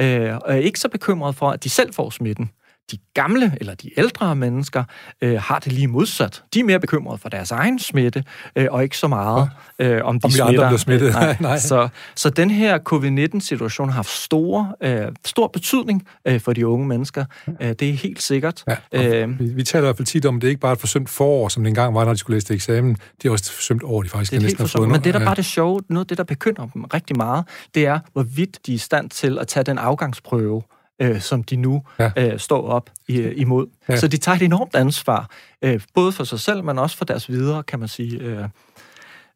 øh, 0.00 0.36
og 0.36 0.52
er 0.52 0.54
ikke 0.54 0.80
så 0.80 0.88
bekymrede 0.88 1.32
for, 1.32 1.50
at 1.50 1.64
de 1.64 1.70
selv 1.70 1.94
får 1.94 2.10
smitten. 2.10 2.50
De 2.90 2.98
gamle 3.14 3.52
eller 3.60 3.74
de 3.74 3.90
ældre 3.98 4.36
mennesker 4.36 4.84
øh, 5.22 5.40
har 5.40 5.58
det 5.58 5.72
lige 5.72 5.86
modsat. 5.86 6.42
De 6.54 6.60
er 6.60 6.64
mere 6.64 6.80
bekymrede 6.80 7.18
for 7.18 7.28
deres 7.28 7.50
egen 7.50 7.78
smitte, 7.78 8.24
øh, 8.56 8.66
og 8.70 8.82
ikke 8.82 8.98
så 8.98 9.08
meget 9.08 9.50
øh, 9.78 10.04
om 10.04 10.20
de 10.20 10.24
Om 10.24 10.30
smitter. 10.30 10.44
andre 10.46 10.66
bliver 10.66 10.78
smittet. 10.78 11.06
Øh, 11.08 11.12
nej. 11.14 11.36
Nej. 11.50 11.58
Så, 11.58 11.88
så 12.14 12.30
den 12.30 12.50
her 12.50 12.78
covid-19-situation 12.78 13.88
har 13.88 13.94
haft 13.94 14.10
store, 14.10 14.72
øh, 14.82 15.06
stor 15.24 15.46
betydning 15.46 16.06
øh, 16.24 16.40
for 16.40 16.52
de 16.52 16.66
unge 16.66 16.86
mennesker. 16.88 17.24
Øh, 17.60 17.68
det 17.68 17.82
er 17.82 17.92
helt 17.92 18.22
sikkert. 18.22 18.64
Ja, 18.68 18.76
Øh, 19.22 19.38
vi, 19.40 19.44
vi 19.44 19.62
taler 19.62 19.82
i 19.82 19.86
hvert 19.86 19.96
fald 19.96 20.06
tit 20.06 20.26
om, 20.26 20.36
at 20.36 20.42
det 20.42 20.48
er 20.48 20.50
ikke 20.50 20.60
bare 20.60 20.72
et 20.72 20.80
forsømt 20.80 21.08
forår, 21.08 21.48
som 21.48 21.62
det 21.64 21.68
engang 21.68 21.94
var, 21.94 22.04
når 22.04 22.12
de 22.12 22.18
skulle 22.18 22.34
læse 22.36 22.46
til 22.46 22.54
eksamen. 22.54 22.96
Det 23.22 23.28
er 23.28 23.32
også 23.32 23.42
et 23.50 23.54
forsømt 23.54 23.82
år, 23.84 24.02
de 24.02 24.08
faktisk 24.08 24.30
Det 24.30 24.36
er 24.38 24.42
næsten 24.42 24.68
for 24.68 24.78
fået. 24.78 24.88
Men 24.88 25.04
det, 25.04 25.14
der 25.14 25.20
bare 25.20 25.30
er 25.30 25.34
det 25.34 25.44
sjove, 25.44 25.80
noget 25.88 26.04
af 26.04 26.08
det, 26.08 26.18
der 26.18 26.24
bekymrer 26.24 26.66
dem 26.74 26.84
rigtig 26.84 27.16
meget, 27.16 27.44
det 27.74 27.86
er, 27.86 27.98
hvorvidt 28.12 28.58
de 28.66 28.72
er 28.72 28.74
i 28.74 28.78
stand 28.78 29.10
til 29.10 29.38
at 29.38 29.48
tage 29.48 29.64
den 29.64 29.78
afgangsprøve, 29.78 30.62
øh, 31.02 31.20
som 31.20 31.42
de 31.44 31.56
nu 31.56 31.82
Ja. 31.98 32.10
øh, 32.16 32.38
står 32.38 32.68
op 32.68 32.90
i, 33.08 33.20
imod. 33.22 33.66
Ja. 33.88 33.92
Ja. 33.94 34.00
Så 34.00 34.08
de 34.08 34.16
tager 34.16 34.36
et 34.36 34.42
enormt 34.42 34.74
ansvar, 34.74 35.30
øh, 35.62 35.80
både 35.94 36.12
for 36.12 36.24
sig 36.24 36.40
selv, 36.40 36.64
men 36.64 36.78
også 36.78 36.96
for 36.96 37.04
deres 37.04 37.28
videre, 37.28 37.62
kan 37.62 37.78
man 37.78 37.88
sige. 37.88 38.18
Øh, 38.18 38.44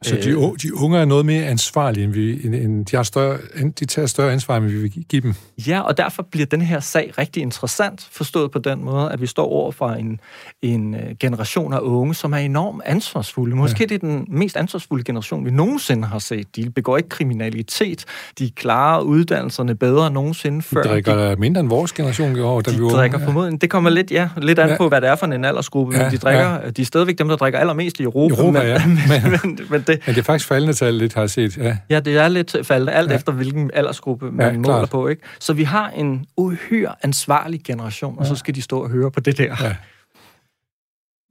Så 0.03 0.15
de, 0.25 0.37
u- 0.37 0.57
de 0.63 0.75
unge 0.77 0.99
er 0.99 1.05
noget 1.05 1.27
mere 1.27 1.45
ansvarlige, 1.47 2.05
end 2.05 2.13
vi, 2.13 2.47
end, 2.47 2.55
end 2.55 2.87
de, 2.87 2.97
har 2.97 3.03
større, 3.03 3.39
end 3.61 3.73
de 3.73 3.85
tager 3.85 4.07
større 4.07 4.33
ansvar, 4.33 4.57
end 4.57 4.67
vi 4.67 4.77
vil 4.81 4.91
give 5.09 5.23
dem. 5.23 5.35
Ja, 5.67 5.81
og 5.81 5.97
derfor 5.97 6.23
bliver 6.31 6.47
den 6.47 6.61
her 6.63 6.81
sag 6.81 7.13
rigtig 7.19 7.43
interessant, 7.43 8.09
forstået 8.13 8.51
på 8.51 8.59
den 8.59 8.85
måde, 8.85 9.13
at 9.13 9.21
vi 9.21 9.27
står 9.27 9.45
over 9.47 9.73
for 9.73 9.89
en, 9.89 10.21
en 10.63 10.95
øh, 10.95 11.01
generation 11.21 11.73
af 11.73 11.79
unge, 11.81 12.15
som 12.15 12.33
er 12.33 12.37
enormt 12.37 12.83
ansvarsfulde. 12.87 13.57
Måske 13.57 13.77
ja. 13.81 13.87
det 13.87 13.95
er 13.95 13.99
den 13.99 14.25
mest 14.29 14.57
ansvarsfulde 14.57 15.05
generation, 15.05 15.45
vi 15.45 15.51
nogensinde 15.51 16.09
har 16.09 16.19
set. 16.19 16.57
De 16.57 16.71
begår 16.71 16.97
ikke 16.97 17.09
kriminalitet, 17.09 18.05
de 18.39 18.51
klarer 18.51 19.01
uddannelserne 19.01 19.75
bedre 19.75 20.07
end 20.07 20.15
nogensinde 20.15 20.63
før. 20.63 20.83
De 20.83 20.89
drikker 20.89 21.37
mindre 21.37 21.61
end 21.61 21.69
vores 21.69 21.93
generation 21.93 22.35
gjorde, 22.35 22.63
da 22.63 22.71
de 22.71 22.77
vi 22.77 22.83
var 22.83 22.89
drikker 22.91 23.17
unge. 23.19 23.25
formodentlig, 23.27 23.61
det 23.61 23.71
kommer 23.71 23.91
lidt, 23.91 24.11
ja, 24.11 24.29
lidt 24.43 24.59
an 24.59 24.69
Ja. 24.69 24.77
på, 24.77 24.89
hvad 24.89 25.01
det 25.01 25.09
er 25.09 25.17
for 25.17 25.27
en 25.27 25.45
aldersgruppe, 25.45 25.97
Ja, 25.97 26.03
men 26.03 26.13
de 26.13 26.17
drikker, 26.19 26.51
ja. 26.65 26.71
de 26.71 26.83
er 26.83 26.87
stadigvæk 26.87 27.19
dem, 27.19 27.29
der 27.29 27.37
drikker 27.37 27.59
allermest 27.59 28.01
i 28.01 28.03
Europa. 28.03 28.35
Europa, 28.35 28.59
men, 28.59 28.69
ja. 28.69 28.87
men, 29.23 29.31
men, 29.45 29.59
men 29.71 29.85
det, 29.89 30.03
Men 30.07 30.15
det 30.15 30.21
er 30.21 30.25
faktisk 30.25 30.49
faldende 30.49 30.75
tal, 30.75 30.95
lidt 30.95 31.15
har 31.15 31.23
jeg 31.23 31.31
set. 31.31 31.57
Ja. 31.57 31.77
Ja, 31.91 32.01
det 32.01 32.17
er 32.17 32.29
lidt 32.29 32.57
faldet, 32.67 32.93
alt 32.93 33.11
Ja. 33.11 33.17
efter 33.17 33.33
hvilken 33.33 33.71
aldersgruppe 33.75 34.33
man 34.33 34.47
Ja, 34.47 34.53
måler 34.53 34.63
klart. 34.65 34.91
på. 34.91 35.09
Ikke? 35.09 35.23
Så 35.39 35.53
vi 35.53 35.63
har 35.65 35.91
en 35.91 36.27
uhyre 36.37 36.95
ansvarlig 37.03 37.61
generation, 37.65 38.19
og 38.19 38.27
så 38.27 38.37
skal 38.37 38.55
de 38.55 38.63
stå 38.63 38.83
og 38.83 38.91
høre 38.91 39.11
på 39.11 39.21
det 39.21 39.39
der. 39.39 39.57
Ja. 39.65 39.77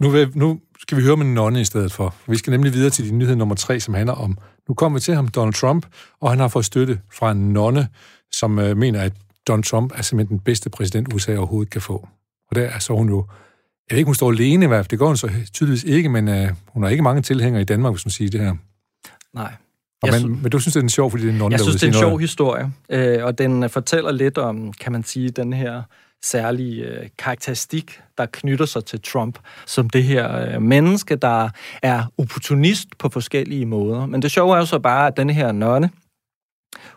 Nu, 0.01 0.09
vil, 0.09 0.31
nu 0.35 0.59
skal 0.81 0.97
vi 0.97 1.03
høre 1.03 1.17
med 1.17 1.25
en 1.25 1.33
nonne 1.33 1.61
i 1.61 1.65
stedet 1.65 1.91
for. 1.91 2.15
Vi 2.27 2.37
skal 2.37 2.51
nemlig 2.51 2.73
videre 2.73 2.89
til 2.89 3.05
din 3.09 3.17
nyhed 3.17 3.35
nummer 3.35 3.55
tre, 3.55 3.79
som 3.79 3.93
handler 3.93 4.13
om, 4.13 4.37
nu 4.69 4.73
kommer 4.75 4.99
vi 4.99 5.01
til 5.01 5.15
ham, 5.15 5.27
Donald 5.27 5.53
Trump, 5.53 5.85
og 6.21 6.29
han 6.29 6.39
har 6.39 6.47
fået 6.47 6.65
støtte 6.65 6.99
fra 7.13 7.31
en 7.31 7.53
nonne, 7.53 7.87
som 8.31 8.59
øh, 8.59 8.77
mener, 8.77 9.01
at 9.01 9.13
Donald 9.47 9.63
Trump 9.63 9.91
er 9.95 10.01
simpelthen 10.01 10.37
den 10.37 10.43
bedste 10.43 10.69
præsident, 10.69 11.13
USA 11.13 11.37
overhovedet 11.37 11.71
kan 11.71 11.81
få. 11.81 12.07
Og 12.49 12.55
der 12.55 12.61
er 12.61 12.79
så 12.79 12.93
hun 12.93 13.09
jo, 13.09 13.25
jeg 13.89 13.95
ved 13.95 13.97
ikke, 13.97 14.07
hun 14.07 14.15
står 14.15 14.31
alene 14.31 14.65
i 14.65 14.67
hvert 14.67 14.85
fald, 14.85 14.89
det 14.89 14.99
gør 14.99 15.05
hun 15.05 15.17
så 15.17 15.29
tydeligvis 15.53 15.83
ikke, 15.83 16.09
men 16.09 16.27
øh, 16.27 16.47
hun 16.67 16.83
har 16.83 16.89
ikke 16.89 17.03
mange 17.03 17.21
tilhængere 17.21 17.61
i 17.61 17.65
Danmark, 17.65 17.93
hvis 17.93 18.03
hun 18.03 18.11
siger 18.11 18.29
det 18.29 18.39
her. 18.41 18.55
Nej. 19.33 19.51
Og 20.01 20.09
Jeg 20.13 20.21
men, 20.21 20.41
men 20.41 20.51
du 20.51 20.59
synes, 20.59 20.73
det 20.73 20.79
er 20.79 20.83
en 20.83 20.89
sjov, 20.89 21.11
fordi 21.11 21.23
det 21.23 21.29
er 21.29 21.33
en 21.33 21.39
nonne, 21.39 21.53
Jeg 21.53 21.59
synes, 21.59 21.75
det 21.75 21.83
er 21.83 21.87
en 21.87 21.93
sjov 21.93 22.09
noget. 22.09 22.21
historie, 22.21 22.71
øh, 22.89 23.23
og 23.25 23.37
den 23.37 23.63
øh, 23.63 23.69
fortæller 23.69 24.11
lidt 24.11 24.37
om, 24.37 24.73
kan 24.73 24.91
man 24.91 25.03
sige, 25.03 25.29
den 25.29 25.53
her 25.53 25.81
særlige 26.23 26.83
øh, 26.83 27.07
karakteristik, 27.17 28.01
der 28.17 28.25
knytter 28.31 28.65
sig 28.65 28.85
til 28.85 29.01
Trump, 29.01 29.39
som 29.65 29.89
det 29.89 30.03
her 30.03 30.55
øh, 30.55 30.61
menneske, 30.61 31.15
der 31.15 31.49
er 31.83 32.03
opportunist 32.17 32.87
på 32.99 33.09
forskellige 33.09 33.65
måder. 33.65 34.05
Men 34.05 34.21
det 34.21 34.31
sjove 34.31 34.55
er 34.55 34.59
jo 34.59 34.65
så 34.65 34.79
bare, 34.79 35.07
at 35.07 35.17
den 35.17 35.29
her 35.29 35.51
nonne, 35.51 35.89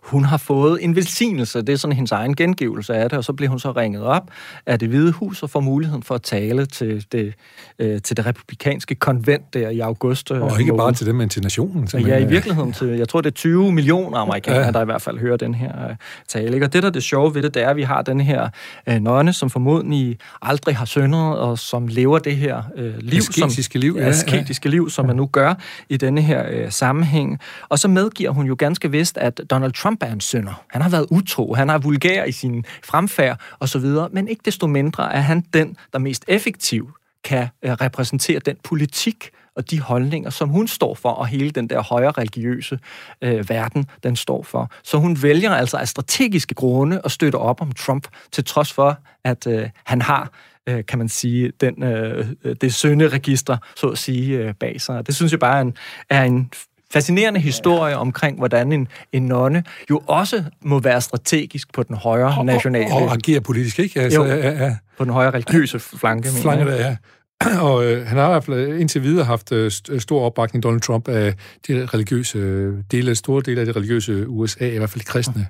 hun 0.03 0.24
har 0.24 0.37
fået 0.37 0.85
en 0.85 0.97
velsignelse, 0.97 1.59
det 1.62 1.68
er 1.68 1.76
sådan 1.76 1.97
hendes 1.97 2.12
egen 2.12 2.37
gengivelse 2.37 2.95
af 2.95 3.09
det, 3.11 3.18
og 3.18 3.24
så 3.24 3.33
bliver 3.33 3.51
hun 3.51 3.59
så 3.59 3.72
ringet 3.72 4.03
op 4.03 4.31
af 4.66 4.78
det 4.78 4.89
hvide 4.89 5.12
hus 5.12 5.43
og 5.43 5.51
får 5.51 5.61
muligheden 5.61 6.03
for 6.03 6.14
at 6.14 6.22
tale 6.22 6.66
til 6.66 7.07
det, 7.12 7.35
øh, 7.78 8.01
til 8.03 8.16
det 8.16 8.26
republikanske 8.26 8.95
konvent 8.95 9.55
der 9.55 9.68
i 9.68 9.81
august. 9.81 10.31
øh, 10.31 10.43
Og 10.43 10.61
ikke 10.61 10.76
bare 10.76 10.93
til 10.93 11.07
dem, 11.07 11.14
men 11.14 11.28
til 11.28 11.43
nationen. 11.43 11.83
Ja, 11.83 11.87
simpelthen. 11.87 12.22
i 12.22 12.31
virkeligheden 12.31 12.72
til, 12.72 12.89
jeg 12.89 13.09
tror 13.09 13.20
det 13.20 13.31
er 13.31 13.35
20 13.35 13.72
millioner 13.72 14.18
amerikanere, 14.18 14.61
Ja. 14.61 14.66
ja. 14.66 14.72
der 14.72 14.83
i 14.83 14.85
hvert 14.85 15.03
fald 15.03 15.18
hører 15.18 15.37
den 15.37 15.55
her 15.55 15.89
øh, 15.89 15.97
tale. 16.28 16.55
Ikke? 16.55 16.66
Og 16.66 16.72
det, 16.72 16.83
der 16.83 16.89
er 16.89 16.93
det 16.93 17.03
sjove 17.03 17.35
ved 17.35 17.43
det, 17.43 17.55
det 17.55 17.62
er, 17.62 17.68
at 17.70 17.76
vi 17.76 17.83
har 17.83 18.03
den 18.03 18.20
her 18.20 18.49
øh, 18.89 19.01
nonne, 19.01 19.33
som 19.33 19.51
formodentlig 19.51 20.18
aldrig 20.43 20.76
har 20.76 20.85
syndet, 20.85 21.39
og 21.39 21.59
som 21.59 21.87
lever 21.89 22.18
det 22.18 22.37
her 22.37 22.62
øh, 22.76 22.95
liv, 22.99 23.18
Asketiske 23.18 23.72
som, 23.72 23.81
liv, 23.81 23.95
ja, 23.99 24.03
ja. 24.03 24.09
asketiske 24.09 24.68
liv, 24.68 24.91
som 24.91 25.07
man 25.07 25.16
nu 25.16 25.26
gør 25.26 25.55
i 25.89 25.97
denne 25.97 26.22
her 26.22 26.45
øh, 26.51 26.70
sammenhæng. 26.70 27.39
Og 27.68 27.78
så 27.78 27.89
medgiver 27.89 28.31
hun 28.31 28.47
jo 28.47 28.57
ganske 28.59 28.91
vist, 28.91 29.18
at 29.18 29.41
Donald 29.51 29.70
Trump 29.73 29.91
Trump 29.91 30.03
er 30.03 30.12
en 30.12 30.21
sønder. 30.21 30.64
Han 30.68 30.83
har 30.83 30.89
været 30.89 31.07
utro, 31.11 31.55
han 31.55 31.71
er 31.71 31.79
vulgær 31.79 32.25
i 32.25 32.33
sin 32.33 32.64
fremfærd 32.85 33.41
osv., 33.61 33.87
men 34.12 34.29
ikke 34.29 34.43
desto 34.45 34.66
mindre 34.66 35.14
er 35.14 35.21
han 35.21 35.45
den, 35.55 35.77
der 35.93 35.99
mest 35.99 36.25
effektivt 36.29 36.91
kan 37.25 37.49
øh, 37.62 37.73
repræsentere 37.73 38.39
den 38.39 38.57
politik 38.64 39.31
og 39.57 39.71
de 39.71 39.81
holdninger, 39.81 40.31
som 40.31 40.49
hun 40.49 40.68
står 40.68 40.95
for, 40.95 41.09
og 41.09 41.27
hele 41.27 41.51
den 41.51 41.68
der 41.71 41.83
højere 41.83 42.11
religiøse 42.11 42.79
øh, 43.23 43.51
verden, 43.51 43.87
den 44.03 44.16
står 44.16 44.43
for. 44.43 44.71
Så 44.83 44.99
hun 44.99 45.23
vælger 45.23 45.51
altså 45.51 45.77
af 45.77 45.89
strategiske 45.89 46.55
grunde 46.55 47.01
at 47.05 47.11
støtte 47.11 47.37
op 47.37 47.62
om 47.62 47.73
Trump, 47.73 48.09
til 48.33 48.45
trods 48.45 48.73
for, 48.73 48.99
at 49.25 49.47
øh, 49.47 49.68
han 49.85 50.03
har 50.03 50.31
øh, 50.68 50.85
kan 50.87 50.99
man 50.99 51.09
sige, 51.09 51.53
den, 51.61 51.83
øh, 51.83 52.29
øh 52.45 52.57
det 52.61 52.75
sønderegister, 52.75 53.57
så 53.77 53.87
at 53.87 53.99
sige, 53.99 54.39
øh, 54.39 54.55
bag 54.55 54.81
sig. 54.81 55.07
Det 55.07 55.14
synes 55.14 55.33
jeg 55.33 55.41
bare 55.41 55.57
er 55.57 55.61
en, 55.61 55.77
er 56.11 56.25
en 56.25 56.51
fascinerende 56.93 57.41
historie 57.41 57.97
omkring, 57.97 58.38
hvordan 58.38 58.72
en, 58.72 58.88
en 59.12 59.22
nonne 59.26 59.64
jo 59.91 60.03
også 60.07 60.45
må 60.62 60.78
være 60.80 61.01
strategisk 61.01 61.72
på 61.72 61.82
den 61.82 61.97
højere 61.97 62.45
nationale... 62.45 62.95
Og, 62.95 63.03
og 63.03 63.12
agere 63.12 63.41
politisk, 63.41 63.78
ikke? 63.78 64.01
Altså, 64.01 64.24
Jo. 64.24 64.28
ja, 64.28 64.64
ja. 64.64 64.76
på 64.99 65.05
den 65.05 65.12
højere 65.12 65.30
religiøse 65.30 65.78
flanke. 65.78 66.28
Flanke 66.28 66.64
der, 66.64 66.76
ja. 66.76 66.97
Og 67.70 67.84
øh, 67.84 68.07
han 68.07 68.18
har 68.18 68.26
i 68.26 68.30
hvert 68.32 68.45
fald 68.45 68.78
indtil 68.80 69.03
videre 69.03 69.24
haft 69.24 69.53
øh, 69.53 69.70
st- 69.74 69.99
stor 69.99 70.24
opbakning, 70.24 70.62
Donald 70.62 70.80
Trump, 70.80 71.09
af 71.09 71.34
de 71.68 71.86
religiøse 71.86 72.38
øh, 72.38 72.74
dele, 72.91 73.14
store 73.14 73.43
dele 73.47 73.61
af 73.61 73.66
det 73.66 73.76
religiøse 73.76 74.28
USA, 74.28 74.68
i 74.70 74.76
hvert 74.78 74.91
fald 74.91 75.01
de 75.01 75.07
kristne. 75.07 75.47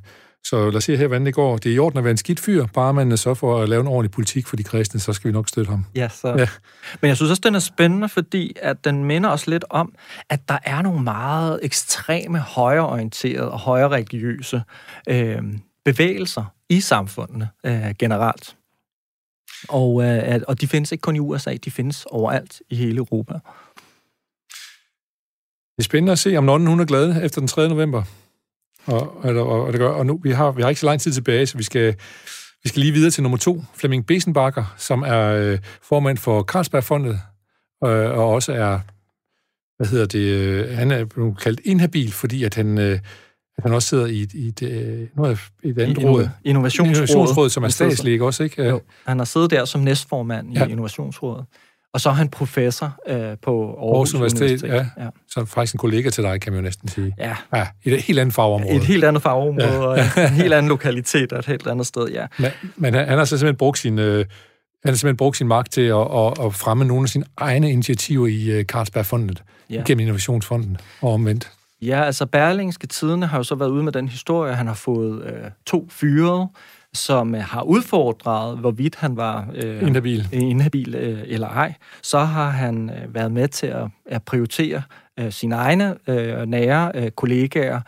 Så 0.47 0.65
lad 0.67 0.77
os 0.77 0.85
se 0.85 0.97
her, 0.97 1.07
hvordan 1.07 1.27
det 1.27 1.35
går. 1.35 1.57
Det 1.57 1.71
er 1.71 1.75
i 1.75 1.79
orden 1.79 1.99
at 1.99 2.05
være 2.05 2.11
en 2.11 2.17
skidt 2.17 2.41
fyr, 2.41 2.67
bare 2.67 2.95
man 2.95 3.17
så 3.17 3.35
for 3.35 3.63
at 3.63 3.69
lave 3.69 3.81
en 3.81 3.87
ordentlig 3.87 4.11
politik 4.11 4.47
for 4.47 4.57
de 4.57 4.65
kristne, 4.65 5.01
så 5.01 5.13
skal 5.13 5.29
vi 5.29 5.33
nok 5.33 5.49
støtte 5.49 5.71
ham. 5.71 5.85
Ja, 5.95 6.09
så. 6.09 6.29
Ja. 6.29 6.37
Ja. 6.39 6.49
Men 7.01 7.09
jeg 7.09 7.17
synes 7.17 7.31
også, 7.31 7.41
den 7.45 7.55
er 7.55 7.59
spændende, 7.59 8.09
fordi 8.09 8.57
at 8.63 8.85
den 8.85 9.05
minder 9.05 9.31
os 9.31 9.47
lidt 9.47 9.65
om, 9.71 9.95
at 10.29 10.49
der 10.49 10.59
er 10.65 10.83
nogle 10.83 11.03
meget 11.03 11.61
ekstreme, 11.63 12.39
højreorienterede 12.39 13.51
og 13.51 13.59
højre 13.59 13.89
religiøse 13.89 14.63
øh, 15.09 15.43
bevægelser 15.85 16.45
i 16.69 16.81
samfundene 16.81 17.49
øh, 17.67 17.95
generelt. 17.99 18.57
Og, 19.69 20.03
øh, 20.03 20.09
at- 20.09 20.43
og 20.45 20.61
de 20.61 20.69
findes 20.69 20.93
ikke 20.93 21.03
kun 21.03 21.17
i 21.17 21.19
USA, 21.19 21.57
de 21.65 21.71
findes 21.71 22.07
overalt 22.11 22.63
i 22.71 22.75
hele 22.77 22.97
Europa. 22.99 23.35
Det 25.77 25.79
er 25.79 25.83
spændende 25.83 26.13
at 26.13 26.19
se, 26.19 26.37
om 26.37 26.45
nonnen 26.45 26.69
hun 26.69 26.81
er 26.81 26.85
glad 26.85 27.25
efter 27.25 27.41
den 27.41 27.49
3. 27.49 27.69
november. 27.69 28.03
Og, 28.87 29.25
og, 29.25 29.35
og, 29.35 29.65
og, 29.65 29.73
det 29.73 29.81
gør, 29.81 29.89
og 29.89 30.07
nu, 30.07 30.21
vi 30.23 30.31
har, 30.31 30.51
vi 30.53 30.63
har 30.63 30.69
ikke 30.69 30.81
så 30.81 30.87
lang 30.87 31.01
tid 31.01 31.13
tilbage, 31.13 31.47
så 31.47 31.57
vi 31.57 31.63
skal, 31.63 31.95
vi 32.63 32.69
skal 32.69 32.81
lige 32.81 32.93
videre 32.93 33.11
til 33.11 33.23
nummer 33.23 33.39
to, 33.39 33.63
Flemming 33.75 34.07
Besenbakker, 34.07 34.75
som 34.79 35.03
er 35.03 35.21
øh, 35.27 35.59
formand 35.83 36.19
for 36.19 36.43
Carlsbergfondet, 36.43 37.21
øh, 37.85 37.91
og 38.11 38.29
også 38.29 38.53
er, 38.53 38.79
hvad 39.77 39.87
hedder 39.87 40.07
det, 40.07 40.19
øh, 40.21 40.77
han 40.77 40.91
er 40.91 41.05
blevet 41.05 41.39
kaldt 41.41 41.61
inhabil, 41.65 42.13
fordi 42.13 42.45
at 42.45 42.55
han, 42.55 42.79
øh, 42.79 42.99
at 43.59 43.63
han 43.65 43.73
også 43.73 43.89
sidder 43.89 44.07
i, 44.07 44.27
i 44.35 44.49
et, 44.49 44.63
øh, 44.63 45.09
noget 45.17 45.31
af 45.31 45.69
et 45.69 45.79
andet 45.79 45.99
I 46.03 46.05
råd. 46.05 46.29
Innovationsrådet. 46.45 46.99
Innovationsrådet, 47.11 47.53
som 47.53 47.65
er 47.65 47.69
statslig, 47.69 48.23
også? 48.23 48.43
Ikke? 48.43 48.65
Jo, 48.69 48.81
han 49.07 49.19
har 49.19 49.25
siddet 49.25 49.51
der 49.51 49.65
som 49.65 49.81
næstformand 49.81 50.53
Ja. 50.53 50.67
i 50.67 50.71
Innovationsrådet. 50.71 51.45
Og 51.93 52.01
så 52.01 52.09
er 52.09 52.13
han 52.13 52.29
professor 52.29 52.99
øh, 53.09 53.37
på 53.43 53.67
Aarhus, 53.67 54.15
Aarhus 54.15 54.15
Universitet, 54.15 54.63
ja. 54.63 54.75
ja. 54.75 55.09
Så 55.29 55.45
faktisk 55.45 55.75
en 55.75 55.79
kollega 55.79 56.11
til 56.11 56.25
dig, 56.25 56.41
kan 56.41 56.53
man 56.53 56.61
jo 56.61 56.63
næsten 56.63 56.89
sige. 56.89 57.15
ja. 57.19 57.37
Ja, 57.55 57.67
i 57.85 57.91
et 57.91 58.03
helt 58.03 58.19
andet 58.19 58.35
fagområde. 58.35 58.77
Et 58.77 58.85
helt 58.85 59.05
andet 59.05 59.23
fagområde, 59.23 59.91
ja. 59.91 60.11
og 60.17 60.23
en 60.29 60.29
helt 60.29 60.53
anden 60.53 60.69
lokalitet 60.69 61.33
og 61.33 61.39
et 61.39 61.47
helt 61.47 61.67
andet 61.67 61.87
sted, 61.87 62.09
ja. 62.09 62.27
Men, 62.39 62.51
men 62.77 62.95
han, 62.95 63.09
han 63.09 63.19
har 63.19 63.25
så 63.25 63.39
simpelthen 63.39 63.57
brugt 63.57 63.79
sin, 63.79 63.99
øh, 63.99 64.17
han 64.19 64.25
har 64.85 64.93
simpelthen 64.93 65.17
brugt 65.17 65.37
sin 65.37 65.49
magt 65.49 65.73
til 65.73 65.81
at, 65.81 65.97
at, 65.97 66.45
at 66.45 66.55
fremme 66.55 66.85
nogle 66.85 67.03
af 67.03 67.09
sine 67.09 67.25
egne 67.37 67.71
initiativer 67.71 68.27
i 68.27 68.51
øh, 68.51 68.65
Carlsbergfondet. 68.65 69.43
Ja. 69.71 69.83
gennem 69.87 70.01
Innovationsfonden 70.01 70.77
og 71.01 71.13
omvendt. 71.13 71.51
Ja, 71.83 72.05
altså 72.05 72.27
Berlingske 72.27 72.87
Tidene 72.87 73.27
har 73.27 73.37
jo 73.39 73.43
så 73.43 73.55
været 73.55 73.71
ude 73.71 73.83
med 73.83 73.93
den 73.93 74.09
historie, 74.09 74.55
han 74.55 74.67
har 74.67 74.75
fået 74.75 75.25
øh, 75.25 75.51
to 75.67 75.89
fyre, 75.91 76.49
som 76.95 77.35
øh, 77.35 77.41
har 77.41 77.63
udfordret, 77.63 78.59
hvorvidt 78.59 78.97
han 78.97 79.17
var 79.17 79.49
øh, 79.55 79.83
Inhabil. 79.83 80.29
inhabil 80.33 80.95
øh, 80.95 81.23
eller 81.27 81.49
ej. 81.49 81.75
Så 82.03 82.19
har 82.19 82.51
han 82.51 82.91
øh, 82.91 83.15
været 83.15 83.33
med 83.33 83.49
til 83.49 83.67
at, 83.67 83.89
at 84.07 84.23
prioritere 84.23 84.83
øh, 85.21 85.33
sine 85.33 85.55
egne 85.55 85.97
øh, 86.09 86.47
nære 86.47 86.93
øh, 86.95 87.11
kollegaer, 87.11 87.81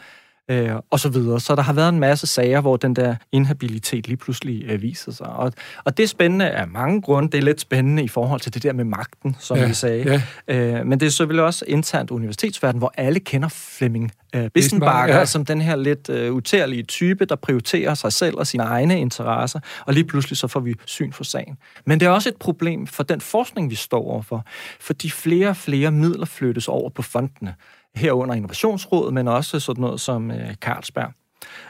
øh, 0.53 0.77
og 0.91 1.01
så 1.01 1.09
videre. 1.09 1.41
Så 1.41 1.55
der 1.55 1.63
har 1.63 1.73
været 1.73 1.89
en 1.89 2.01
masse 2.01 2.27
sager, 2.27 2.61
hvor 2.61 2.77
den 2.77 2.97
der 2.97 3.15
inhabilitet 3.33 4.09
lige 4.09 4.17
pludselig 4.17 4.65
øh, 4.65 4.83
viser 4.83 5.13
sig. 5.13 5.27
Og, 5.27 5.53
og 5.85 5.97
det 5.97 6.03
er 6.03 6.07
spændende 6.09 6.51
af 6.51 6.69
mange 6.69 7.03
grunde. 7.03 7.31
Det 7.31 7.39
er 7.39 7.43
lidt 7.43 7.61
spændende 7.61 8.03
i 8.03 8.09
forhold 8.09 8.41
til 8.41 8.55
det 8.55 8.63
der 8.63 8.73
med 8.73 8.85
magten, 8.85 9.37
som 9.39 9.57
Ja, 9.57 9.67
vi 9.67 9.75
sagde. 9.75 10.23
Øh, 10.49 10.87
men 10.87 11.01
det 11.01 11.07
er 11.07 11.11
selvfølgelig 11.11 11.45
også 11.45 11.65
internt 11.69 12.11
universitetsverden, 12.11 12.79
hvor 12.79 12.93
alle 12.97 13.21
kender 13.21 13.49
Flemming 13.49 14.13
øh, 14.35 14.51
Bissenbakker, 14.55 15.15
ja. 15.15 15.21
ja. 15.21 15.27
som 15.27 15.45
den 15.45 15.61
her 15.61 15.77
lidt 15.77 16.09
øh, 16.09 16.33
utærlige 16.33 16.83
type, 16.83 17.25
der 17.25 17.37
prioriterer 17.37 17.95
sig 17.95 18.13
selv 18.13 18.37
og 18.37 18.47
sine 18.47 18.63
egne 18.63 19.01
interesser, 19.01 19.61
og 19.87 19.95
lige 19.95 20.05
pludselig 20.05 20.39
så 20.39 20.49
får 20.49 20.61
vi 20.61 20.75
syn 20.87 21.13
for 21.13 21.25
sagen. 21.25 21.57
Men 21.87 22.01
det 22.01 22.07
er 22.07 22.11
også 22.11 22.29
et 22.29 22.37
problem 22.37 22.87
for 22.87 23.03
den 23.03 23.21
forskning, 23.21 23.71
vi 23.71 23.75
står 23.75 24.05
overfor, 24.05 24.45
fordi 24.81 25.11
flere 25.11 25.49
og 25.49 25.57
flere 25.57 25.91
midler 25.91 26.27
flyttes 26.27 26.69
over 26.69 26.91
på 26.91 27.03
fondene, 27.03 27.55
herunder 27.95 28.35
Innovationsrådet, 28.35 29.15
men 29.15 29.29
også 29.29 29.61
sådan 29.61 29.83
noget 29.83 30.01
som 30.01 30.31
øh, 30.31 30.55
Carlsberg. 30.55 31.13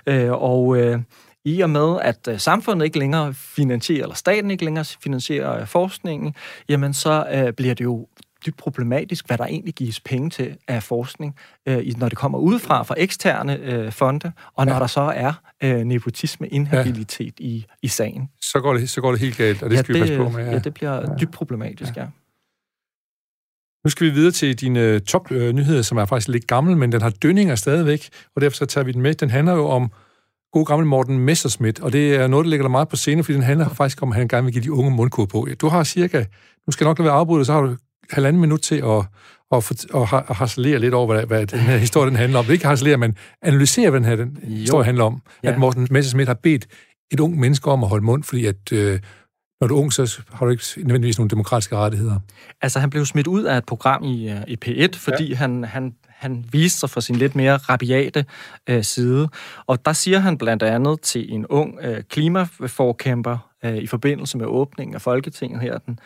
Øh, 0.06 0.32
og 0.32 0.76
øh, 0.76 0.98
i 1.44 1.60
og 1.60 1.70
med, 1.70 1.98
at 2.02 2.28
øh, 2.28 2.38
samfundet 2.38 2.84
ikke 2.84 2.98
længere 2.98 3.34
finansierer, 3.34 4.02
eller 4.02 4.14
staten 4.14 4.50
ikke 4.50 4.64
længere 4.64 4.84
finansierer 4.84 5.60
øh, 5.60 5.66
forskningen, 5.66 6.34
jamen 6.68 6.94
så 6.94 7.26
øh, 7.32 7.52
bliver 7.52 7.74
det 7.74 7.84
jo 7.84 8.06
dybt 8.46 8.56
problematisk, 8.56 9.26
hvad 9.26 9.38
der 9.38 9.44
egentlig 9.44 9.74
gives 9.74 10.00
penge 10.00 10.30
til 10.30 10.56
af 10.68 10.82
forskning, 10.82 11.36
øh, 11.68 11.84
når 11.96 12.08
det 12.08 12.18
kommer 12.18 12.38
udefra 12.38 12.82
fra 12.82 12.94
eksterne 12.98 13.56
øh, 13.56 13.92
fonde, 13.92 14.32
og 14.56 14.66
når 14.66 14.72
Ja. 14.72 14.78
der 14.78 14.86
så 14.86 15.00
er 15.00 15.32
øh, 15.62 15.76
nepotisme, 15.84 16.48
inhabilitet 16.48 17.34
ja. 17.40 17.44
i, 17.44 17.66
i 17.82 17.88
sagen. 17.88 18.28
Så 18.40 18.60
går, 18.60 18.74
det, 18.74 18.90
så 18.90 19.00
går 19.00 19.10
det 19.10 19.20
helt 19.20 19.36
galt, 19.36 19.62
og 19.62 19.70
det 19.70 19.78
skal 19.78 19.94
vi 19.94 20.00
passe 20.00 20.16
på 20.16 20.28
med. 20.28 20.50
Ja, 20.50 20.58
det 20.58 20.74
bliver 20.74 20.94
ja. 20.94 21.06
dybt 21.20 21.32
problematisk, 21.32 21.96
ja. 21.96 22.06
Nu 23.84 23.90
skal 23.90 24.06
vi 24.06 24.10
videre 24.12 24.32
til 24.32 24.60
dine 24.60 24.98
top-nyheder, 24.98 25.82
som 25.82 25.98
er 25.98 26.04
faktisk 26.04 26.28
lidt 26.28 26.46
gammel, 26.46 26.76
men 26.76 26.92
den 26.92 27.02
har 27.02 27.10
dønninger 27.10 27.54
stadigvæk, 27.54 28.08
og 28.36 28.42
derfor 28.42 28.56
så 28.56 28.66
tager 28.66 28.84
vi 28.84 28.92
den 28.92 29.02
med. 29.02 29.14
Den 29.14 29.30
handler 29.30 29.52
jo 29.54 29.66
om 29.68 29.90
god 30.52 30.66
gammel 30.66 30.86
Morten 30.88 31.18
Messerschmidt, 31.18 31.80
og 31.80 31.92
det 31.92 32.14
er 32.14 32.26
noget, 32.26 32.44
der 32.44 32.50
ligger 32.50 32.64
der 32.64 32.70
meget 32.70 32.88
på 32.88 32.96
scene, 32.96 33.24
fordi 33.24 33.34
den 33.34 33.42
handler 33.42 33.68
faktisk 33.68 34.02
om, 34.02 34.12
at 34.12 34.16
han 34.18 34.28
gerne 34.28 34.44
vil 34.44 34.52
give 34.52 34.64
de 34.64 34.72
unge 34.72 34.90
mundkur 34.90 35.26
på. 35.26 35.48
Du 35.60 35.68
har 35.68 35.84
cirka, 35.84 36.24
nu 36.66 36.70
skal 36.70 36.84
nok 36.84 36.98
lade 36.98 37.06
være 37.06 37.14
afbrudt, 37.14 37.46
så 37.46 37.52
har 37.52 37.60
du 37.60 37.76
halvanden 38.10 38.40
minut 38.40 38.60
til 38.60 38.74
at, 38.76 39.04
at, 39.94 40.06
ha- 40.06 40.22
at 40.28 40.36
harcelere 40.36 40.78
lidt 40.78 40.94
over, 40.94 41.06
hvad, 41.14 41.26
hvad 41.26 41.46
den 41.46 41.58
her 41.58 41.76
historie 41.76 42.10
den 42.10 42.16
handler 42.16 42.38
om. 42.38 42.44
Ikke 42.50 42.66
harcelere, 42.66 42.96
men 42.96 43.16
analysere, 43.42 43.90
hvad 43.90 44.00
den 44.00 44.08
her 44.08 44.16
den 44.16 44.38
Jo. 44.42 44.48
historie 44.48 44.84
handler 44.84 45.04
om. 45.04 45.22
Ja. 45.44 45.52
At 45.52 45.58
Morten 45.58 45.88
Messerschmidt 45.90 46.28
har 46.28 46.38
bedt 46.42 46.66
et 47.12 47.20
ung 47.20 47.38
menneske 47.40 47.70
om 47.70 47.82
at 47.82 47.88
holde 47.88 48.04
mund, 48.04 48.24
fordi 48.24 48.46
at, 48.46 48.72
øh, 48.72 48.98
når 49.62 49.68
du 49.68 49.76
er 49.76 49.80
ung, 49.80 49.92
så 49.92 50.22
har 50.32 50.46
du 50.46 50.52
ikke 50.52 50.64
nødvendigvis 50.76 51.18
nogle 51.18 51.30
demokratiske 51.30 51.76
rettigheder. 51.76 52.20
Altså, 52.62 52.80
han 52.80 52.90
blev 52.90 53.06
smidt 53.06 53.26
ud 53.26 53.44
af 53.44 53.56
et 53.56 53.64
program 53.64 54.04
i, 54.04 54.30
øh, 54.30 54.40
i 54.48 54.58
P1, 54.64 54.88
fordi 54.96 55.28
ja. 55.28 55.34
han, 55.34 55.64
han, 55.64 55.94
han 56.08 56.44
viste 56.52 56.78
sig 56.78 56.90
fra 56.90 57.00
sin 57.00 57.16
lidt 57.16 57.34
mere 57.34 57.56
rabiate 57.56 58.24
øh, 58.68 58.84
side. 58.84 59.28
Og 59.66 59.86
der 59.86 59.92
siger 59.92 60.18
han 60.18 60.38
blandt 60.38 60.62
andet 60.62 61.00
til 61.00 61.32
en 61.32 61.46
ung 61.46 61.78
øh, 61.82 62.02
klimaforkæmper 62.10 63.38
øh, 63.64 63.76
i 63.76 63.86
forbindelse 63.86 64.38
med 64.38 64.46
åbningen 64.46 64.94
af 64.94 65.02
Folketinget 65.02 65.60
her 65.60 65.78
den 65.78 65.98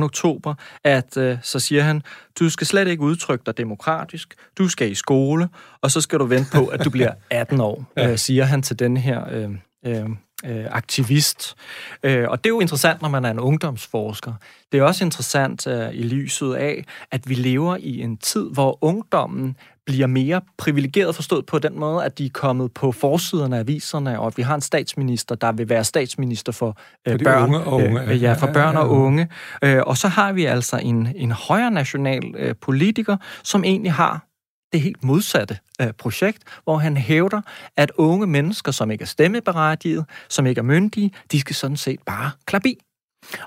2. 0.00 0.04
oktober, 0.04 0.54
at 0.84 1.16
øh, 1.16 1.38
så 1.42 1.60
siger 1.60 1.82
han, 1.82 2.02
du 2.38 2.50
skal 2.50 2.66
slet 2.66 2.88
ikke 2.88 3.02
udtrykke 3.02 3.42
dig 3.46 3.58
demokratisk, 3.58 4.34
du 4.58 4.68
skal 4.68 4.90
i 4.90 4.94
skole, 4.94 5.48
og 5.82 5.90
så 5.90 6.00
skal 6.00 6.18
du 6.18 6.24
vente 6.24 6.50
på, 6.52 6.66
at 6.66 6.84
du 6.84 6.90
bliver 6.90 7.12
18 7.30 7.60
år, 7.60 7.84
øh, 7.98 8.18
siger 8.18 8.44
han 8.44 8.62
til 8.62 8.78
den 8.78 8.96
her... 8.96 9.24
Øh, 9.30 9.50
øh, 9.86 10.08
øh, 10.44 10.64
aktivist. 10.70 11.54
Øh, 12.02 12.28
og 12.28 12.44
det 12.44 12.50
er 12.50 12.54
jo 12.54 12.60
interessant, 12.60 13.02
når 13.02 13.08
man 13.08 13.24
er 13.24 13.30
en 13.30 13.40
ungdomsforsker. 13.40 14.32
Det 14.72 14.80
er 14.80 14.84
også 14.84 15.04
interessant 15.04 15.66
øh, 15.66 15.88
i 15.94 16.02
lyset 16.02 16.54
af, 16.54 16.84
at 17.10 17.28
vi 17.28 17.34
lever 17.34 17.76
i 17.80 18.00
en 18.00 18.16
tid, 18.16 18.50
hvor 18.52 18.78
ungdommen 18.80 19.56
bliver 19.86 20.06
mere 20.06 20.40
privilegeret 20.58 21.14
forstået 21.14 21.46
på 21.46 21.58
den 21.58 21.78
måde, 21.78 22.04
at 22.04 22.18
de 22.18 22.24
er 22.26 22.30
kommet 22.32 22.72
på 22.72 22.92
forsiderne 22.92 23.56
af 23.56 23.60
aviserne, 23.60 24.20
og 24.20 24.26
at 24.26 24.36
vi 24.36 24.42
har 24.42 24.54
en 24.54 24.60
statsminister, 24.60 25.34
der 25.34 25.52
vil 25.52 25.68
være 25.68 25.84
statsminister 25.84 26.52
for, 26.52 26.78
øh, 27.08 27.12
For 27.12 27.24
børn. 27.24 27.42
unge 27.42 27.58
og 27.60 27.72
unge. 27.72 28.02
Øh, 28.02 28.22
ja, 28.22 28.32
for 28.32 28.46
Ja, 28.46 28.52
børn 28.52 28.74
ja, 28.74 28.80
og 28.80 28.86
ja. 28.96 29.00
unge. 29.00 29.28
Øh, 29.64 29.82
og 29.86 29.96
så 29.96 30.08
har 30.08 30.32
vi 30.32 30.44
altså 30.44 30.76
en, 30.82 31.08
en 31.16 31.30
højre 31.30 31.70
national 31.70 32.34
øh, 32.38 32.54
politiker, 32.62 33.16
som 33.44 33.64
egentlig 33.64 33.92
har 33.92 34.27
det 34.72 34.80
helt 34.80 35.04
modsatte 35.04 35.58
øh, 35.80 35.92
projekt, 35.92 36.42
hvor 36.64 36.78
han 36.78 36.96
hævder, 36.96 37.40
at 37.76 37.90
unge 37.96 38.26
mennesker, 38.26 38.72
som 38.72 38.90
ikke 38.90 39.02
er 39.02 39.06
stemmeberettiget, 39.06 40.04
som 40.28 40.46
ikke 40.46 40.58
er 40.58 40.62
myndige, 40.62 41.12
de 41.32 41.40
skal 41.40 41.56
sådan 41.56 41.76
set 41.76 42.00
bare 42.06 42.30
klappe 42.46 42.68
i. 42.68 42.78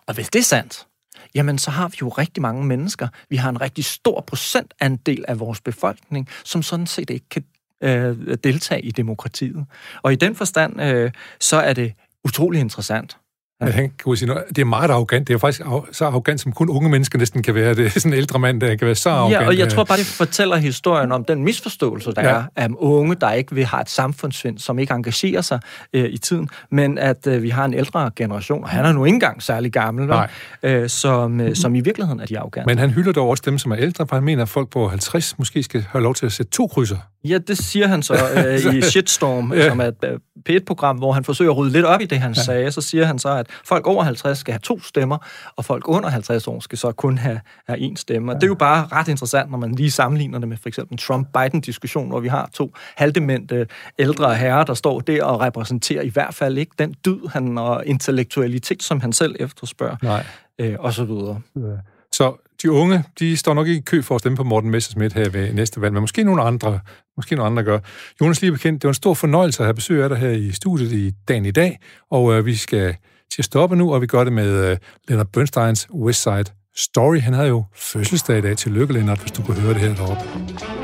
Og 0.08 0.14
hvis 0.14 0.30
det 0.30 0.40
er 0.40 0.44
sandt, 0.44 0.88
jamen 1.36 1.58
så 1.58 1.72
har 1.72 1.88
vi 1.88 1.98
jo 2.02 2.10
rigtig 2.10 2.42
mange 2.42 2.66
mennesker. 2.66 3.08
Vi 3.30 3.36
har 3.36 3.50
en 3.50 3.62
rigtig 3.62 3.86
stor 3.86 4.22
procentandel 4.22 5.26
af 5.28 5.40
vores 5.40 5.62
befolkning, 5.62 6.30
som 6.44 6.64
sådan 6.64 6.88
set 6.88 7.10
ikke 7.10 7.30
kan 7.30 7.44
øh, 7.84 8.38
deltage 8.44 8.82
i 8.82 8.92
demokratiet. 8.92 9.66
Og 10.02 10.14
i 10.14 10.16
den 10.16 10.36
forstand, 10.36 10.82
øh, 10.82 11.12
så 11.40 11.58
er 11.58 11.74
det 11.74 11.94
utrolig 12.24 12.60
interessant, 12.60 13.18
at 13.62 13.74
han 13.74 13.92
kunne 14.04 14.18
sige. 14.18 14.34
Det 14.50 14.58
er 14.58 14.66
meget 14.66 14.90
arrogant. 14.92 15.28
Det 15.28 15.34
er 15.34 15.38
faktisk 15.38 15.68
så 15.92 16.06
arrogant, 16.06 16.42
som 16.42 16.52
kun 16.52 16.70
unge 16.70 16.90
mennesker 16.90 17.20
næsten 17.20 17.44
kan 17.44 17.56
være. 17.56 17.74
Det 17.74 17.86
er 17.86 17.90
sådan 17.90 18.14
en 18.14 18.18
ældre 18.18 18.40
mand, 18.40 18.62
der 18.62 18.76
kan 18.76 18.86
være 18.86 18.96
så 18.96 19.10
arrogant. 19.10 19.42
Ja, 19.42 19.48
og 19.48 19.58
jeg 19.58 19.66
øh. 19.66 19.72
tror 19.72 19.84
bare, 19.84 19.98
det 19.98 20.06
fortæller 20.06 20.56
historien 20.56 21.12
om 21.12 21.24
den 21.26 21.44
misforståelse, 21.44 22.12
der 22.12 22.22
Ja. 22.22 22.30
er 22.30 22.44
af 22.56 22.68
unge, 22.78 23.16
der 23.16 23.32
ikke 23.32 23.56
vil 23.56 23.66
have 23.66 23.82
et 23.82 23.90
samfundssvind, 23.90 24.58
som 24.58 24.80
ikke 24.80 24.94
engagerer 24.94 25.42
sig 25.42 25.60
øh, 25.94 26.06
i 26.10 26.18
tiden, 26.18 26.50
men 26.72 26.98
at 26.98 27.28
øh, 27.28 27.44
vi 27.44 27.50
har 27.50 27.66
en 27.66 27.74
ældre 27.74 28.12
generation, 28.16 28.64
og 28.64 28.70
han 28.70 28.86
er 28.86 28.92
nu 28.92 29.06
ikke 29.06 29.16
engang 29.16 29.44
særlig 29.44 29.72
gammel? 29.74 30.06
Nej. 30.08 30.30
øh, 30.64 30.90
som, 30.90 31.42
øh, 31.42 31.56
som 31.56 31.76
i 31.76 31.80
virkeligheden 31.82 32.20
er 32.20 32.26
de 32.26 32.40
arrogante. 32.40 32.68
Men 32.68 32.78
han 32.78 32.90
hylder 32.90 33.12
dog 33.12 33.30
også 33.30 33.44
dem, 33.46 33.58
som 33.58 33.72
er 33.72 33.78
ældre, 33.80 34.08
for 34.08 34.16
han 34.16 34.24
mener, 34.24 34.44
at 34.44 34.50
folk 34.50 34.70
på 34.70 34.88
50 34.88 35.38
måske 35.40 35.64
skal 35.64 35.86
have 35.92 36.04
lov 36.04 36.16
til 36.16 36.26
at 36.26 36.32
sætte 36.32 36.52
to 36.52 36.68
krydser. 36.68 36.98
Ja, 37.24 37.38
det 37.38 37.58
siger 37.58 37.88
han 37.88 38.04
så 38.04 38.14
øh, 38.68 38.76
i 38.76 38.82
Shitstorm, 38.82 39.54
Ja. 39.54 39.60
ja. 39.60 39.70
som 39.70 39.80
er 39.80 39.86
et 39.86 39.96
øh, 40.04 40.20
P1-program, 40.50 40.98
hvor 40.98 41.12
han 41.12 41.24
forsøger 41.24 41.52
at 41.52 41.58
rydde 41.58 41.72
lidt 41.74 41.86
op 41.86 42.02
i 42.02 42.06
det, 42.06 42.20
han 42.20 42.34
ja. 42.34 42.42
sagde. 42.44 42.72
Så 42.72 42.82
siger 42.82 43.06
han 43.06 43.20
så, 43.20 43.30
at 43.30 43.48
folk 43.66 43.88
over 43.88 44.04
50 44.04 44.38
skal 44.38 44.52
have 44.52 44.60
to 44.60 44.80
stemmer, 44.82 45.18
og 45.56 45.66
folk 45.66 45.88
under 45.88 46.10
50 46.10 46.48
år 46.48 46.60
skal 46.60 46.78
så 46.78 46.92
kun 46.92 47.18
have, 47.18 47.40
have 47.68 47.80
én 47.80 47.96
stemme. 47.96 48.32
Og 48.32 48.36
det 48.36 48.44
er 48.44 48.48
jo 48.48 48.56
bare 48.56 48.88
ret 48.92 49.08
interessant, 49.08 49.52
når 49.52 49.58
man 49.58 49.72
lige 49.76 49.92
sammenligner 49.92 50.40
det 50.40 50.48
med 50.48 50.58
for 50.58 50.68
eksempel 50.70 50.94
en 50.94 50.98
Trump-Biden-diskussion, 50.98 52.08
hvor 52.10 52.20
vi 52.20 52.28
har 52.28 52.50
to 52.54 52.74
halvdemente 52.96 53.68
ældre 54.00 54.36
herrer, 54.36 54.64
der 54.64 54.74
står 54.74 55.00
der 55.00 55.24
og 55.24 55.42
repræsenterer 55.42 56.02
i 56.02 56.10
hvert 56.10 56.34
fald 56.34 56.58
ikke 56.58 56.72
den 56.80 56.96
dyd 57.06 57.28
han, 57.30 57.58
og 57.58 57.84
intellektualitet, 57.86 58.84
som 58.84 59.02
han 59.02 59.14
selv 59.14 59.36
efterspørger, 59.40 59.96
Nej. 60.04 60.26
øh, 60.60 60.76
og 60.80 60.94
så 60.94 61.04
videre. 61.04 61.42
Så 62.12 62.48
de 62.64 62.72
unge, 62.72 63.04
de 63.20 63.38
står 63.38 63.54
nok 63.54 63.68
ikke 63.68 63.80
i 63.80 63.84
kø 63.86 64.02
for 64.02 64.16
at 64.16 64.22
stemme 64.22 64.36
på 64.36 64.44
Morten 64.44 64.72
Messerschmidt 64.72 65.14
her 65.14 65.30
ved 65.30 65.54
næste 65.54 65.82
valg, 65.82 65.94
men 65.94 66.02
måske 66.02 66.24
nogle 66.24 66.42
andre, 66.42 66.80
måske 67.18 67.36
nogle 67.36 67.52
andre 67.52 67.64
gør. 67.64 67.80
Jonas 68.22 68.42
lige 68.42 68.52
bekendt, 68.52 68.82
det 68.82 68.88
var 68.88 68.92
en 68.92 68.96
stor 68.96 69.14
fornøjelse 69.14 69.64
at 69.64 69.66
have 69.66 69.74
besøg 69.74 70.04
af 70.04 70.10
dig 70.10 70.18
her 70.18 70.30
i 70.30 70.52
studiet 70.52 70.92
i 70.92 71.12
dagen 71.28 71.46
i 71.46 71.52
dag, 71.52 71.80
og 72.12 72.34
øh, 72.34 72.46
vi 72.46 72.56
skal 72.56 72.96
til 73.32 73.42
at 73.42 73.46
stoppe 73.46 73.76
nu, 73.76 73.94
og 73.94 74.02
vi 74.02 74.08
gør 74.08 74.24
det 74.24 74.34
med 74.34 74.72
øh, 74.72 74.78
Leonard 75.08 75.28
Bernsteins 75.28 75.88
West 75.94 76.24
Side 76.24 76.46
Story. 76.76 77.20
Han 77.20 77.34
havde 77.34 77.48
jo 77.48 77.64
fødselsdag 77.76 78.38
i 78.38 78.42
dag. 78.42 78.58
Tillykke, 78.58 78.94
Leonard, 78.94 79.20
hvis 79.20 79.32
du 79.32 79.42
kunne 79.44 79.62
høre 79.62 79.74
det 79.74 79.82
her 79.82 79.96
deroppe. 79.96 80.81